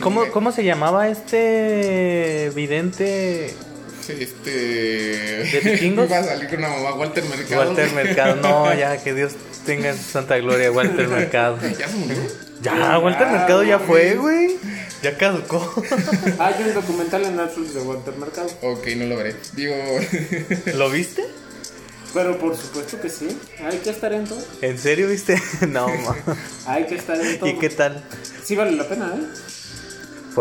¿Cómo, 0.00 0.26
¿Cómo 0.32 0.50
se 0.50 0.64
llamaba 0.64 1.08
este 1.08 2.50
vidente? 2.54 3.54
Este... 4.08 4.50
¿De 4.50 5.60
vikingos? 5.64 6.10
Va 6.12 6.18
a 6.18 6.24
salir 6.24 6.48
con 6.48 6.58
una 6.58 6.68
mamá, 6.68 6.94
Walter 6.94 7.24
Mercado. 7.24 7.60
Walter 7.60 7.92
Mercado. 7.94 8.36
No, 8.36 8.74
ya, 8.74 9.02
que 9.02 9.14
Dios 9.14 9.32
tenga 9.66 9.90
en 9.90 9.96
su 9.96 10.04
santa 10.04 10.38
gloria, 10.38 10.70
Walter 10.72 11.08
Mercado. 11.08 11.58
¿Ya 11.78 11.88
se 11.88 11.96
murió? 11.96 12.16
Ya, 12.62 12.98
Walter 12.98 13.26
Mercado 13.28 13.62
ya 13.62 13.78
fue, 13.78 14.14
güey. 14.16 14.56
Ya 15.02 15.16
caducó. 15.16 15.82
Hay 16.38 16.54
un 16.62 16.74
documental 16.74 17.24
en 17.24 17.36
Netflix 17.36 17.72
de 17.72 17.80
Walter 17.80 18.14
Mercado. 18.16 18.50
Ok, 18.60 18.86
no 18.96 19.06
lo 19.06 19.16
veré. 19.16 19.34
Digo... 19.54 19.74
¿Lo 20.74 20.90
viste? 20.90 21.24
Pero 22.12 22.38
por 22.38 22.56
supuesto 22.56 23.00
que 23.00 23.08
sí. 23.08 23.28
Hay 23.64 23.78
que 23.78 23.90
estar 23.90 24.12
en 24.12 24.24
todo. 24.26 24.42
¿En 24.60 24.78
serio 24.78 25.08
viste? 25.08 25.40
No, 25.68 25.88
ma. 25.88 26.16
Hay 26.66 26.84
que 26.84 26.96
estar 26.96 27.18
en 27.18 27.38
todo. 27.38 27.48
¿Y 27.48 27.58
qué 27.58 27.70
tal? 27.70 28.04
Sí 28.44 28.56
vale 28.56 28.72
la 28.72 28.86
pena, 28.86 29.14
¿eh? 29.16 29.24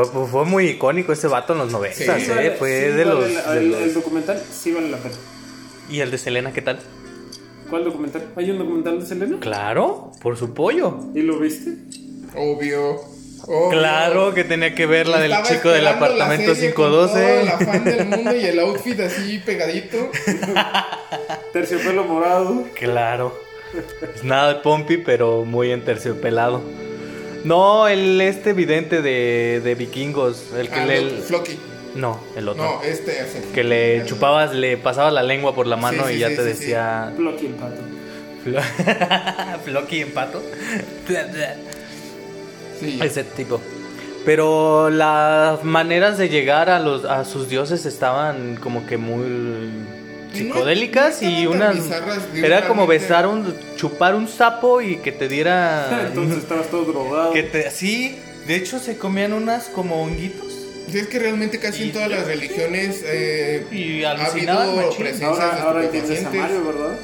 Fue, 0.05 0.45
muy 0.45 0.65
icónico 0.67 1.13
ese 1.13 1.27
vato 1.27 1.53
en 1.53 1.59
los 1.59 1.71
noventas, 1.71 1.97
Sí, 1.97 2.03
¿eh? 2.31 2.33
vale- 2.35 2.51
Fue 2.51 2.69
sí 2.69 2.75
de, 2.97 3.03
vale 3.05 3.05
los, 3.21 3.31
la- 3.33 3.53
de 3.53 3.59
el, 3.59 3.71
los- 3.71 3.81
el 3.81 3.93
documental 3.93 4.43
sí 4.51 4.71
vale 4.73 4.89
la 4.89 4.97
pena. 4.97 5.15
¿Y 5.89 5.99
el 6.01 6.11
de 6.11 6.17
Selena 6.17 6.51
qué 6.53 6.61
tal? 6.61 6.79
¿Cuál 7.69 7.83
documental? 7.83 8.23
¿Hay 8.35 8.49
un 8.51 8.57
documental 8.59 8.99
de 8.99 9.05
Selena? 9.05 9.37
Claro, 9.39 10.11
por 10.21 10.37
su 10.37 10.53
pollo. 10.53 10.97
¿Y 11.13 11.21
lo 11.21 11.37
viste? 11.39 11.73
Obvio. 12.35 12.95
obvio. 13.47 13.69
Claro 13.69 14.33
que 14.33 14.43
tenía 14.43 14.73
que 14.75 14.85
ver 14.85 15.07
la 15.07 15.19
del 15.19 15.31
Estaba 15.31 15.47
chico 15.49 15.69
del 15.69 15.85
esperando 15.85 16.15
la 16.17 16.25
apartamento 16.25 16.55
serie 16.55 16.73
con 16.73 16.85
todo 16.91 17.17
el 17.17 17.47
512. 17.47 17.49
afán 17.49 17.83
del 17.85 18.05
mundo 18.07 18.35
y 18.35 18.45
el 18.45 18.59
outfit 18.59 18.99
así 19.01 19.39
pegadito. 19.45 20.09
Terciopelo 21.53 22.03
morado. 22.03 22.63
Claro. 22.75 23.33
Es 24.15 24.23
nada 24.23 24.53
de 24.53 24.59
Pompi, 24.61 24.97
pero 24.97 25.45
muy 25.45 25.71
enterciopelado. 25.71 26.61
No, 27.43 27.87
el 27.87 28.19
este 28.21 28.53
vidente 28.53 29.01
de, 29.01 29.61
de 29.63 29.75
vikingos, 29.75 30.51
el 30.57 30.67
que 30.69 30.79
Ah, 30.79 30.85
le... 30.85 31.01
no, 31.01 31.21
Floki. 31.21 31.59
No, 31.95 32.19
el 32.35 32.47
otro. 32.49 32.63
No, 32.63 32.83
este 32.83 33.19
así. 33.21 33.39
Que 33.53 33.63
le 33.63 34.05
chupabas, 34.05 34.53
le 34.53 34.77
pasabas 34.77 35.11
la 35.13 35.23
lengua 35.23 35.55
por 35.55 35.65
la 35.67 35.75
mano 35.75 36.07
Sí, 36.07 36.15
y 36.15 36.19
ya 36.19 36.29
sí, 36.29 36.35
te 36.35 36.43
decía... 36.43 37.11
Flocky 37.15 37.45
el 37.47 37.53
pato. 37.53 37.81
Flo- 38.45 39.59
Floki 39.65 40.01
en 40.01 40.11
pato. 40.11 40.41
Sí. 42.79 42.97
Ese 43.03 43.23
tipo. 43.25 43.59
Pero 44.25 44.89
las 44.89 45.63
maneras 45.65 46.17
de 46.17 46.29
llegar 46.29 46.69
a 46.69 46.79
los 46.79 47.03
a 47.03 47.25
sus 47.25 47.49
dioses 47.49 47.85
estaban 47.85 48.55
como 48.55 48.85
que 48.87 48.95
muy 48.97 49.25
psicodélicas 50.33 51.21
no 51.21 51.29
y 51.29 51.47
unas 51.47 51.77
era 52.35 52.67
como 52.67 52.85
besar 52.87 53.27
un 53.27 53.55
chupar 53.75 54.15
un 54.15 54.27
sapo 54.27 54.81
y 54.81 54.97
que 54.97 55.11
te 55.11 55.27
diera 55.27 56.05
Entonces 56.07 56.39
estabas 56.39 56.67
todo 56.67 56.85
drogado. 56.85 57.33
que 57.33 57.43
te 57.43 57.71
sí, 57.71 58.19
de 58.47 58.55
hecho 58.55 58.79
se 58.79 58.97
comían 58.97 59.33
unas 59.33 59.65
como 59.65 60.03
honguitos 60.03 60.49
es 60.97 61.07
que 61.07 61.19
realmente 61.19 61.59
casi 61.59 61.83
en 61.83 61.91
todas 61.91 62.09
las 62.09 62.25
religiones 62.25 63.03
eh, 63.05 63.65
Y 63.71 64.03
ha 64.03 64.11
habido 64.11 64.89
presencias 64.97 65.21
Ahora, 65.21 65.55
de 65.55 65.61
ahora 65.61 65.83
entiendes 65.83 66.25
a. 66.25 66.29
Mario, 66.31 66.65
¿verdad? 66.65 66.97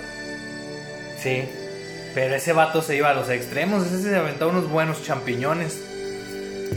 Sí. 1.21 1.43
Pero 2.13 2.36
ese 2.36 2.53
vato 2.53 2.82
se 2.82 2.95
iba 2.95 3.09
a 3.09 3.13
los 3.13 3.30
extremos. 3.30 3.86
Ese 3.86 4.01
se 4.01 4.15
aventaba 4.15 4.51
unos 4.51 4.69
buenos 4.69 5.03
champiñones. 5.03 5.80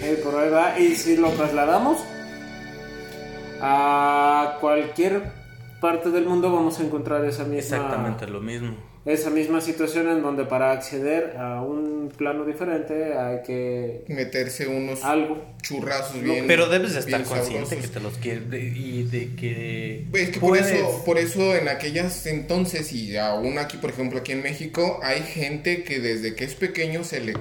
Eh, 0.03 0.21
por 0.23 0.37
ahí 0.39 0.51
va. 0.51 0.79
Y 0.79 0.97
si 0.97 1.17
lo 1.17 1.31
trasladamos 1.31 1.99
a 3.61 4.59
cualquier 4.61 5.23
parte 5.81 6.11
del 6.11 6.25
mundo, 6.27 6.51
vamos 6.53 6.79
a 6.81 6.83
encontrar 6.85 7.25
esa 7.25 7.45
misma, 7.45 7.59
Exactamente 7.59 8.27
lo 8.27 8.41
mismo. 8.41 8.75
esa 9.05 9.31
misma 9.31 9.61
situación 9.61 10.09
en 10.09 10.23
donde 10.23 10.45
para 10.45 10.73
acceder 10.73 11.37
a 11.39 11.63
un 11.63 12.13
plano 12.17 12.45
diferente 12.45 13.15
hay 13.17 13.43
que 13.43 14.05
Meterse 14.09 14.67
unos 14.67 15.05
algo. 15.05 15.41
churrazos 15.63 16.21
bien. 16.21 16.47
Pero 16.47 16.69
debes 16.69 16.95
de 16.95 17.01
estar 17.01 17.23
consciente 17.25 17.67
sabrosos. 17.67 17.87
que 17.91 17.95
te 17.95 18.01
los 18.01 18.19
quieres 18.19 18.51
de- 18.51 18.61
y 18.65 19.03
de 19.05 19.35
que 19.37 20.07
Es 20.13 20.31
que 20.31 20.41
por 20.41 20.57
eso, 20.59 21.03
por 21.07 21.17
eso 21.19 21.55
en 21.55 21.69
aquellas 21.69 22.27
entonces 22.27 22.93
y 22.93 23.17
aún 23.17 23.59
aquí, 23.59 23.77
por 23.79 23.91
ejemplo, 23.91 24.19
aquí 24.19 24.33
en 24.33 24.43
México, 24.43 25.01
hay 25.03 25.21
gente 25.23 25.85
que 25.85 26.01
desde 26.01 26.35
que 26.35 26.45
es 26.45 26.55
pequeño 26.55 27.05
se 27.05 27.21
le 27.21 27.35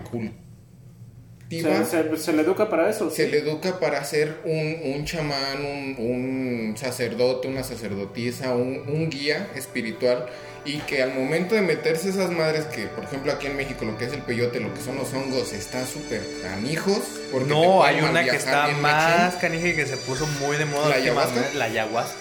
cultiva, 1.49 1.85
Se, 1.85 2.03
se- 2.03 2.17
se 2.17 2.33
le 2.33 2.41
educa 2.41 2.69
para 2.69 2.89
eso. 2.89 3.09
se 3.09 3.25
sí. 3.25 3.31
le 3.31 3.39
educa 3.39 3.79
para 3.79 4.03
ser 4.03 4.37
un, 4.43 4.93
un 4.95 5.05
chamán, 5.05 5.63
un, 5.65 5.95
un 5.97 6.75
sacerdote, 6.77 7.47
una 7.47 7.63
sacerdotisa, 7.63 8.53
un, 8.55 8.83
un 8.87 9.09
guía 9.09 9.47
espiritual 9.55 10.25
y 10.65 10.79
que 10.79 11.01
al 11.01 11.13
momento 11.13 11.55
de 11.55 11.61
meterse 11.61 12.09
esas 12.09 12.29
madres 12.29 12.65
que, 12.65 12.87
por 12.87 13.05
ejemplo, 13.05 13.31
aquí 13.31 13.47
en 13.47 13.55
México 13.55 13.85
lo 13.85 13.97
que 13.97 14.05
es 14.05 14.13
el 14.13 14.21
peyote, 14.23 14.59
lo 14.59 14.73
que 14.73 14.81
son 14.81 14.97
los 14.97 15.13
hongos, 15.13 15.53
están 15.53 15.87
súper 15.87 16.21
canijos. 16.43 16.99
porque 17.31 17.47
No, 17.47 17.83
hay 17.83 18.01
una 18.01 18.23
que 18.25 18.35
está 18.35 18.67
más 18.81 19.35
canija 19.35 19.67
y 19.69 19.75
que 19.75 19.85
se 19.85 19.95
puso 19.97 20.27
muy 20.41 20.57
de 20.57 20.65
moda. 20.65 20.89
¿La 20.89 20.95
ayahuasca? 20.95 21.41
La 21.55 21.65
ayahuasca. 21.65 22.17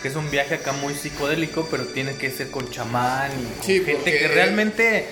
Que 0.00 0.08
es 0.08 0.16
un 0.16 0.30
viaje 0.30 0.56
acá 0.56 0.72
muy 0.72 0.94
psicodélico, 0.94 1.66
pero 1.70 1.84
tiene 1.84 2.14
que 2.16 2.30
ser 2.30 2.50
con 2.50 2.68
chamán 2.70 3.30
y 3.32 3.44
con 3.56 3.64
Sí, 3.66 3.82
gente 3.84 4.16
que 4.18 4.28
realmente. 4.28 5.06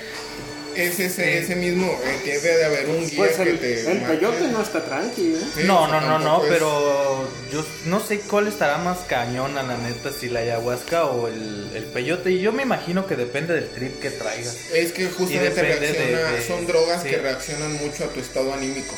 Es 0.77 0.99
ese, 1.01 1.39
ese 1.39 1.57
mismo, 1.57 1.87
eh, 2.05 2.21
debe 2.43 2.57
de 2.59 2.65
haber 2.65 2.89
un 2.89 3.01
guía 3.09 3.19
Pues 3.19 3.37
que 3.37 3.51
el, 3.51 3.59
te... 3.59 3.81
el 3.91 4.01
marque. 4.01 4.17
peyote 4.17 4.49
no 4.49 4.63
está 4.63 4.85
tranqui, 4.85 5.35
¿eh? 5.35 5.39
Sí, 5.57 5.61
no, 5.65 5.89
no, 5.89 6.01
no, 6.01 6.19
no, 6.19 6.45
es- 6.45 6.51
pero 6.51 7.29
yo 7.53 7.65
no 7.87 8.01
sé 8.01 8.21
cuál 8.21 8.47
estará 8.49 8.79
más 8.79 8.99
cañona, 9.09 9.63
la 9.63 9.77
neta, 9.77 10.13
si 10.13 10.29
la 10.29 10.41
ayahuasca 10.41 11.07
o 11.07 11.29
el, 11.29 11.71
el 11.75 11.85
peyote. 11.85 12.31
Y 12.31 12.41
yo 12.41 12.53
me 12.53 12.63
imagino 12.63 13.07
que 13.07 13.17
depende 13.17 13.55
del 13.55 13.69
trip 13.69 14.01
que 14.01 14.11
traigas. 14.11 14.57
Es 14.75 14.93
que 14.93 15.07
justamente 15.09 15.63
de- 15.63 15.77
reacciona, 15.77 16.31
de- 16.33 16.47
son 16.47 16.67
drogas 16.67 17.03
sí. 17.03 17.09
que 17.11 17.19
reaccionan 17.19 17.73
mucho 17.75 18.05
a 18.05 18.09
tu 18.09 18.21
estado 18.21 18.53
anímico. 18.55 18.95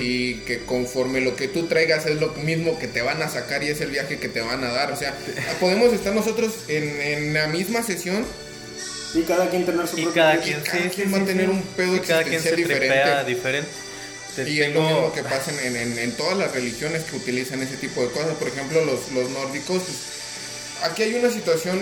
Y 0.00 0.34
que 0.40 0.58
conforme 0.66 1.22
lo 1.22 1.34
que 1.34 1.48
tú 1.48 1.66
traigas 1.66 2.04
es 2.04 2.20
lo 2.20 2.28
mismo 2.34 2.78
que 2.78 2.88
te 2.88 3.00
van 3.00 3.22
a 3.22 3.30
sacar 3.30 3.62
y 3.64 3.68
es 3.70 3.80
el 3.80 3.88
viaje 3.90 4.18
que 4.18 4.28
te 4.28 4.42
van 4.42 4.62
a 4.64 4.70
dar. 4.70 4.92
O 4.92 4.96
sea, 4.96 5.14
podemos 5.60 5.94
estar 5.94 6.14
nosotros 6.14 6.52
en, 6.68 7.00
en 7.00 7.32
la 7.32 7.46
misma 7.46 7.82
sesión 7.82 8.22
Y 9.14 9.22
cada 9.22 9.50
quien 9.50 9.66
tener 9.66 9.86
su 9.86 9.98
Y 9.98 10.02
propio 10.04 10.22
cada 10.22 10.38
quien, 10.40 10.60
cada 10.62 10.78
sí, 10.84 10.88
quien 10.94 11.06
sí, 11.08 11.12
va 11.12 11.18
a 11.18 11.20
sí, 11.20 11.26
tener 11.26 11.50
un 11.50 11.62
pedo 11.62 11.96
Y 11.96 12.00
cada 12.00 12.24
quien 12.24 12.40
se 12.42 12.56
diferente. 12.56 13.24
diferente. 13.26 13.68
Te 14.34 14.48
Y 14.48 14.60
es 14.62 14.68
lo 14.68 14.74
tengo- 14.80 14.88
mismo 14.88 15.12
que 15.12 15.22
pasa 15.24 15.50
en, 15.62 15.76
en- 15.76 15.98
en 15.98 16.12
todas 16.12 16.38
las 16.38 16.52
religiones 16.52 17.02
que 17.04 17.16
utilizan 17.16 17.60
ese 17.62 17.76
tipo 17.76 18.00
de 18.02 18.08
cosas. 18.10 18.34
Por 18.38 18.48
ejemplo, 18.48 18.82
los, 18.84 19.12
los 19.12 19.28
nórdicos. 19.30 19.82
pues, 19.82 20.90
aquí 20.90 21.02
hay 21.02 21.14
una 21.16 21.30
situación 21.30 21.78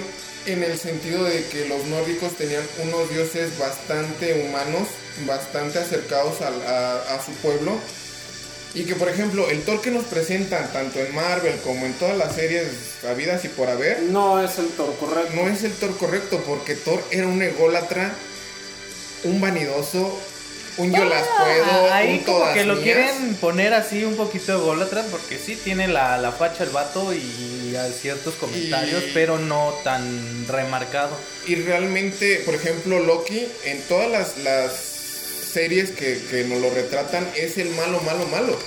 en 0.46 0.62
el 0.64 0.76
sentido 0.78 1.22
de 1.24 1.44
que 1.46 1.66
los 1.68 1.84
nórdicos 1.84 2.36
tenían 2.36 2.62
unos 2.82 3.08
dioses 3.10 3.56
bastante 3.58 4.42
humanos, 4.42 4.88
bastante 5.26 5.78
acercados 5.78 6.40
a, 6.40 7.14
a 7.14 7.24
su 7.24 7.30
pueblo. 7.34 7.78
Y 8.72 8.84
que, 8.84 8.94
por 8.94 9.08
ejemplo, 9.08 9.50
el 9.50 9.62
Thor 9.62 9.80
que 9.80 9.90
nos 9.90 10.04
presentan, 10.04 10.72
tanto 10.72 11.00
en 11.00 11.12
Marvel 11.14 11.56
como 11.64 11.86
en 11.86 11.92
todas 11.94 12.16
las 12.16 12.34
series 12.36 12.66
habidas 13.08 13.44
y 13.44 13.48
por 13.48 13.68
haber, 13.68 14.00
No 14.02 14.42
es 14.42 14.58
el 14.58 14.68
toro 14.68 14.94
correcto. 14.94 15.32
no 15.34 15.48
es 15.48 15.64
el 15.64 15.72
Thor 15.72 15.96
correcto, 15.96 16.40
porque 16.46 16.76
Thor 16.76 17.02
era 17.10 17.26
un 17.26 17.42
ególatra, 17.42 18.12
un 19.24 19.40
vanidoso, 19.40 20.16
un 20.76 20.92
yo 20.94 21.04
las 21.04 21.24
puedo, 21.26 21.64
Ah, 21.90 21.96
Ahí 21.96 22.12
un 22.12 22.18
como 22.20 22.38
todas 22.38 22.54
que 22.54 22.64
lo 22.64 22.74
mías. 22.74 22.84
quieren 22.84 23.34
poner 23.40 23.74
así 23.74 24.04
un 24.04 24.14
poquito 24.16 24.52
de 24.56 24.64
golatra 24.64 25.02
porque 25.10 25.36
sí 25.36 25.56
tiene 25.56 25.88
la, 25.88 26.16
la 26.18 26.30
facha 26.30 26.62
el 26.62 26.70
vato 26.70 27.12
y 27.12 27.74
a 27.76 27.86
ciertos 27.90 28.34
comentarios, 28.36 29.02
Y- 29.02 29.10
pero 29.12 29.36
no 29.38 29.74
tan 29.82 30.46
remarcado. 30.46 31.10
Y 31.46 31.56
realmente, 31.56 32.40
por 32.46 32.54
ejemplo, 32.54 33.00
Loki, 33.00 33.48
en 33.64 33.82
todas 33.82 34.08
las, 34.10 34.38
las 34.38 34.72
series 35.50 35.90
que, 35.90 36.20
que 36.30 36.44
nos 36.44 36.60
lo 36.60 36.70
retratan, 36.70 37.26
es 37.36 37.58
el 37.58 37.70
malo, 37.70 38.00
malo, 38.02 38.26
malo. 38.28 38.58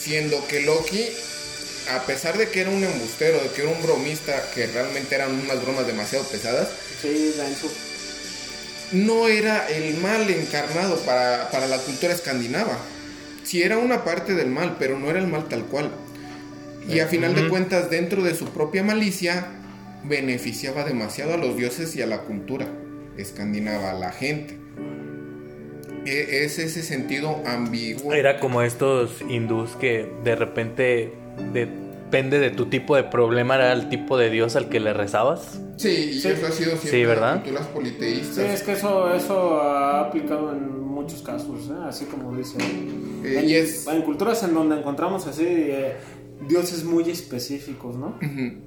Siendo 0.00 0.46
que 0.48 0.60
Loki, 0.60 1.06
a 1.94 2.02
pesar 2.06 2.38
de 2.38 2.48
que 2.48 2.60
era 2.60 2.70
un 2.70 2.82
embustero, 2.82 3.40
de 3.42 3.48
que 3.50 3.62
era 3.62 3.70
un 3.70 3.82
bromista, 3.82 4.50
que 4.54 4.66
realmente 4.66 5.14
eran 5.14 5.32
unas 5.32 5.62
bromas 5.62 5.86
demasiado 5.86 6.24
pesadas, 6.24 6.68
Sí, 7.00 7.34
no 8.92 9.28
era 9.28 9.68
el 9.68 9.96
mal 9.98 10.28
encarnado 10.28 10.98
para, 11.00 11.48
para 11.50 11.66
la 11.66 11.78
cultura 11.78 12.12
escandinava. 12.12 12.76
Sí 13.44 13.62
era 13.62 13.78
una 13.78 14.04
parte 14.04 14.34
del 14.34 14.48
mal, 14.48 14.76
pero 14.78 14.98
no 14.98 15.08
era 15.08 15.18
el 15.18 15.26
mal 15.26 15.48
tal 15.48 15.64
cual. 15.64 15.90
Y 16.88 16.98
a 16.98 17.06
final 17.06 17.34
de 17.34 17.48
cuentas, 17.48 17.88
dentro 17.88 18.22
de 18.22 18.34
su 18.34 18.46
propia 18.46 18.82
malicia, 18.82 19.46
beneficiaba 20.04 20.84
demasiado 20.84 21.34
a 21.34 21.36
los 21.36 21.56
dioses 21.56 21.94
y 21.94 22.02
a 22.02 22.06
la 22.06 22.22
cultura 22.22 22.66
escandinava, 23.16 23.90
a 23.90 23.94
la 23.94 24.12
gente. 24.12 24.59
E- 26.06 26.44
Es 26.44 26.58
ese 26.58 26.82
sentido 26.82 27.42
ambiguo. 27.46 28.12
Era 28.12 28.38
como 28.40 28.62
estos 28.62 29.20
hindús 29.28 29.70
que 29.76 30.10
de 30.24 30.34
repente 30.36 31.12
depende 31.52 32.38
de 32.38 32.50
tu 32.50 32.66
tipo 32.66 32.96
de 32.96 33.04
problema, 33.04 33.54
era 33.56 33.72
el 33.72 33.88
tipo 33.88 34.16
de 34.18 34.30
dios 34.30 34.56
al 34.56 34.68
que 34.68 34.80
le 34.80 34.92
rezabas. 34.92 35.60
Sí, 35.76 35.88
y 35.88 36.20
Sí. 36.20 36.28
eso 36.28 36.46
ha 36.46 36.50
sido 36.50 36.70
siempre 36.76 36.90
Sí, 36.90 37.04
¿verdad? 37.04 37.34
las 37.34 37.42
culturas 37.44 37.66
Sí, 37.66 37.72
politeístas. 37.74 38.38
es 38.38 38.62
que 38.62 38.72
eso, 38.72 39.14
eso 39.14 39.60
ha 39.60 40.00
aplicado 40.00 40.52
en 40.52 40.80
muchos 40.80 41.22
casos, 41.22 41.68
¿eh? 41.70 41.74
así 41.86 42.04
como 42.06 42.36
dice. 42.36 42.58
Eh, 43.24 43.38
en, 43.38 43.48
y 43.48 43.54
es- 43.54 43.86
en 43.86 44.02
culturas 44.02 44.42
en 44.42 44.54
donde 44.54 44.76
encontramos 44.78 45.26
así 45.26 45.44
eh, 45.46 45.94
dioses 46.48 46.84
muy 46.84 47.08
específicos, 47.10 47.96
¿no? 47.96 48.18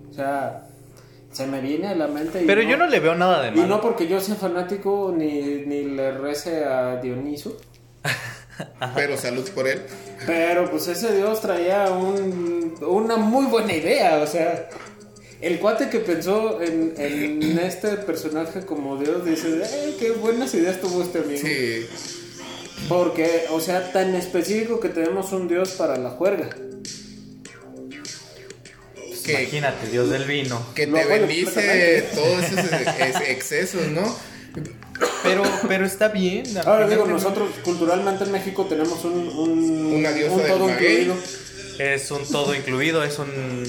O 0.09 0.13
sea, 0.13 0.67
se 1.33 1.45
me 1.47 1.59
viene 1.59 1.87
a 1.89 1.95
la 1.95 2.07
mente. 2.07 2.43
y 2.43 2.45
Pero 2.45 2.61
yo 2.61 2.77
no 2.77 2.87
le 2.87 2.99
veo 3.01 3.15
nada 3.15 3.41
de 3.41 3.49
Y 3.49 3.55
no 3.55 3.61
malo. 3.63 3.81
porque 3.81 4.07
yo 4.07 4.21
sea 4.21 4.35
fanático 4.35 5.13
ni, 5.15 5.41
ni 5.65 5.83
le 5.83 6.11
rece 6.17 6.63
a 6.63 6.95
Dioniso. 7.01 7.57
Pero 8.95 9.17
salud 9.17 9.47
por 9.49 9.67
él. 9.67 9.81
Pero 10.25 10.69
pues 10.69 10.87
ese 10.87 11.15
dios 11.15 11.41
traía 11.41 11.89
un, 11.91 12.75
una 12.81 13.17
muy 13.17 13.45
buena 13.47 13.73
idea, 13.73 14.19
o 14.19 14.27
sea, 14.27 14.69
el 15.41 15.59
cuate 15.59 15.89
que 15.89 15.99
pensó 15.99 16.61
en, 16.61 16.93
en 16.97 17.59
este 17.59 17.89
personaje 17.97 18.65
como 18.65 18.95
dios 18.97 19.25
dice, 19.25 19.61
"Eh, 19.63 19.95
qué 19.99 20.11
buenas 20.11 20.53
ideas 20.53 20.79
tuvo 20.79 21.01
este 21.01 21.19
amigo. 21.19 21.41
Sí. 21.41 21.87
Porque, 22.87 23.45
o 23.51 23.59
sea, 23.59 23.91
tan 23.91 24.13
específico 24.15 24.79
que 24.79 24.89
tenemos 24.89 25.31
un 25.31 25.47
dios 25.47 25.71
para 25.71 25.97
la 25.97 26.11
juerga. 26.11 26.49
Que, 29.23 29.41
Imagínate, 29.43 29.87
dios 29.89 30.09
del 30.09 30.25
vino. 30.25 30.65
que 30.75 30.87
te 30.87 31.05
bendice 31.05 32.09
todos 32.13 32.43
esos 32.51 32.71
ex- 32.73 33.29
excesos, 33.29 33.87
¿no? 33.87 34.15
Pero, 35.23 35.43
pero 35.67 35.85
está 35.85 36.09
bien. 36.09 36.45
Ahora 36.65 36.87
digo, 36.87 37.05
nosotros 37.05 37.49
culturalmente 37.63 38.23
en 38.25 38.31
México 38.31 38.65
tenemos 38.69 39.03
un, 39.05 39.27
un, 39.29 39.93
Una 39.95 40.11
diosa 40.11 40.33
un 40.35 40.39
del 40.43 40.47
todo 40.51 40.69
incluido. 40.69 41.15
Es 41.79 42.11
un 42.11 42.27
todo 42.27 42.53
incluido, 42.55 43.03
es 43.03 43.17
un... 43.19 43.63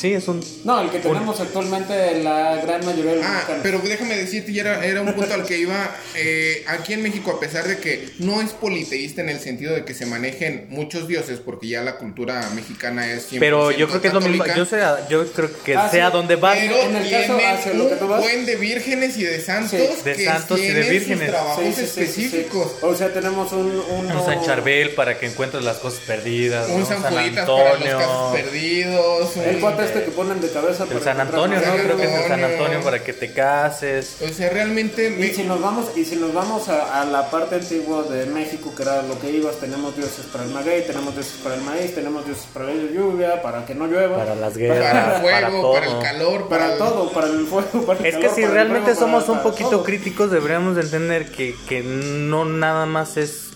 Sí, 0.00 0.14
es 0.14 0.26
un... 0.28 0.42
No, 0.64 0.80
el 0.80 0.88
que 0.90 0.98
tenemos 1.00 1.38
actualmente 1.40 2.22
la 2.22 2.56
gran 2.56 2.84
mayoría 2.86 3.10
de 3.12 3.16
los 3.18 3.26
Ah, 3.26 3.32
mexicanos. 3.34 3.60
pero 3.62 3.78
déjame 3.80 4.16
decirte, 4.16 4.50
y 4.52 4.58
era, 4.58 4.82
era 4.84 5.02
un 5.02 5.12
punto 5.12 5.34
al 5.34 5.44
que 5.44 5.58
iba. 5.58 5.94
eh, 6.16 6.64
aquí 6.68 6.94
en 6.94 7.02
México, 7.02 7.32
a 7.32 7.40
pesar 7.40 7.66
de 7.68 7.76
que 7.78 8.08
no 8.18 8.40
es 8.40 8.50
politeísta 8.52 9.20
en 9.20 9.28
el 9.28 9.40
sentido 9.40 9.74
de 9.74 9.84
que 9.84 9.92
se 9.92 10.06
manejen 10.06 10.66
muchos 10.70 11.06
dioses, 11.06 11.38
porque 11.44 11.68
ya 11.68 11.82
la 11.82 11.96
cultura 11.96 12.48
mexicana 12.54 13.12
es 13.12 13.30
100% 13.30 13.38
Pero 13.40 13.70
yo 13.72 13.88
creo 13.88 14.00
que 14.00 14.08
es 14.08 14.14
lo 14.14 14.20
mismo. 14.22 14.44
Yo, 14.56 14.64
sé, 14.64 14.78
yo 15.10 15.30
creo 15.32 15.50
que 15.64 15.76
Ah, 15.76 15.88
sea 15.90 16.06
sí, 16.06 16.12
donde 16.12 16.36
va. 16.36 16.52
Pero 16.54 16.76
En 16.80 16.96
el 16.96 17.10
caso 17.10 17.36
hacia 17.36 17.74
lo 17.74 17.88
que 17.90 17.96
tú 17.96 18.04
un 18.06 18.10
vas. 18.10 18.20
buen 18.22 18.46
de 18.46 18.56
vírgenes 18.56 19.18
y 19.18 19.24
de 19.24 19.40
santos 19.40 19.70
Sí, 19.80 20.02
de 20.04 20.14
que 20.16 20.24
santos 20.24 20.58
y 20.60 20.66
de 20.68 20.90
vírgenes. 20.90 21.18
sus 21.18 21.28
trabajos 21.28 21.64
Sí, 21.64 21.72
sí, 21.72 21.80
sí, 21.80 21.86
sí, 21.86 21.92
sí. 21.92 22.00
específicos. 22.02 22.72
O 22.82 22.94
sea, 22.94 23.12
tenemos 23.12 23.52
un... 23.52 23.66
un 23.90 24.10
Un 24.10 24.24
San 24.24 24.42
Charbel 24.42 24.90
para 24.94 25.18
que 25.18 25.26
encuentres 25.26 25.62
las 25.62 25.76
cosas 25.78 26.00
perdidas. 26.06 26.68
Un 26.70 26.80
¿no? 26.80 26.86
San 26.86 27.02
San 27.02 27.12
Juditas 27.14 27.46
para 27.46 27.64
los 27.64 27.72
Antonio. 27.74 27.98
casos 27.98 28.32
perdidos. 28.40 29.36
El 29.36 29.54
un- 29.56 29.60
este 29.98 30.04
que 30.04 30.10
ponen 30.12 30.40
de 30.40 30.50
cabeza 30.50 30.84
El 30.84 30.88
para 30.90 31.04
San 31.04 31.20
Antonio, 31.20 31.58
¿no? 31.64 31.72
Creo 31.74 31.96
que 31.96 32.04
es 32.04 32.20
el 32.22 32.28
San 32.28 32.44
Antonio. 32.44 32.80
Para 32.82 33.02
que 33.04 33.12
te 33.12 33.32
cases. 33.32 34.16
O 34.22 34.28
sea, 34.32 34.50
realmente. 34.50 35.10
me- 35.10 35.26
Y 35.26 35.34
si 35.34 35.42
nos 35.44 35.60
vamos, 35.60 35.86
y 35.96 36.04
si 36.04 36.16
nos 36.16 36.32
vamos 36.32 36.68
a, 36.68 37.00
a 37.00 37.04
la 37.04 37.30
parte 37.30 37.56
antigua 37.56 38.02
de 38.04 38.26
México, 38.26 38.72
que 38.74 38.82
era 38.82 39.02
lo 39.02 39.18
que 39.20 39.30
ibas, 39.30 39.56
tenemos 39.56 39.96
dioses 39.96 40.24
para 40.32 40.44
el 40.44 40.50
maguey, 40.50 40.86
tenemos 40.86 41.14
dioses 41.14 41.34
para 41.42 41.54
el 41.56 41.62
maíz, 41.62 41.94
tenemos 41.94 42.24
dioses 42.24 42.46
para 42.52 42.66
la 42.66 42.72
lluvia, 42.74 43.42
para 43.42 43.64
que 43.66 43.74
no 43.74 43.86
llueva. 43.86 44.16
Para 44.18 44.34
las 44.34 44.52
para 44.54 44.58
guerras. 44.66 45.14
el 45.16 45.20
fuego, 45.22 45.60
todo. 45.60 45.72
para, 45.74 45.86
el 45.86 45.98
calor, 46.02 46.48
para, 46.48 46.60
Para 46.60 46.72
el- 46.72 46.78
todo, 46.78 47.12
para 47.12 47.26
el 47.26 47.46
fuego, 47.46 47.86
para 47.86 48.00
el 48.00 48.06
Es 48.06 48.16
que 48.16 48.28
si 48.30 48.42
para 48.42 48.54
realmente 48.54 48.94
fuego, 48.94 49.00
somos 49.00 49.24
para- 49.24 49.32
un 49.32 49.38
para 49.42 49.50
poquito 49.50 49.70
todo. 49.70 49.84
críticos, 49.84 50.30
deberíamos 50.30 50.76
de 50.76 50.82
entender 50.82 51.30
que, 51.30 51.54
que 51.68 51.82
no 51.82 52.44
nada 52.44 52.86
más 52.86 53.16
es 53.16 53.49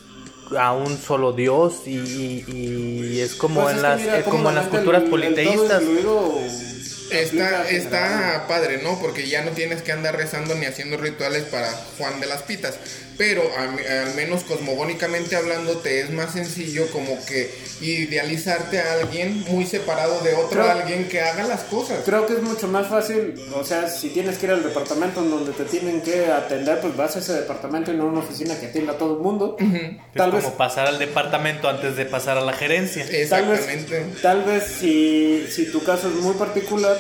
a 0.59 0.73
un 0.73 0.99
solo 0.99 1.33
dios 1.33 1.83
y, 1.87 1.97
y- 1.99 2.45
y 3.15 3.21
es 3.21 3.35
como 3.35 3.63
Pues 3.63 3.73
en 3.73 3.77
es 3.77 3.83
las 3.83 4.01
mira 4.01 4.23
cómo 4.23 4.37
como 4.37 4.49
en 4.51 4.55
las 4.57 4.67
culturas 4.67 5.01
el- 5.01 5.05
el 5.07 5.11
politeístas. 5.11 5.83
incluido 5.83 6.35
Está, 7.11 7.69
está 7.69 8.47
padre, 8.49 8.81
¿no? 8.83 8.99
Porque 8.99 9.29
ya 9.29 9.43
no 9.45 9.51
tienes 9.53 9.83
que 9.83 9.93
andar 9.93 10.17
rezando 10.17 10.55
ni 10.55 10.67
haciendo 10.67 10.97
rituales 10.97 11.45
para 11.45 11.71
Juan 11.99 12.19
de 12.19 12.27
las 12.27 12.43
Pitas. 12.43 12.75
Pero 13.17 13.43
a- 13.57 14.03
al 14.03 14.15
menos 14.17 14.43
cosmogónicamente 14.45 15.37
hablando, 15.37 15.79
te 15.79 16.01
es 16.01 16.11
más 16.11 16.33
sencillo 16.33 16.87
como 16.91 17.19
que 17.27 17.51
idealizarte 17.81 18.79
a 18.81 18.95
alguien 18.95 19.45
muy 19.49 19.67
separado 19.67 20.21
de 20.23 20.35
otro 20.35 20.63
Creo- 20.63 20.71
alguien 20.71 21.09
que 21.09 21.21
haga 21.21 21.45
las 21.47 21.63
cosas. 21.65 22.01
Creo 22.05 22.27
que 22.27 22.35
es 22.35 22.43
mucho 22.43 22.67
más 22.69 22.89
fácil, 22.89 23.35
o 23.55 23.65
sea, 23.65 23.89
si 23.89 24.11
tienes 24.11 24.39
que 24.39 24.47
ir 24.47 24.53
al 24.53 24.63
departamento 24.63 25.21
en 25.21 25.31
donde 25.31 25.53
te 25.53 25.65
tienen 25.65 26.01
que 26.03 26.27
atender, 26.27 26.81
pues 26.81 26.97
vas 26.97 27.17
a 27.17 27.19
ese 27.21 27.33
departamento 27.35 27.93
y 27.93 27.97
no 27.97 28.05
a 28.05 28.07
una 28.07 28.21
oficina 28.21 28.59
que 28.59 28.67
atienda 28.67 28.93
a 28.95 28.99
todo 28.99 29.15
el 29.17 29.21
mundo. 29.23 29.57
Es 29.61 29.97
Tal 30.15 30.31
como 30.31 30.43
vez, 30.43 30.51
pasar 30.53 30.87
al 30.87 30.99
departamento 30.99 31.69
antes 31.69 31.97
de 31.97 32.07
pasar 32.07 32.37
a 32.39 32.41
la 32.41 32.53
gerencia. 32.53 33.05
tal 33.29 33.47
vez, 33.49 33.61
Exactamente. 33.61 34.05
tal 34.23 34.43
vez 34.45 34.65
si, 34.81 35.47
si 35.51 35.67
tu 35.71 35.83
caso 35.85 36.09
es 36.09 36.15
muy 36.15 36.35
particular, 36.35 36.97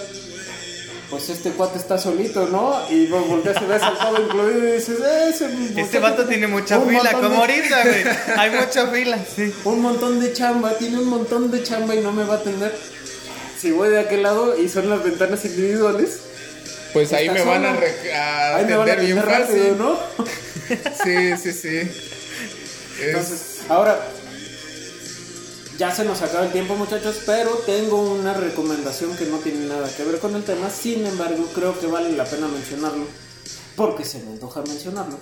pues 1.11 1.29
este 1.29 1.51
cuate 1.51 1.79
está 1.79 1.99
solito, 1.99 2.47
¿no? 2.49 2.77
Y 2.91 3.07
vos 3.07 3.27
volteas 3.29 3.57
y 3.63 3.65
ves 3.67 3.83
al 3.83 3.97
todo 3.99 4.23
incluido 4.23 4.69
y 4.69 4.73
dices, 4.73 4.99
"Eh, 5.01 5.31
ese 5.31 5.81
Este 5.81 5.99
vato 5.99 6.25
tiene 6.27 6.47
mucha 6.47 6.81
fila, 6.81 7.13
como 7.13 7.29
de- 7.29 7.37
ahorita, 7.37 7.83
güey. 7.85 8.05
Hay 8.39 8.51
mucha 8.51 8.87
fila, 8.89 9.19
sí. 9.37 9.53
un 9.65 9.81
montón 9.81 10.19
de 10.21 10.33
chamba, 10.33 10.77
tiene 10.79 10.99
un 10.99 11.09
montón 11.09 11.51
de 11.51 11.63
chamba 11.63 11.95
y 11.95 12.01
no 12.01 12.13
me 12.13 12.25
va 12.25 12.35
a 12.35 12.39
atender. 12.39 12.75
Si 13.61 13.71
voy 13.71 13.89
de 13.91 14.01
aquel 14.01 14.23
lado 14.23 14.59
y 14.61 14.69
son 14.69 14.91
las 14.91 15.03
ventanas 15.05 15.45
individuales, 15.45 16.19
Pues 16.93 17.13
ahí 17.13 17.29
me 17.31 17.43
van 17.43 17.65
a, 17.65 17.71
a 17.71 18.57
ahí 18.57 18.65
me 18.67 18.77
van 18.77 18.89
a 18.89 18.93
atender 18.93 19.01
bien 19.01 19.23
fácil. 19.23 19.41
rápido, 19.41 19.77
¿no? 19.77 19.99
Sí, 21.05 21.37
sí, 21.43 21.53
sí. 21.53 21.77
Es- 21.79 23.01
Entonces, 23.01 23.41
ahora, 23.69 23.99
ya 25.79 25.95
se 25.95 26.05
nos 26.05 26.22
acaba 26.22 26.45
el 26.47 26.53
tiempo 26.53 26.77
muchachos, 26.77 27.22
pero 27.27 27.51
tengo 27.66 28.01
una 28.01 28.35
recomendación 28.35 29.16
que 29.16 29.27
no 29.27 29.39
tiene 29.39 29.66
nada 29.66 29.89
que 29.95 30.05
ver 30.05 30.18
con 30.18 30.35
el 30.37 30.45
tema, 30.45 30.70
sin 30.70 31.05
embargo 31.07 31.49
creo 31.55 31.79
que 31.79 31.87
vale 31.87 32.12
la 32.12 32.25
pena 32.25 32.47
mencionarlo, 32.49 33.07
porque 33.77 34.05
se 34.05 34.20
me 34.20 34.33
antoja 34.33 34.62
mencionarlo. 34.62 35.18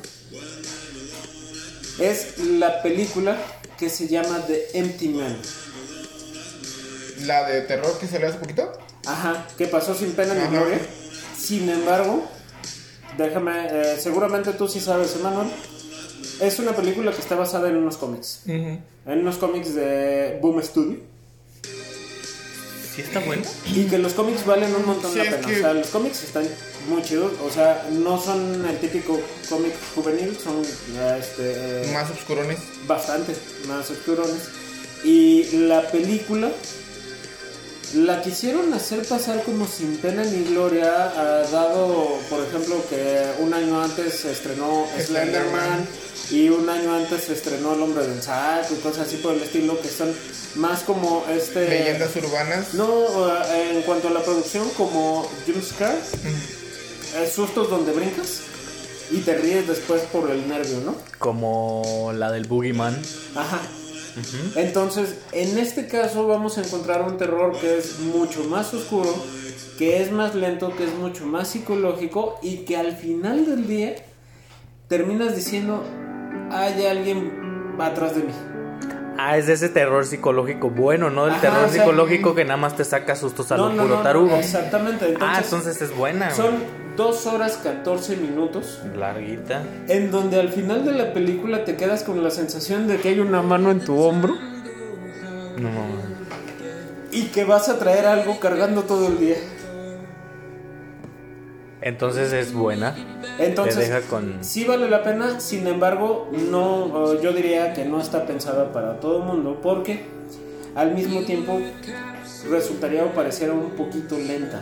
Es 1.98 2.38
la 2.38 2.82
película 2.82 3.36
que 3.78 3.88
se 3.90 4.08
llama 4.08 4.44
The 4.46 4.78
Empty 4.78 5.08
Man. 5.08 5.36
la 7.20 7.48
de 7.48 7.60
terror 7.62 7.98
que 7.98 8.06
salió 8.06 8.28
hace 8.28 8.38
poquito. 8.38 8.72
Ajá, 9.06 9.46
que 9.56 9.66
pasó 9.66 9.94
sin 9.94 10.12
pena 10.12 10.34
ni 10.34 10.48
gloria. 10.48 10.78
Sin 11.38 11.68
embargo, 11.68 12.24
déjame, 13.16 13.66
eh, 13.70 13.98
seguramente 14.00 14.52
tú 14.52 14.68
sí 14.68 14.80
sabes, 14.80 15.14
Emanuel. 15.16 15.48
Es 16.42 16.58
una 16.58 16.74
película 16.74 17.12
que 17.12 17.20
está 17.20 17.36
basada 17.36 17.68
en 17.68 17.76
unos 17.76 17.96
cómics. 17.96 18.42
En 18.46 18.82
unos 19.06 19.36
cómics 19.36 19.74
de 19.74 20.38
Boom 20.42 20.62
Studio. 20.62 20.98
¿Sí 22.94 23.00
está 23.00 23.20
bueno? 23.20 23.42
Y 23.74 23.84
que 23.84 23.96
los 23.98 24.12
cómics 24.12 24.44
valen 24.44 24.74
un 24.74 24.84
montón 24.84 25.12
Sí, 25.12 25.18
la 25.18 25.24
pena. 25.24 25.46
que- 25.46 25.56
O 25.56 25.60
sea, 25.60 25.72
los 25.72 25.86
cómics 25.88 26.24
están 26.24 26.46
muy 26.88 27.02
chidos. 27.02 27.32
O 27.42 27.50
sea, 27.50 27.88
no 27.90 28.20
son 28.20 28.66
el 28.66 28.78
típico 28.78 29.18
cómic 29.48 29.72
juvenil, 29.94 30.36
son 30.38 30.60
este, 30.62 31.84
eh, 31.84 31.90
Más 31.94 32.10
oscurones. 32.10 32.58
bastante 32.86 33.34
más 33.66 33.90
oscurones. 33.90 34.42
Y 35.04 35.44
la 35.68 35.90
película 35.90 36.50
la 37.94 38.20
quisieron 38.22 38.72
hacer 38.74 39.04
pasar 39.06 39.42
como 39.42 39.66
sin 39.66 39.96
pena 39.96 40.22
ni 40.24 40.44
gloria, 40.44 40.90
dado, 41.50 42.18
por 42.28 42.42
ejemplo, 42.44 42.76
que 42.90 43.22
un 43.38 43.54
año 43.54 43.82
antes 43.82 44.14
se 44.20 44.32
estrenó 44.32 44.86
Slenderman. 44.98 45.06
Slenderman 45.06 45.86
y 46.32 46.48
un 46.48 46.68
año 46.68 46.94
antes 46.94 47.24
se 47.24 47.34
estrenó 47.34 47.74
El 47.74 47.82
Hombre 47.82 48.06
del 48.06 48.22
Saco 48.22 48.72
y 48.74 48.78
cosas 48.78 49.06
así 49.06 49.18
por 49.18 49.34
el 49.34 49.42
estilo, 49.42 49.78
que 49.80 49.88
son 49.88 50.12
más 50.56 50.82
como 50.82 51.24
este... 51.28 51.68
Leyendas 51.68 52.16
urbanas. 52.16 52.72
No, 52.72 53.28
eh, 53.28 53.76
en 53.76 53.82
cuanto 53.82 54.08
a 54.08 54.10
la 54.12 54.22
producción, 54.22 54.66
como 54.70 55.28
jumpscare, 55.46 55.98
eh, 57.16 57.30
sustos 57.32 57.68
donde 57.68 57.92
brincas 57.92 58.40
y 59.10 59.18
te 59.18 59.34
ríes 59.34 59.68
después 59.68 60.02
por 60.04 60.30
el 60.30 60.48
nervio, 60.48 60.80
¿no? 60.80 60.96
Como 61.18 62.12
la 62.14 62.32
del 62.32 62.46
Boogeyman. 62.46 62.96
Ajá. 63.34 63.60
Entonces, 64.56 65.16
en 65.32 65.58
este 65.58 65.86
caso 65.86 66.26
vamos 66.26 66.56
a 66.56 66.62
encontrar 66.62 67.02
un 67.02 67.18
terror 67.18 67.58
que 67.58 67.78
es 67.78 67.98
mucho 67.98 68.44
más 68.44 68.72
oscuro, 68.72 69.14
que 69.78 70.02
es 70.02 70.10
más 70.10 70.34
lento, 70.34 70.74
que 70.76 70.84
es 70.84 70.94
mucho 70.94 71.26
más 71.26 71.48
psicológico 71.48 72.38
y 72.42 72.58
que 72.58 72.76
al 72.76 72.96
final 72.96 73.44
del 73.46 73.66
día 73.66 73.96
terminas 74.88 75.34
diciendo, 75.34 75.82
hay 76.52 76.86
alguien 76.86 77.74
atrás 77.78 78.14
de 78.14 78.22
mí. 78.22 78.32
Ah, 79.18 79.36
es 79.36 79.46
de 79.46 79.52
ese 79.52 79.68
terror 79.68 80.06
psicológico 80.06 80.70
bueno, 80.70 81.10
¿no? 81.10 81.24
Del 81.24 81.34
Ajá, 81.34 81.40
terror 81.42 81.64
o 81.64 81.68
sea, 81.68 81.82
psicológico 81.82 82.34
que 82.34 82.44
nada 82.44 82.56
más 82.56 82.76
te 82.76 82.84
saca 82.84 83.14
sustos 83.14 83.52
a 83.52 83.56
lo 83.58 83.70
puro 83.70 83.98
tarugo. 84.02 84.36
exactamente. 84.36 85.06
Entonces, 85.08 85.36
ah, 85.36 85.40
entonces 85.44 85.82
es 85.82 85.96
buena. 85.96 86.30
son 86.30 86.54
2 86.96 87.26
horas 87.26 87.58
14 87.62 88.16
minutos. 88.16 88.80
Larguita. 88.96 89.62
En 89.88 90.10
donde 90.10 90.40
al 90.40 90.48
final 90.48 90.84
de 90.84 90.92
la 90.92 91.12
película 91.12 91.64
te 91.64 91.76
quedas 91.76 92.04
con 92.04 92.22
la 92.22 92.30
sensación 92.30 92.88
de 92.88 92.98
que 92.98 93.10
hay 93.10 93.20
una 93.20 93.42
mano 93.42 93.70
en 93.70 93.80
tu 93.80 93.98
hombro 94.00 94.34
No 95.58 96.12
y 97.12 97.24
que 97.26 97.44
vas 97.44 97.68
a 97.68 97.78
traer 97.78 98.06
algo 98.06 98.40
cargando 98.40 98.82
todo 98.82 99.08
el 99.08 99.18
día. 99.18 99.36
Entonces 101.82 102.32
es 102.32 102.52
buena. 102.52 102.94
Entonces, 103.38 103.76
deja 103.88 104.00
con- 104.02 104.42
sí 104.44 104.64
vale 104.64 104.88
la 104.88 105.02
pena, 105.02 105.40
sin 105.40 105.66
embargo, 105.66 106.30
no, 106.32 107.20
yo 107.20 107.32
diría 107.32 107.72
que 107.74 107.84
no 107.84 108.00
está 108.00 108.24
pensada 108.24 108.72
para 108.72 109.00
todo 109.00 109.18
el 109.18 109.24
mundo 109.24 109.58
porque 109.62 110.04
al 110.74 110.94
mismo 110.94 111.20
tiempo 111.22 111.60
resultaría 112.50 113.04
o 113.04 113.08
pareciera 113.08 113.52
un 113.52 113.70
poquito 113.70 114.16
lenta. 114.16 114.60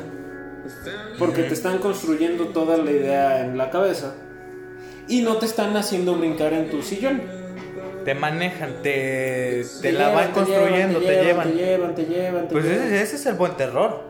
Porque 1.19 1.43
te 1.43 1.55
están 1.55 1.79
construyendo 1.79 2.47
toda 2.49 2.77
la 2.77 2.91
idea 2.91 3.41
en 3.45 3.59
la 3.59 3.71
cabeza 3.71 4.15
y 5.09 5.23
no 5.23 5.37
te 5.37 5.47
están 5.47 5.77
haciendo 5.77 6.15
brincar 6.17 6.53
en 6.53 6.71
tu 6.71 6.83
sillón. 6.83 7.21
Te 8.05 8.15
manejan, 8.15 8.77
te, 8.83 9.63
te, 9.83 9.83
Te 9.83 9.93
la 9.93 9.99
llevan, 10.09 10.15
van 10.15 10.27
te 10.29 10.33
construyendo, 10.33 10.99
te 11.01 11.23
llevan. 11.25 11.49
Te 11.51 11.55
llevan, 11.55 11.95
te 11.95 12.03
llevan, 12.07 12.49
te 12.49 12.53
Pues 12.55 12.65
llevan. 12.65 12.87
ese, 12.87 13.03
ese 13.03 13.17
es 13.17 13.27
el 13.27 13.35
buen 13.35 13.57
terror. 13.57 14.05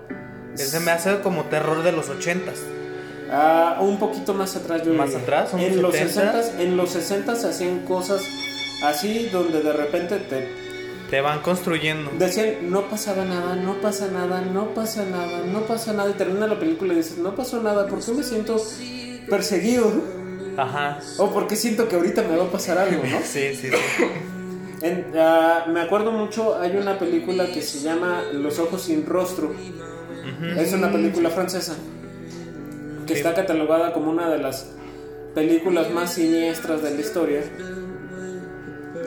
Ese 0.54 0.78
me 0.80 0.90
hace 0.92 1.18
como 1.20 1.44
terror 1.44 1.82
de 1.82 1.90
los 1.92 2.08
ochentas. 2.08 2.60
Ah, 3.32 3.78
un 3.80 3.98
poquito 3.98 4.34
más 4.34 4.56
atrás 4.56 4.82
yo 4.84 4.92
¿Más 4.92 5.10
diría. 5.10 5.22
atrás? 5.22 5.50
¿Unos 5.52 5.66
En 5.66 5.82
los 5.82 5.92
70? 5.94 6.32
60 6.42 6.62
en 6.62 6.76
los 6.76 6.90
60 6.90 7.32
hacían 7.32 7.78
cosas 7.80 8.22
así 8.82 9.28
donde 9.32 9.62
de 9.62 9.72
repente 9.72 10.16
te 10.16 10.48
Te 11.10 11.20
van 11.20 11.40
construyendo. 11.40 12.10
decían 12.18 12.70
no 12.70 12.88
pasaba 12.88 13.24
nada, 13.24 13.54
no 13.56 13.74
pasa 13.80 14.08
nada, 14.08 14.40
no 14.40 14.74
pasa 14.74 15.04
nada, 15.04 15.40
no 15.46 15.60
pasa 15.62 15.92
nada 15.92 16.10
y 16.10 16.14
termina 16.14 16.46
la 16.46 16.58
película 16.58 16.92
y 16.92 16.96
dices 16.96 17.18
no 17.18 17.34
pasó 17.36 17.62
nada, 17.62 17.86
¿por 17.86 18.04
qué 18.04 18.12
me 18.12 18.22
siento 18.24 18.60
perseguido? 19.28 19.92
Ajá. 20.56 20.98
O 21.18 21.30
porque 21.30 21.54
siento 21.56 21.88
que 21.88 21.96
ahorita 21.96 22.22
me 22.22 22.36
va 22.36 22.44
a 22.44 22.50
pasar 22.50 22.78
algo, 22.78 23.02
¿no? 23.04 23.18
Sí, 23.24 23.54
sí, 23.54 23.68
sí. 23.68 24.04
En- 24.82 25.12
ah, 25.16 25.66
me 25.68 25.80
acuerdo 25.82 26.10
mucho, 26.10 26.58
hay 26.60 26.76
una 26.76 26.98
película 26.98 27.46
que 27.46 27.62
se 27.62 27.80
llama 27.80 28.22
Los 28.32 28.58
ojos 28.58 28.82
sin 28.82 29.06
rostro. 29.06 29.52
Es 30.58 30.72
una 30.72 30.90
película 30.90 31.30
francesa 31.30 31.76
que 33.12 33.18
está 33.18 33.34
catalogada 33.34 33.92
como 33.92 34.10
una 34.10 34.30
de 34.30 34.38
las 34.38 34.68
películas 35.34 35.90
más 35.90 36.14
siniestras 36.14 36.82
de 36.82 36.90
la 36.92 37.00
historia. 37.00 37.42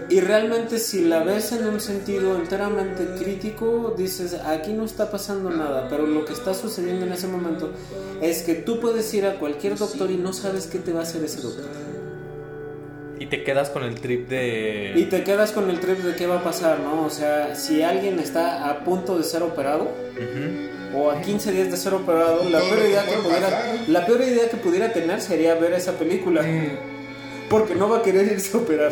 Y 0.09 0.19
realmente 0.19 0.77
si 0.77 1.05
la 1.05 1.23
ves 1.23 1.53
en 1.53 1.65
un 1.65 1.79
sentido 1.79 2.35
enteramente 2.35 3.05
crítico, 3.17 3.95
dices, 3.97 4.35
aquí 4.45 4.73
no 4.73 4.83
está 4.83 5.09
pasando 5.09 5.49
nada, 5.49 5.87
pero 5.89 6.05
lo 6.05 6.25
que 6.25 6.33
está 6.33 6.53
sucediendo 6.53 7.05
en 7.05 7.13
ese 7.13 7.27
momento 7.27 7.71
es 8.21 8.43
que 8.43 8.55
tú 8.55 8.79
puedes 8.79 9.11
ir 9.13 9.25
a 9.25 9.39
cualquier 9.39 9.77
doctor 9.77 10.11
y 10.11 10.17
no 10.17 10.33
sabes 10.33 10.67
qué 10.67 10.79
te 10.79 10.91
va 10.91 10.99
a 10.99 11.03
hacer 11.03 11.23
ese 11.23 11.41
doctor. 11.41 11.71
Y 13.19 13.27
te 13.27 13.43
quedas 13.43 13.69
con 13.69 13.83
el 13.83 13.95
trip 14.01 14.27
de. 14.27 14.93
Y 14.97 15.05
te 15.05 15.23
quedas 15.23 15.53
con 15.53 15.69
el 15.69 15.79
trip 15.79 15.99
de 15.99 16.15
qué 16.15 16.27
va 16.27 16.39
a 16.39 16.43
pasar, 16.43 16.81
¿no? 16.81 17.05
O 17.05 17.09
sea, 17.09 17.55
si 17.55 17.81
alguien 17.81 18.19
está 18.19 18.69
a 18.69 18.83
punto 18.83 19.17
de 19.17 19.23
ser 19.23 19.43
operado 19.43 19.83
Ujú. 19.83 20.82
O 20.95 21.11
a 21.11 21.21
15 21.21 21.51
días 21.51 21.71
de 21.71 21.77
ser 21.77 21.93
operado, 21.93 22.47
la 22.49 22.59
peor, 22.59 22.79
idea 22.79 23.05
que 23.05 23.17
pudiera, 23.17 23.75
la 23.87 24.05
peor 24.05 24.21
idea 24.21 24.49
que 24.49 24.57
pudiera 24.57 24.93
tener 24.93 25.21
sería 25.21 25.55
ver 25.55 25.73
esa 25.73 25.93
película. 25.93 26.43
Porque 27.49 27.75
no 27.75 27.89
va 27.89 27.97
a 27.97 28.01
querer 28.01 28.31
irse 28.31 28.57
a 28.57 28.61
operar. 28.61 28.91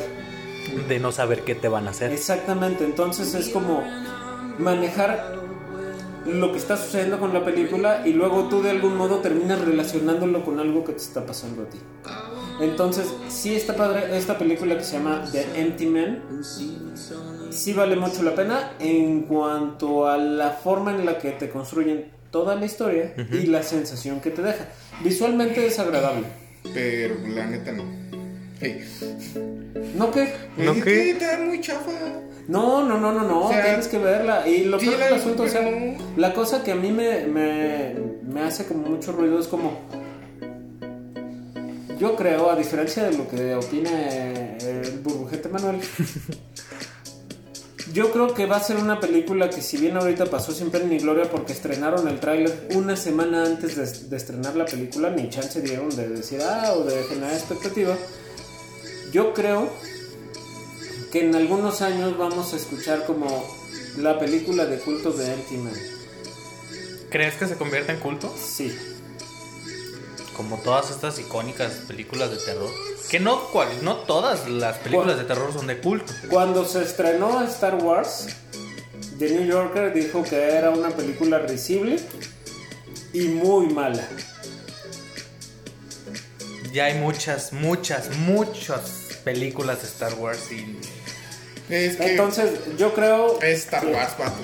De 0.87 0.99
no 0.99 1.11
saber 1.11 1.41
qué 1.41 1.55
te 1.55 1.67
van 1.67 1.87
a 1.87 1.91
hacer. 1.91 2.11
Exactamente, 2.11 2.83
entonces 2.83 3.33
es 3.33 3.49
como 3.49 3.83
manejar 4.57 5.41
lo 6.25 6.51
que 6.51 6.57
está 6.57 6.77
sucediendo 6.77 7.19
con 7.19 7.33
la 7.33 7.43
película 7.43 8.03
y 8.05 8.13
luego 8.13 8.47
tú 8.47 8.61
de 8.61 8.69
algún 8.69 8.95
modo 8.95 9.19
terminas 9.19 9.59
relacionándolo 9.59 10.45
con 10.45 10.59
algo 10.59 10.83
que 10.83 10.93
te 10.93 10.99
está 10.99 11.25
pasando 11.25 11.63
a 11.63 11.65
ti. 11.65 11.79
Entonces, 12.59 13.07
sí 13.27 13.55
está 13.55 13.75
padre 13.75 14.15
esta 14.15 14.37
película 14.37 14.77
que 14.77 14.83
se 14.83 14.97
llama 14.97 15.23
The 15.31 15.59
Empty 15.59 15.85
Man. 15.87 16.21
Sí 17.51 17.73
vale 17.73 17.95
mucho 17.95 18.23
la 18.23 18.33
pena 18.33 18.73
en 18.79 19.21
cuanto 19.23 20.07
a 20.07 20.17
la 20.17 20.51
forma 20.51 20.91
en 20.95 21.05
la 21.05 21.17
que 21.17 21.31
te 21.31 21.49
construyen 21.49 22.05
toda 22.31 22.55
la 22.55 22.65
historia 22.65 23.13
y 23.17 23.45
la 23.47 23.61
sensación 23.61 24.21
que 24.21 24.31
te 24.31 24.41
deja. 24.41 24.65
Visualmente 25.03 25.65
es 25.65 25.77
agradable. 25.79 26.25
Pero 26.73 27.15
la 27.27 27.45
neta 27.47 27.71
no. 27.73 27.83
Ey. 28.61 28.83
¿No 29.95 30.11
qué? 30.11 30.33
¿No 30.57 30.71
Es 30.71 30.83
qué? 30.83 30.91
que 30.91 31.11
está 31.11 31.39
muy 31.39 31.59
chafa. 31.59 31.91
No, 32.47 32.85
no, 32.87 32.99
no, 32.99 33.11
no, 33.13 33.23
no, 33.27 33.45
O 33.47 33.49
sea, 33.49 33.63
tienes 33.63 33.87
que 33.87 33.97
verla. 33.97 34.47
Y 34.47 34.65
lo 34.65 34.79
sí, 34.79 34.87
peor 34.87 34.99
la 34.99 35.05
del 35.05 35.15
asunto, 35.15 35.43
o 35.43 35.47
sea, 35.47 35.61
la 36.17 36.33
cosa 36.33 36.63
que 36.63 36.71
a 36.71 36.75
mí 36.75 36.91
me, 36.91 37.25
me, 37.27 37.95
me 38.23 38.41
hace 38.41 38.65
como 38.65 38.87
mucho 38.89 39.11
ruido 39.11 39.39
es 39.39 39.47
como. 39.47 39.79
Yo 41.99 42.15
creo, 42.15 42.49
a 42.49 42.55
diferencia 42.55 43.03
de 43.03 43.15
lo 43.15 43.27
que 43.27 43.53
opina 43.53 43.91
el 44.57 44.99
burbujete 45.03 45.49
Manuel, 45.49 45.77
yo 47.93 48.11
creo 48.11 48.33
que 48.33 48.45
va 48.45 48.57
a 48.57 48.63
ser 48.63 48.77
una 48.77 48.99
película 48.99 49.49
que, 49.49 49.61
si 49.61 49.77
bien 49.77 49.97
ahorita 49.97 50.25
pasó 50.25 50.51
sin 50.51 50.71
pena 50.71 50.85
ni 50.85 50.99
gloria 50.99 51.29
porque 51.29 51.53
estrenaron 51.53 52.07
el 52.07 52.19
tráiler 52.19 52.67
una 52.75 52.95
semana 52.95 53.43
antes 53.43 53.75
de, 53.75 54.09
de 54.09 54.17
estrenar 54.17 54.55
la 54.55 54.65
película, 54.65 55.09
ni 55.09 55.29
chance 55.29 55.61
dieron 55.61 55.89
de 55.95 56.09
decir 56.09 56.41
ah 56.41 56.73
o 56.75 56.83
de 56.83 57.03
generar 57.03 57.33
expectativa. 57.33 57.95
Yo 59.11 59.33
creo 59.33 59.69
que 61.11 61.25
en 61.25 61.35
algunos 61.35 61.81
años 61.81 62.17
vamos 62.17 62.53
a 62.53 62.57
escuchar 62.57 63.05
como 63.05 63.27
la 63.97 64.17
película 64.17 64.65
de 64.65 64.77
culto 64.79 65.11
de 65.11 65.33
Empty 65.33 65.57
Man. 65.57 65.73
¿Crees 67.09 67.35
que 67.35 67.47
se 67.47 67.55
convierta 67.55 67.91
en 67.91 67.99
culto? 67.99 68.33
Sí. 68.37 68.73
Como 70.41 70.57
todas 70.57 70.89
estas 70.89 71.19
icónicas 71.19 71.71
películas 71.87 72.31
de 72.31 72.37
terror. 72.37 72.71
Que 73.11 73.19
no, 73.19 73.43
cual- 73.51 73.69
no 73.83 73.97
todas 73.97 74.49
las 74.49 74.77
películas 74.79 75.19
de 75.19 75.23
terror 75.25 75.53
son 75.53 75.67
de 75.67 75.77
culto. 75.79 76.11
Cuando 76.31 76.65
se 76.65 76.81
estrenó 76.81 77.43
Star 77.43 77.75
Wars, 77.75 78.25
The 79.19 79.29
New 79.29 79.45
Yorker 79.45 79.93
dijo 79.93 80.23
que 80.23 80.35
era 80.55 80.71
una 80.71 80.89
película 80.89 81.37
risible 81.37 81.99
y 83.13 83.27
muy 83.27 83.67
mala. 83.67 84.03
Ya 86.73 86.85
hay 86.85 86.95
muchas, 86.95 87.53
muchas, 87.53 88.17
muchas 88.17 89.19
películas 89.23 89.83
de 89.83 89.87
Star 89.89 90.15
Wars 90.15 90.51
y... 90.51 90.75
Es 91.71 91.95
que 91.97 92.11
Entonces, 92.11 92.51
yo 92.77 92.93
creo 92.93 93.41
es 93.41 93.59
Star 93.59 93.81
que- 93.85 93.93
Wars, 93.93 94.13
pato. 94.17 94.41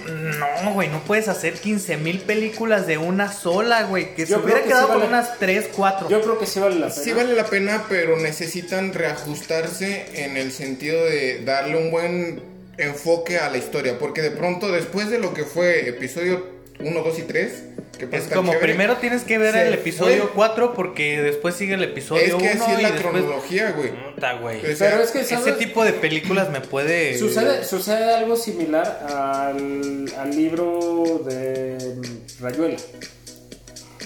No, 0.64 0.74
güey, 0.74 0.88
no 0.88 1.02
puedes 1.04 1.28
hacer 1.28 1.54
15 1.56 1.98
mil 1.98 2.20
películas 2.22 2.88
de 2.88 2.98
una 2.98 3.32
sola, 3.34 3.84
güey. 3.84 4.16
Que 4.16 4.26
se 4.26 4.32
Yo 4.32 4.38
hubiera 4.40 4.62
creo 4.62 4.64
que 4.64 4.68
quedado 4.70 4.88
sí 4.88 4.92
con 4.94 5.02
vale- 5.02 5.10
unas 5.14 5.38
3, 5.38 5.66
4. 5.76 6.10
Yo 6.10 6.22
creo 6.22 6.40
que 6.40 6.46
sí 6.46 6.60
vale 6.60 6.76
la 6.76 6.88
pena. 6.88 7.02
Sí 7.04 7.12
vale 7.12 7.34
la 7.34 7.46
pena, 7.46 7.84
pero 7.90 8.18
necesitan 8.18 8.94
reajustarse 8.94 10.24
en 10.26 10.38
el 10.38 10.52
sentido 10.52 11.04
de 11.06 11.44
darle 11.44 11.78
un 11.78 11.92
buen 11.92 12.42
enfoque 12.78 13.38
a 13.40 13.50
la 13.50 13.58
historia, 13.58 13.98
porque 14.00 14.22
de 14.22 14.32
pronto 14.32 14.72
después 14.72 15.10
de 15.10 15.20
lo 15.20 15.34
que 15.34 15.44
fue 15.44 15.90
episodio 15.90 16.46
1, 16.80 17.02
2 17.02 17.20
y 17.20 17.24
3, 17.24 17.52
que 17.52 17.62
pues 17.82 17.87
Es 18.12 18.24
como 18.26 18.52
chévere, 18.52 18.68
primero 18.74 18.98
tienes 18.98 19.24
que 19.24 19.38
ver 19.38 19.54
se 19.54 19.68
el 19.68 19.74
episodio 19.74 20.24
fue. 20.24 20.32
4 20.36 20.74
porque 20.74 21.22
después 21.22 21.56
sigue 21.56 21.74
el 21.74 21.84
es 21.84 21.90
episodio 21.90 22.38
1 22.38 22.38
que 22.38 22.50
así 22.50 22.72
es 22.72 22.80
y 22.80 22.82
la 22.84 22.92
después... 22.92 23.02
cronología, 23.14 23.72
güey. 23.72 24.14
Puta, 24.16 24.34
güey. 24.34 24.62
Pero 24.62 25.02
es 25.02 25.12
que, 25.12 25.20
Ese 25.22 25.36
¿sabes? 25.36 25.58
tipo 25.58 25.84
de 25.84 25.94
películas 25.94 26.50
me 26.50 26.62
puede... 26.62 27.18
Sucede, 27.18 27.64
sucede 27.64 28.14
algo 28.14 28.36
similar 28.36 29.06
al, 29.10 30.06
al 30.18 30.30
libro 30.36 31.22
de 31.26 31.96
Rayuela. 32.40 32.78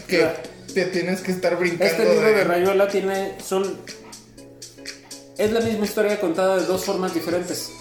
que 0.07 0.27
te 0.73 0.85
tienes 0.85 1.21
que 1.21 1.31
estar 1.31 1.57
brincando 1.57 1.85
Este 1.85 2.05
libro 2.05 2.27
de- 2.27 2.33
de 2.35 2.43
Rayuela 2.45 2.87
tiene. 2.87 3.33
son. 3.45 3.77
Es 5.37 5.51
la 5.51 5.59
misma 5.61 5.85
historia 5.85 6.19
contada 6.19 6.57
de 6.59 6.65
dos 6.65 6.85
formas 6.85 7.13
diferentes. 7.13 7.71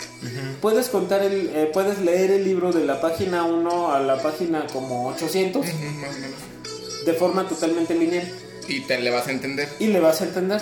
Puedes 0.61 0.89
contar 0.89 1.23
el. 1.23 1.51
eh, 1.55 1.71
puedes 1.73 1.99
leer 2.01 2.31
el 2.31 2.45
libro 2.45 2.73
de 2.73 2.85
la 2.85 3.01
página 3.01 3.45
1 3.45 3.93
a 3.93 4.01
la 4.01 4.21
página 4.23 4.66
como 4.73 5.09
800 5.09 5.66
Ujú, 5.66 5.73
más 6.01 6.11
o 6.16 6.18
menos. 6.21 7.05
de 7.07 7.12
forma 7.14 7.49
totalmente 7.49 7.95
lineal. 7.95 8.29
Y 8.68 8.81
te 8.83 8.99
le 9.01 9.11
vas 9.11 9.27
a 9.29 9.31
entender. 9.33 9.68
y 9.79 9.87
le 9.89 10.01
vas 10.01 10.21
a 10.21 10.25
entender. 10.25 10.61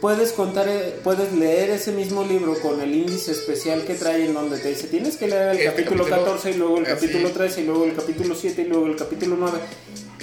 Puedes 0.00 0.32
contar, 0.32 0.68
eh, 0.68 0.94
puedes 1.02 1.32
leer 1.32 1.70
ese 1.70 1.90
mismo 1.90 2.22
libro 2.22 2.54
con 2.60 2.80
el 2.82 2.94
índice 2.94 3.32
especial 3.32 3.82
que 3.86 3.94
trae 3.94 4.26
en 4.26 4.34
donde 4.34 4.58
te 4.58 4.68
dice 4.68 4.88
tienes 4.88 5.16
que 5.16 5.26
leer 5.26 5.48
el 5.48 5.56
Este 5.56 5.64
capítulo 5.70 6.04
capítulo, 6.04 6.24
14 6.26 6.50
y 6.50 6.54
luego 6.54 6.78
el 6.78 6.84
así. 6.84 6.94
capítulo 6.94 7.30
13 7.30 7.60
y 7.62 7.64
luego 7.64 7.84
el 7.86 7.94
capítulo 7.94 8.34
7 8.34 8.60
y 8.62 8.64
luego 8.66 8.86
el 8.86 8.96
capítulo 8.96 9.36
9 9.38 9.58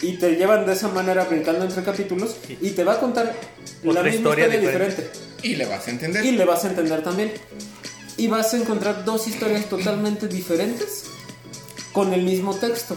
y 0.03 0.17
te 0.17 0.35
llevan 0.35 0.67
de 0.67 0.73
esa 0.73 0.89
manera 0.89 1.23
brincando 1.23 1.65
entre 1.65 1.81
capítulos 1.83 2.35
y 2.61 2.69
te 2.69 2.83
va 2.83 2.93
a 2.93 2.99
contar 2.99 3.33
la 3.83 4.03
misma 4.03 4.09
historia 4.09 4.45
historia 4.45 4.59
diferente. 4.61 5.01
diferente 5.01 5.19
Y 5.41 5.55
le 5.55 5.65
vas 5.65 5.87
a 5.87 5.89
entender. 5.89 6.23
y 6.23 6.31
le 6.33 6.45
vas 6.45 6.63
a 6.65 6.69
entender 6.69 7.01
también 7.03 7.31
y 8.17 8.27
vas 8.27 8.53
a 8.53 8.57
encontrar 8.57 9.05
dos 9.05 9.27
historias 9.27 9.65
totalmente 9.65 10.27
diferentes 10.27 11.05
con 11.91 12.13
el 12.13 12.23
mismo 12.23 12.55
texto. 12.55 12.95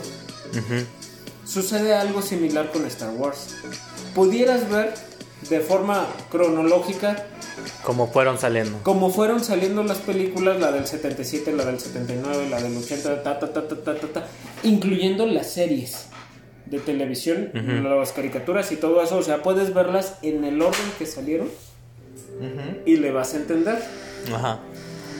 Sucede 1.44 1.94
algo 1.94 2.22
similar 2.22 2.70
con 2.72 2.84
Star 2.86 3.10
Wars. 3.10 3.54
Pudieras 4.14 4.68
ver 4.70 4.94
de 5.50 5.60
forma 5.60 6.06
cronológica 6.30 7.26
Como 7.84 8.10
fueron 8.10 8.38
saliendo. 8.38 8.78
como 8.82 9.10
fueron 9.10 9.44
saliendo 9.44 9.82
las 9.84 9.98
películas, 9.98 10.58
la 10.58 10.72
del 10.72 10.86
77, 10.86 11.52
la 11.52 11.64
del 11.64 11.78
79, 11.78 12.48
la 12.50 12.60
del 12.60 12.76
80, 12.76 13.22
ta, 13.22 13.38
ta, 13.38 13.52
ta, 13.52 13.68
ta, 13.68 13.76
ta, 13.76 13.94
ta, 13.94 14.06
ta, 14.08 14.26
incluyendo 14.62 15.26
las 15.26 15.50
series 15.50 16.06
de 16.66 16.80
televisión, 16.80 17.50
las 17.54 18.12
caricaturas 18.12 18.72
y 18.72 18.76
todo 18.76 19.00
eso. 19.02 19.18
O 19.18 19.22
sea, 19.22 19.42
puedes 19.42 19.72
verlas 19.72 20.14
en 20.22 20.42
el 20.44 20.60
orden 20.60 20.90
que 20.98 21.06
salieron 21.06 21.48
y 22.84 22.96
le 22.96 23.12
vas 23.12 23.34
a 23.34 23.36
entender. 23.36 23.78
Ajá. 24.34 24.60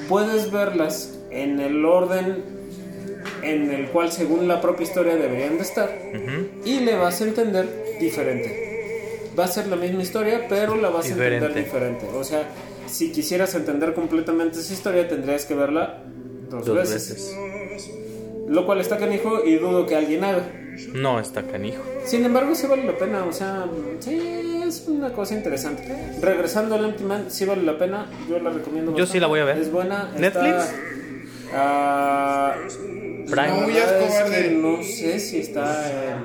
Puedes 0.09 0.51
verlas 0.53 1.19
en 1.31 1.61
el 1.61 1.85
orden 1.85 2.45
en 3.43 3.71
el 3.71 3.89
cual 3.89 4.11
según 4.13 4.49
la 4.49 4.61
propia 4.61 4.85
historia 4.85 5.17
deberían 5.17 5.57
de 5.57 5.63
estar 5.63 5.91
y 6.65 6.81
le 6.81 6.95
vas 6.97 7.21
a 7.21 7.25
entender 7.25 7.69
diferente. 8.01 9.31
Va 9.39 9.45
a 9.45 9.49
ser 9.49 9.67
la 9.67 9.77
misma 9.77 10.03
historia, 10.03 10.47
pero 10.49 10.77
la 10.77 10.89
vas 10.89 11.05
a 11.07 11.09
entender 11.09 11.41
Diferente. 11.53 11.61
diferente. 11.61 12.07
O 12.17 12.25
sea, 12.25 12.49
si 12.87 13.13
quisieras 13.13 13.55
entender 13.55 13.93
completamente 13.95 14.61
esa 14.61 14.73
historia, 14.73 15.07
tendrías 15.09 15.45
que 15.45 15.55
verla 15.55 16.03
dos, 16.49 16.65
Dos 16.65 16.77
veces. 16.77 17.09
veces. 17.11 17.37
Lo 18.49 18.65
cual 18.67 18.81
está 18.81 18.97
canijo 18.99 19.43
y 19.45 19.57
dudo 19.57 19.87
que 19.87 19.97
alguien 19.97 20.25
haga. 20.25 20.49
No 20.93 21.19
está 21.19 21.43
canijo. 21.43 21.83
Sin 22.05 22.25
embargo, 22.25 22.55
sí 22.55 22.67
vale 22.67 22.85
la 22.85 22.97
pena. 22.99 23.25
O 23.25 23.33
sea, 23.33 23.67
sí, 24.01 24.63
es 24.67 24.85
una 24.89 25.13
cosa 25.13 25.35
interesante. 25.35 25.83
Regresando 26.21 26.75
al 26.75 26.85
Empty 26.85 27.05
Man, 27.05 27.25
sí 27.29 27.45
vale 27.45 27.63
la 27.63 27.79
pena. 27.79 28.07
Yo 28.29 28.39
la 28.39 28.51
recomiendo. 28.51 28.95
Yo 28.97 29.07
sí 29.07 29.19
la 29.19 29.27
voy 29.27 29.41
a 29.41 29.45
ver. 29.45 29.59
Es 29.59 29.73
buena. 29.73 30.11
está- 30.15 30.43
¿Netflix? 30.43 30.75
Prime. 33.31 33.35
la 33.35 33.47
No, 33.49 33.69
es 33.69 34.31
que 34.31 34.51
no 34.51 34.83
sé 34.83 35.19
si 35.19 35.39
está. 35.39 36.21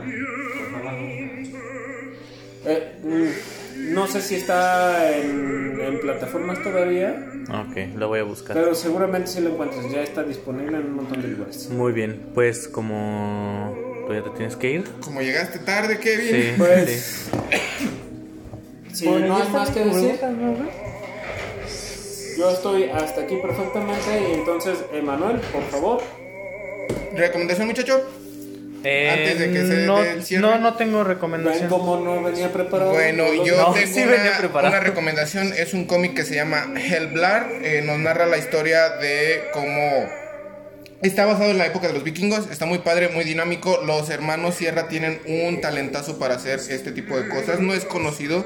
Eh, 2.65 2.95
mm, 3.03 3.61
no 3.91 4.07
sé 4.07 4.21
si 4.21 4.35
está 4.35 5.15
en, 5.17 5.79
en 5.79 5.99
plataformas 5.99 6.61
todavía, 6.63 7.27
Ok, 7.49 7.95
lo 7.97 8.07
voy 8.07 8.19
a 8.19 8.23
buscar. 8.23 8.55
pero 8.55 8.73
seguramente 8.75 9.27
si 9.29 9.41
lo 9.41 9.49
encuentras. 9.51 9.89
Ya 9.91 10.01
está 10.03 10.23
disponible 10.23 10.77
en 10.77 10.85
un 10.85 10.93
montón 10.95 11.21
de 11.21 11.27
lugares. 11.29 11.69
Muy 11.69 11.91
bien, 11.91 12.27
pues 12.33 12.67
como 12.67 13.75
tú 14.07 14.13
ya 14.13 14.23
te 14.23 14.29
tienes 14.31 14.55
que 14.55 14.71
ir. 14.71 14.83
Como 15.03 15.21
llegaste 15.21 15.59
tarde, 15.59 15.99
Kevin. 15.99 16.29
Sí, 16.31 16.53
Pues, 16.57 17.29
sí. 18.89 18.93
Si 18.93 19.09
no 19.09 19.35
hay 19.37 19.49
más 19.49 19.69
que 19.71 19.85
decir, 19.85 20.19
yo 22.37 22.49
estoy 22.51 22.83
hasta 22.85 23.21
aquí 23.21 23.37
perfectamente. 23.41 24.29
Y 24.29 24.33
entonces, 24.35 24.79
Emanuel, 24.93 25.37
por 25.51 25.63
favor. 25.63 26.01
¿Recomendación, 27.15 27.67
muchacho? 27.67 28.01
Eh, 28.84 29.09
Antes 29.11 29.39
de 29.39 29.51
que 29.51 29.67
se 29.67 29.86
no, 29.86 30.01
dé 30.01 30.11
el 30.11 30.23
cierre. 30.23 30.41
no, 30.41 30.57
no 30.57 30.73
tengo 30.75 30.99
Ven 30.99 31.07
recomendación. 31.07 31.69
cómo 31.69 31.97
no 31.97 32.23
venía 32.23 32.51
preparado. 32.51 32.91
Bueno, 32.91 33.25
yo 33.43 33.55
No, 33.57 33.73
tengo 33.73 33.88
sí 33.93 34.01
una, 34.03 34.67
una 34.69 34.79
recomendación. 34.79 35.53
Es 35.55 35.73
un 35.73 35.86
cómic 35.86 36.15
que 36.15 36.23
se 36.23 36.36
llama 36.36 36.65
Hellblar. 36.75 37.47
Eh, 37.63 37.82
nos 37.86 37.99
narra 37.99 38.25
la 38.25 38.38
historia 38.38 38.89
de 38.89 39.43
cómo 39.53 40.09
está 41.01 41.25
basado 41.25 41.51
en 41.51 41.57
la 41.57 41.65
época 41.65 41.87
de 41.87 41.93
los 41.93 42.03
vikingos. 42.03 42.49
Está 42.51 42.65
muy 42.65 42.79
padre, 42.79 43.09
muy 43.09 43.23
dinámico. 43.23 43.81
Los 43.85 44.09
hermanos 44.09 44.55
Sierra 44.55 44.87
tienen 44.87 45.21
un 45.25 45.61
talentazo 45.61 46.19
para 46.19 46.35
hacer 46.35 46.59
este 46.59 46.91
tipo 46.91 47.17
de 47.19 47.27
cosas. 47.29 47.59
No 47.59 47.73
es 47.73 47.85
conocido, 47.85 48.45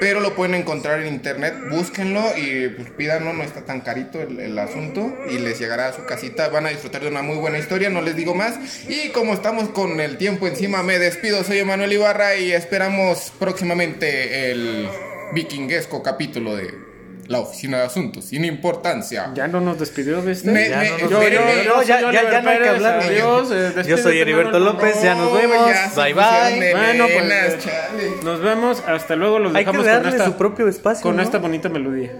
pero 0.00 0.20
lo 0.20 0.34
pueden 0.34 0.54
encontrar 0.54 1.00
en 1.00 1.12
internet. 1.12 1.54
Búsquenlo 1.70 2.22
y 2.36 2.68
pues, 2.68 2.90
pídanlo. 2.90 3.32
No 3.32 3.42
está 3.42 3.64
tan 3.64 3.80
carito 3.80 4.20
el, 4.20 4.40
el 4.40 4.58
asunto. 4.58 5.14
Y 5.30 5.38
les 5.38 5.58
llegará 5.58 5.88
a 5.88 5.92
su 5.92 6.04
casita. 6.04 6.48
Van 6.48 6.66
a 6.66 6.70
disfrutar 6.70 7.02
de 7.02 7.08
una 7.08 7.22
muy 7.22 7.36
buena 7.36 7.58
historia. 7.58 7.90
No 7.90 8.02
les 8.02 8.16
digo 8.16 8.34
más. 8.34 8.54
Y 8.88 9.10
como 9.10 9.34
estamos 9.34 9.68
con 9.70 10.00
el 10.00 10.16
tiempo 10.18 10.46
encima, 10.46 10.82
me 10.82 10.98
despido. 10.98 11.44
Soy 11.44 11.58
Emanuel 11.58 11.92
Ibarra 11.92 12.36
y 12.36 12.52
esperamos 12.52 13.32
próximamente 13.38 14.50
el 14.50 14.88
vikinguesco 15.34 16.02
capítulo 16.02 16.56
de 16.56 16.91
la 17.28 17.40
Oficina 17.40 17.78
de 17.78 17.84
Asuntos 17.84 18.24
sin 18.26 18.44
importancia. 18.44 19.30
Ya 19.34 19.48
no 19.48 19.60
nos 19.60 19.78
despidió, 19.78 20.20
¿viste? 20.22 20.50
Me- 20.50 20.68
Ya 20.68 20.78
me- 20.80 20.88
no 20.90 20.98
nos 20.98 21.10
yo- 21.10 21.22
yo- 21.28 21.40
No, 21.74 21.82
ya, 21.82 22.00
no 22.42 22.50
hay 22.50 22.58
que 22.58 22.68
hablar. 22.68 23.00
adiós, 23.02 23.48
eh, 23.52 23.72
Yo 23.86 23.96
soy 23.98 24.18
Heriberto 24.18 24.52
Manuel. 24.58 24.74
López, 24.74 25.02
ya 25.02 25.14
nos 25.14 25.30
No, 25.32 25.38
vemos. 25.38 25.68
ya 25.68 25.90
Bye 25.94 26.14
bye. 26.14 26.60
de 26.60 26.74
Bueno, 26.74 27.04
pues, 27.06 27.16
venas, 27.28 27.52
eh, 27.54 27.58
chale. 27.60 28.10
Nos 28.24 28.40
vemos, 28.40 28.82
hasta 28.86 29.16
luego. 29.16 29.38
Los 29.38 29.54
Hay 29.54 29.64
que 29.64 29.70
dejamos 29.70 29.86
con 29.86 29.94
darle 29.94 30.08
esta, 30.10 30.24
su 30.26 30.32
propio 30.36 30.68
espacio. 30.68 31.02
con 31.02 31.16
¿no? 31.16 31.22
esta 31.22 31.38
bonita 31.38 31.68
melodía. 31.68 32.10